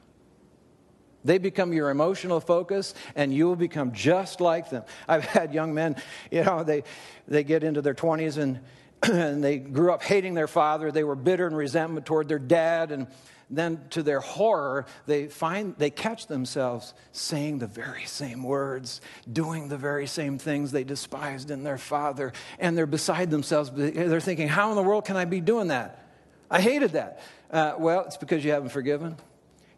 They 1.24 1.38
become 1.38 1.72
your 1.72 1.90
emotional 1.90 2.40
focus, 2.40 2.94
and 3.14 3.32
you 3.32 3.46
will 3.46 3.56
become 3.56 3.92
just 3.92 4.40
like 4.40 4.70
them. 4.70 4.84
I've 5.06 5.24
had 5.24 5.52
young 5.52 5.74
men, 5.74 5.96
you 6.30 6.44
know, 6.44 6.64
they, 6.64 6.84
they 7.28 7.44
get 7.44 7.62
into 7.62 7.82
their 7.82 7.94
20s 7.94 8.38
and, 8.38 8.60
and 9.02 9.44
they 9.44 9.58
grew 9.58 9.92
up 9.92 10.02
hating 10.02 10.34
their 10.34 10.48
father. 10.48 10.90
They 10.90 11.04
were 11.04 11.16
bitter 11.16 11.46
and 11.46 11.56
resentment 11.56 12.06
toward 12.06 12.28
their 12.28 12.38
dad, 12.38 12.90
and 12.90 13.06
then 13.50 13.80
to 13.90 14.02
their 14.02 14.20
horror, 14.20 14.86
they 15.06 15.26
find 15.26 15.74
they 15.76 15.90
catch 15.90 16.28
themselves 16.28 16.94
saying 17.10 17.58
the 17.58 17.66
very 17.66 18.04
same 18.04 18.44
words, 18.44 19.00
doing 19.30 19.68
the 19.68 19.76
very 19.76 20.06
same 20.06 20.38
things 20.38 20.70
they 20.70 20.84
despised 20.84 21.50
in 21.50 21.64
their 21.64 21.78
father, 21.78 22.32
and 22.58 22.78
they're 22.78 22.86
beside 22.86 23.30
themselves. 23.30 23.70
They're 23.74 24.20
thinking, 24.20 24.48
"How 24.48 24.70
in 24.70 24.76
the 24.76 24.82
world 24.82 25.04
can 25.04 25.16
I 25.16 25.24
be 25.24 25.40
doing 25.40 25.68
that? 25.68 26.06
I 26.50 26.60
hated 26.60 26.92
that." 26.92 27.20
Uh, 27.50 27.74
well, 27.78 28.04
it's 28.06 28.16
because 28.16 28.44
you 28.44 28.52
haven't 28.52 28.70
forgiven. 28.70 29.16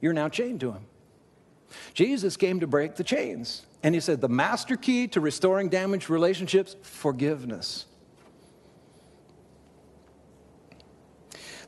You're 0.00 0.12
now 0.12 0.28
chained 0.28 0.60
to 0.60 0.72
him. 0.72 0.84
Jesus 1.94 2.36
came 2.36 2.60
to 2.60 2.66
break 2.66 2.96
the 2.96 3.04
chains, 3.04 3.64
and 3.82 3.94
he 3.94 4.00
said, 4.00 4.20
"The 4.20 4.28
master 4.28 4.76
key 4.76 5.08
to 5.08 5.20
restoring 5.20 5.70
damaged 5.70 6.10
relationships: 6.10 6.76
forgiveness." 6.82 7.86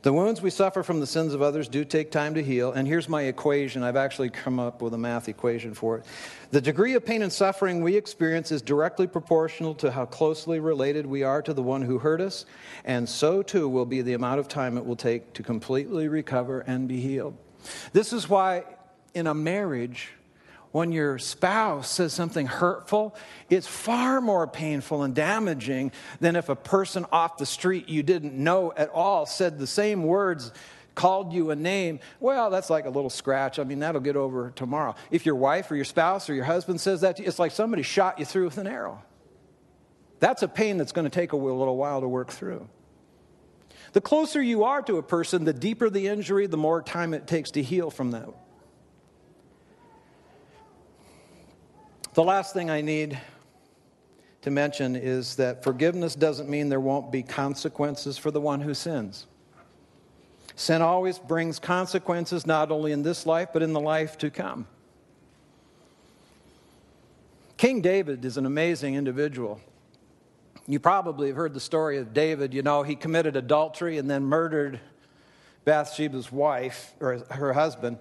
The 0.05 0.13
wounds 0.13 0.39
we 0.39 0.51
suffer 0.51 0.83
from 0.83 0.99
the 0.99 1.07
sins 1.07 1.33
of 1.33 1.41
others 1.41 1.67
do 1.67 1.83
take 1.83 2.11
time 2.11 2.35
to 2.35 2.43
heal. 2.43 2.71
And 2.71 2.87
here's 2.87 3.09
my 3.09 3.23
equation. 3.23 3.81
I've 3.81 3.95
actually 3.95 4.29
come 4.29 4.59
up 4.59 4.83
with 4.83 4.93
a 4.93 4.99
math 4.99 5.27
equation 5.27 5.73
for 5.73 5.97
it. 5.97 6.05
The 6.51 6.61
degree 6.61 6.93
of 6.93 7.03
pain 7.03 7.23
and 7.23 7.33
suffering 7.33 7.81
we 7.81 7.95
experience 7.95 8.51
is 8.51 8.61
directly 8.61 9.07
proportional 9.07 9.73
to 9.73 9.89
how 9.89 10.05
closely 10.05 10.59
related 10.59 11.07
we 11.07 11.23
are 11.23 11.41
to 11.41 11.55
the 11.55 11.63
one 11.63 11.81
who 11.81 11.97
hurt 11.97 12.21
us, 12.21 12.45
and 12.83 13.09
so 13.09 13.41
too 13.41 13.67
will 13.67 13.87
be 13.87 14.03
the 14.03 14.13
amount 14.13 14.39
of 14.39 14.47
time 14.47 14.77
it 14.77 14.85
will 14.85 14.95
take 14.95 15.33
to 15.33 15.41
completely 15.41 16.07
recover 16.07 16.59
and 16.59 16.87
be 16.87 17.01
healed. 17.01 17.35
This 17.91 18.13
is 18.13 18.29
why 18.29 18.63
in 19.15 19.25
a 19.25 19.33
marriage, 19.33 20.11
when 20.75 20.91
your 20.91 21.17
spouse 21.17 21.89
says 21.89 22.11
something 22.11 22.47
hurtful, 22.47 23.15
it's 23.49 23.65
far 23.65 24.19
more 24.19 24.45
painful 24.45 25.03
and 25.03 25.15
damaging 25.15 25.89
than 26.19 26.35
if 26.35 26.49
a 26.49 26.55
person 26.55 27.05
off 27.13 27.37
the 27.37 27.45
street 27.45 27.87
you 27.87 28.03
didn't 28.03 28.33
know 28.33 28.73
at 28.75 28.89
all 28.89 29.25
said 29.25 29.57
the 29.57 29.67
same 29.67 30.03
words, 30.03 30.51
called 30.93 31.31
you 31.31 31.49
a 31.51 31.55
name. 31.55 32.01
Well, 32.19 32.49
that's 32.49 32.69
like 32.69 32.85
a 32.85 32.89
little 32.89 33.09
scratch. 33.09 33.57
I 33.57 33.63
mean, 33.63 33.79
that'll 33.79 34.01
get 34.01 34.17
over 34.17 34.51
tomorrow. 34.53 34.95
If 35.11 35.25
your 35.25 35.35
wife 35.35 35.71
or 35.71 35.77
your 35.77 35.85
spouse 35.85 36.29
or 36.29 36.33
your 36.33 36.43
husband 36.43 36.81
says 36.81 36.99
that, 36.99 37.21
it's 37.21 37.39
like 37.39 37.53
somebody 37.53 37.81
shot 37.81 38.19
you 38.19 38.25
through 38.25 38.43
with 38.43 38.57
an 38.57 38.67
arrow. 38.67 39.01
That's 40.19 40.43
a 40.43 40.47
pain 40.49 40.75
that's 40.75 40.91
going 40.91 41.05
to 41.05 41.09
take 41.09 41.31
a 41.31 41.37
little 41.37 41.77
while 41.77 42.01
to 42.01 42.07
work 42.09 42.31
through. 42.31 42.67
The 43.93 44.01
closer 44.01 44.41
you 44.41 44.65
are 44.65 44.81
to 44.81 44.97
a 44.97 45.03
person, 45.03 45.45
the 45.45 45.53
deeper 45.53 45.89
the 45.89 46.09
injury, 46.09 46.47
the 46.47 46.57
more 46.57 46.81
time 46.81 47.13
it 47.13 47.27
takes 47.27 47.51
to 47.51 47.63
heal 47.63 47.89
from 47.89 48.11
that. 48.11 48.27
The 52.15 52.23
last 52.23 52.53
thing 52.53 52.69
I 52.69 52.79
need 52.79 53.19
to 54.43 54.49
mention 54.49 54.95
is 54.95 55.35
that 55.35 55.65
forgiveness 55.65 56.15
doesn't 56.15 56.47
mean 56.47 56.69
there 56.69 56.79
won't 56.79 57.11
be 57.11 57.21
consequences 57.21 58.17
for 58.17 58.31
the 58.31 58.39
one 58.39 58.61
who 58.61 58.73
sins. 58.73 59.27
Sin 60.55 60.81
always 60.81 61.19
brings 61.19 61.59
consequences, 61.59 62.47
not 62.47 62.71
only 62.71 62.93
in 62.93 63.03
this 63.03 63.25
life, 63.25 63.49
but 63.51 63.61
in 63.61 63.73
the 63.73 63.81
life 63.81 64.17
to 64.19 64.29
come. 64.29 64.65
King 67.57 67.81
David 67.81 68.23
is 68.23 68.37
an 68.37 68.45
amazing 68.45 68.95
individual. 68.95 69.59
You 70.67 70.79
probably 70.79 71.27
have 71.27 71.35
heard 71.35 71.53
the 71.53 71.59
story 71.59 71.97
of 71.97 72.13
David. 72.13 72.53
You 72.53 72.61
know, 72.61 72.83
he 72.83 72.95
committed 72.95 73.35
adultery 73.35 73.97
and 73.97 74.09
then 74.09 74.23
murdered 74.23 74.79
Bathsheba's 75.65 76.31
wife, 76.31 76.93
or 77.01 77.25
her 77.31 77.51
husband, 77.51 77.97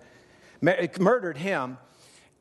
murdered 0.60 1.38
him 1.38 1.78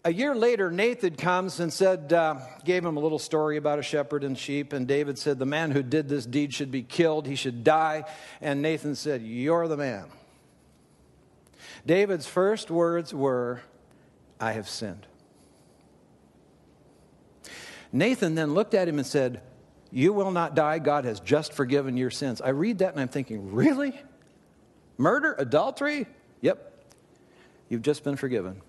a 0.06 0.12
year 0.12 0.36
later, 0.36 0.70
Nathan 0.70 1.16
comes 1.16 1.60
and 1.60 1.72
said, 1.72 2.12
uh, 2.12 2.36
gave 2.66 2.84
him 2.84 2.98
a 2.98 3.00
little 3.00 3.20
story 3.20 3.56
about 3.56 3.80
a 3.80 3.84
shepherd 3.84 4.24
and 4.24 4.38
sheep. 4.38 4.74
And 4.74 4.86
David 4.86 5.18
said, 5.18 5.40
The 5.40 5.46
man 5.46 5.72
who 5.72 5.82
did 5.82 6.10
this 6.10 6.26
deed 6.26 6.54
should 6.54 6.72
be 6.72 6.84
killed, 6.84 7.26
he 7.26 7.36
should 7.36 7.64
die. 7.64 8.04
And 8.42 8.62
Nathan 8.62 8.96
said, 8.96 9.22
You're 9.22 9.68
the 9.68 9.78
man. 9.78 10.06
David's 11.86 12.28
first 12.28 12.70
words 12.70 13.14
were, 13.14 13.62
I 14.40 14.52
have 14.54 14.68
sinned. 14.68 15.08
Nathan 17.94 18.36
then 18.36 18.54
looked 18.54 18.74
at 18.74 18.88
him 18.88 18.98
and 18.98 19.08
said, 19.08 19.42
You 19.90 20.12
will 20.12 20.32
not 20.32 20.54
die. 20.54 20.80
God 20.80 21.06
has 21.06 21.22
just 21.22 21.54
forgiven 21.54 21.96
your 21.96 22.12
sins. 22.12 22.42
I 22.42 22.50
read 22.50 22.80
that 22.80 22.92
and 22.92 23.00
I'm 23.00 23.08
thinking, 23.08 23.54
really? 23.54 23.98
Murder? 24.98 25.34
Adultery? 25.38 26.08
Yep. 26.42 26.72
You've 27.70 27.84
just 27.84 28.04
been 28.04 28.18
forgiven. 28.18 28.62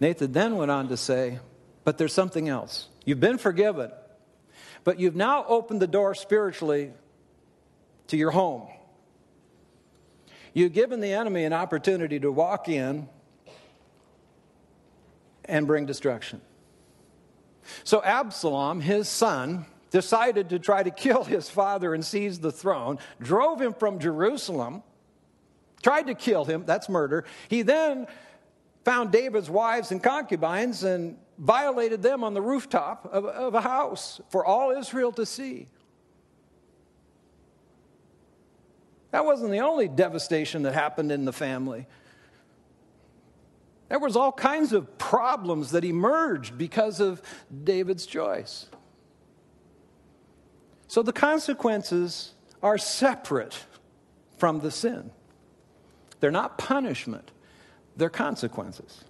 Nathan 0.00 0.32
then 0.32 0.56
went 0.56 0.70
on 0.70 0.88
to 0.88 0.96
say, 0.96 1.38
but 1.84 1.98
there's 1.98 2.12
something 2.12 2.48
else. 2.48 2.88
You've 3.04 3.20
been 3.20 3.38
forgiven, 3.38 3.92
but 4.82 4.98
you've 4.98 5.16
now 5.16 5.44
opened 5.46 5.80
the 5.80 5.86
door 5.86 6.14
spiritually 6.14 6.92
to 8.08 8.16
your 8.16 8.30
home. 8.30 8.66
You've 10.52 10.72
given 10.72 11.00
the 11.00 11.12
enemy 11.12 11.44
an 11.44 11.52
opportunity 11.52 12.18
to 12.18 12.32
walk 12.32 12.68
in 12.68 13.08
and 15.44 15.66
bring 15.66 15.86
destruction. 15.86 16.40
So 17.84 18.02
Absalom, 18.02 18.80
his 18.80 19.08
son, 19.08 19.66
decided 19.90 20.50
to 20.50 20.58
try 20.58 20.82
to 20.82 20.90
kill 20.90 21.24
his 21.24 21.50
father 21.50 21.94
and 21.94 22.04
seize 22.04 22.40
the 22.40 22.52
throne, 22.52 22.98
drove 23.20 23.60
him 23.60 23.74
from 23.74 23.98
Jerusalem, 23.98 24.82
tried 25.82 26.06
to 26.06 26.14
kill 26.14 26.44
him, 26.44 26.64
that's 26.66 26.88
murder. 26.88 27.24
He 27.48 27.62
then 27.62 28.06
found 28.84 29.12
David's 29.12 29.50
wives 29.50 29.92
and 29.92 30.02
concubines 30.02 30.84
and 30.84 31.16
violated 31.38 32.02
them 32.02 32.22
on 32.24 32.34
the 32.34 32.42
rooftop 32.42 33.08
of, 33.12 33.24
of 33.24 33.54
a 33.54 33.60
house 33.60 34.20
for 34.30 34.44
all 34.44 34.70
Israel 34.70 35.12
to 35.12 35.26
see. 35.26 35.68
That 39.10 39.24
wasn't 39.24 39.50
the 39.50 39.60
only 39.60 39.88
devastation 39.88 40.62
that 40.62 40.74
happened 40.74 41.10
in 41.10 41.24
the 41.24 41.32
family. 41.32 41.86
There 43.88 43.98
was 43.98 44.14
all 44.14 44.30
kinds 44.30 44.72
of 44.72 44.98
problems 44.98 45.72
that 45.72 45.84
emerged 45.84 46.56
because 46.56 47.00
of 47.00 47.20
David's 47.64 48.06
choice. 48.06 48.66
So 50.86 51.02
the 51.02 51.12
consequences 51.12 52.34
are 52.62 52.78
separate 52.78 53.64
from 54.38 54.60
the 54.60 54.70
sin. 54.70 55.10
They're 56.20 56.30
not 56.30 56.56
punishment, 56.56 57.32
they're 57.96 58.10
consequences. 58.10 59.04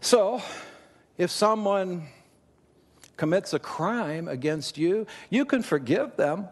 So, 0.00 0.42
if 1.18 1.30
someone 1.30 2.08
commits 3.16 3.52
a 3.52 3.58
crime 3.58 4.26
against 4.28 4.78
you, 4.78 5.06
you 5.30 5.44
can 5.44 5.62
forgive 5.62 6.16
them, 6.16 6.48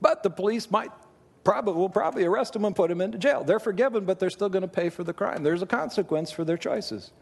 but 0.00 0.22
the 0.22 0.30
police 0.30 0.70
might 0.70 0.90
probably 1.44 1.74
will 1.74 1.88
probably 1.88 2.24
arrest 2.24 2.52
them 2.52 2.64
and 2.64 2.76
put 2.76 2.88
them 2.88 3.00
into 3.00 3.18
jail. 3.18 3.44
They're 3.44 3.60
forgiven, 3.60 4.04
but 4.04 4.18
they're 4.18 4.30
still 4.30 4.48
going 4.48 4.62
to 4.62 4.68
pay 4.68 4.90
for 4.90 5.04
the 5.04 5.12
crime. 5.12 5.42
There's 5.42 5.62
a 5.62 5.66
consequence 5.66 6.30
for 6.30 6.44
their 6.44 6.58
choices. 6.58 7.12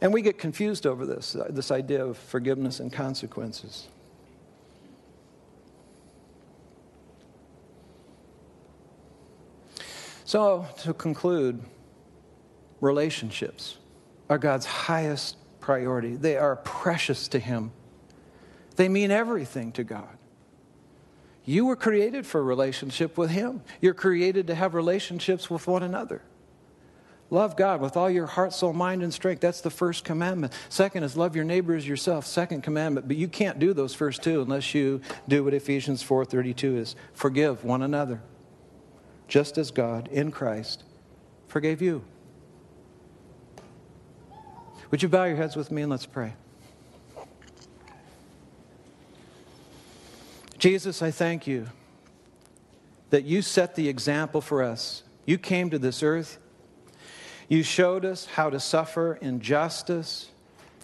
And 0.00 0.12
we 0.12 0.20
get 0.20 0.38
confused 0.38 0.86
over 0.86 1.06
this, 1.06 1.34
uh, 1.34 1.46
this 1.48 1.70
idea 1.70 2.04
of 2.04 2.18
forgiveness 2.18 2.80
and 2.80 2.92
consequences. 2.92 3.88
So, 10.26 10.66
to 10.78 10.92
conclude, 10.92 11.62
relationships 12.80 13.78
are 14.28 14.38
God's 14.38 14.66
highest 14.66 15.36
priority. 15.60 16.16
They 16.16 16.36
are 16.36 16.56
precious 16.56 17.28
to 17.28 17.38
Him, 17.38 17.70
they 18.74 18.88
mean 18.88 19.10
everything 19.10 19.72
to 19.72 19.84
God. 19.84 20.18
You 21.44 21.64
were 21.64 21.76
created 21.76 22.26
for 22.26 22.42
relationship 22.42 23.16
with 23.16 23.30
Him. 23.30 23.62
You're 23.80 23.94
created 23.94 24.48
to 24.48 24.56
have 24.56 24.74
relationships 24.74 25.48
with 25.48 25.68
one 25.68 25.84
another. 25.84 26.22
Love 27.30 27.56
God 27.56 27.80
with 27.80 27.96
all 27.96 28.10
your 28.10 28.26
heart, 28.26 28.52
soul, 28.52 28.72
mind, 28.72 29.04
and 29.04 29.14
strength. 29.14 29.40
That's 29.40 29.60
the 29.60 29.70
first 29.70 30.04
commandment. 30.04 30.52
Second 30.68 31.04
is 31.04 31.16
love 31.16 31.36
your 31.36 31.44
neighbor 31.44 31.76
as 31.76 31.86
yourself. 31.86 32.26
Second 32.26 32.62
commandment. 32.62 33.06
But 33.06 33.16
you 33.16 33.28
can't 33.28 33.60
do 33.60 33.72
those 33.72 33.94
first 33.94 34.24
two 34.24 34.42
unless 34.42 34.74
you 34.74 35.00
do 35.28 35.44
what 35.44 35.54
Ephesians 35.54 36.02
4:32 36.02 36.76
is. 36.76 36.96
Forgive 37.14 37.64
one 37.64 37.82
another. 37.82 38.20
Just 39.28 39.58
as 39.58 39.70
God 39.70 40.08
in 40.08 40.30
Christ 40.30 40.84
forgave 41.48 41.82
you. 41.82 42.04
Would 44.90 45.02
you 45.02 45.08
bow 45.08 45.24
your 45.24 45.36
heads 45.36 45.56
with 45.56 45.70
me 45.70 45.82
and 45.82 45.90
let's 45.90 46.06
pray? 46.06 46.34
Jesus, 50.58 51.02
I 51.02 51.10
thank 51.10 51.46
you 51.46 51.66
that 53.10 53.24
you 53.24 53.42
set 53.42 53.74
the 53.74 53.88
example 53.88 54.40
for 54.40 54.62
us. 54.62 55.02
You 55.24 55.38
came 55.38 55.70
to 55.70 55.78
this 55.78 56.02
earth. 56.02 56.38
You 57.48 57.62
showed 57.62 58.04
us 58.04 58.26
how 58.26 58.50
to 58.50 58.58
suffer 58.58 59.18
injustice, 59.20 60.30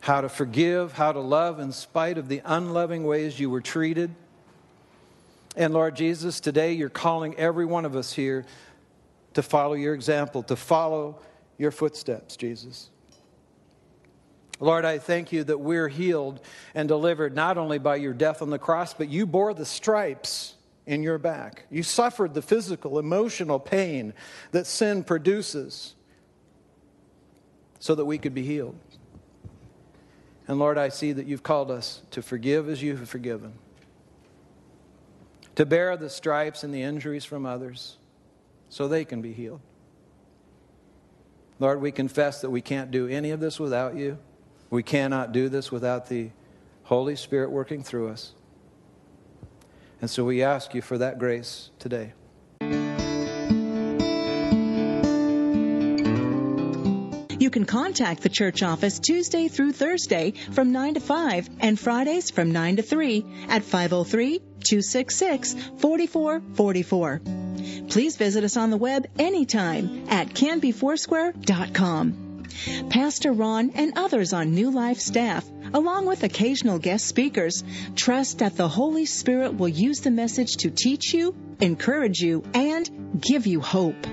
how 0.01 0.21
to 0.21 0.29
forgive, 0.29 0.93
how 0.93 1.13
to 1.13 1.21
love 1.21 1.59
in 1.59 1.73
spite 1.73 2.19
of 2.19 2.29
the 2.29 2.43
unloving 2.45 3.05
ways 3.05 3.41
you 3.41 3.51
were 3.51 3.61
treated. 3.61 4.15
And 5.57 5.75
Lord 5.75 5.95
Jesus, 5.97 6.41
today 6.41 6.73
you're 6.73 6.89
calling 6.89 7.37
every 7.37 7.67
one 7.67 7.85
of 7.85 7.95
us 7.95 8.13
here 8.13 8.45
to 9.35 9.43
follow 9.43 9.75
your 9.75 9.95
example, 9.95 10.43
to 10.45 10.57
follow 10.57 11.21
your 11.59 11.71
footsteps, 11.71 12.37
Jesus. 12.37 12.91
Lord, 14.61 14.85
I 14.85 14.99
thank 14.99 15.33
you 15.33 15.45
that 15.45 15.59
we're 15.59 15.89
healed 15.89 16.41
and 16.75 16.87
delivered 16.89 17.35
not 17.35 17.59
only 17.59 17.79
by 17.79 17.97
your 17.97 18.15
death 18.15 18.43
on 18.43 18.51
the 18.51 18.59
cross, 18.59 18.95
but 18.95 19.09
you 19.09 19.27
bore 19.27 19.55
the 19.55 19.67
stripes 19.67 20.55
in 20.87 21.03
your 21.03 21.19
back. 21.19 21.65
You 21.71 21.83
suffered 21.83 22.35
the 22.35 22.43
physical, 22.43 22.99
emotional 22.99 23.59
pain 23.59 24.15
that 24.53 24.67
sin 24.67 25.05
produces 25.05 25.95
so 27.79 27.95
that 27.95 28.05
we 28.05 28.19
could 28.19 28.35
be 28.35 28.45
healed. 28.45 28.79
And 30.47 30.59
Lord, 30.59 30.79
I 30.79 30.89
see 30.89 31.13
that 31.13 31.27
you've 31.27 31.43
called 31.43 31.71
us 31.71 32.03
to 32.13 32.23
forgive 32.23 32.69
as 32.69 32.83
you 32.83 32.97
have 32.97 33.09
forgiven, 33.09 33.55
to 35.57 35.67
bear 35.67 35.97
the 35.97 36.11
stripes 36.11 36.65
and 36.65 36.75
the 36.75 36.83
injuries 36.83 37.25
from 37.25 37.47
others 37.47 37.99
so 38.69 38.89
they 38.89 39.05
can 39.05 39.21
be 39.21 39.33
healed. 39.33 39.61
Lord, 41.59 41.81
we 41.81 41.93
confess 41.93 42.41
that 42.41 42.51
we 42.51 42.61
can't 42.61 42.91
do 42.91 43.07
any 43.07 43.31
of 43.31 43.41
this 43.41 43.61
without 43.61 43.97
you. 43.97 44.19
We 44.71 44.83
cannot 44.83 45.33
do 45.33 45.49
this 45.49 45.71
without 45.71 46.09
the 46.09 46.31
Holy 46.85 47.15
Spirit 47.15 47.51
working 47.51 47.83
through 47.83 48.09
us. 48.09 48.35
And 50.01 50.11
so 50.11 50.25
we 50.25 50.43
ask 50.43 50.75
you 50.75 50.83
for 50.83 50.99
that 50.99 51.19
grace 51.19 51.71
today. 51.79 52.15
You 57.39 57.51
can 57.51 57.65
contact 57.65 58.23
the 58.23 58.29
church 58.29 58.63
office 58.63 58.99
Tuesday 58.99 59.49
through 59.49 59.73
Thursday 59.73 60.33
from 60.53 60.73
9 60.73 60.95
to 60.95 61.01
5 61.01 61.51
and 61.61 61.79
Fridays 61.79 62.31
from 62.31 62.53
9 62.53 62.77
to 62.77 62.83
3 62.83 63.25
at 63.49 63.63
503 63.63 64.41
266 64.63 65.55
4444. 65.79 67.21
Please 67.89 68.17
visit 68.17 68.45
us 68.45 68.57
on 68.57 68.71
the 68.71 68.77
web 68.77 69.07
anytime 69.19 70.07
at 70.09 70.29
canbyfoursquare.com. 70.29 72.23
Pastor 72.91 73.33
Ron 73.33 73.71
and 73.75 73.93
others 73.97 74.33
on 74.33 74.55
New 74.55 74.71
Life 74.71 74.99
staff, 74.99 75.45
along 75.73 76.07
with 76.07 76.23
occasional 76.23 76.79
guest 76.79 77.07
speakers, 77.07 77.65
trust 77.97 78.39
that 78.39 78.57
the 78.57 78.69
Holy 78.69 79.07
Spirit 79.07 79.57
will 79.57 79.69
use 79.69 80.01
the 80.01 80.11
message 80.11 80.59
to 80.59 80.71
teach 80.71 81.15
you, 81.15 81.35
encourage 81.61 82.21
you, 82.21 82.45
and 82.55 83.21
give 83.21 83.47
you 83.47 83.61
hope. 83.61 84.07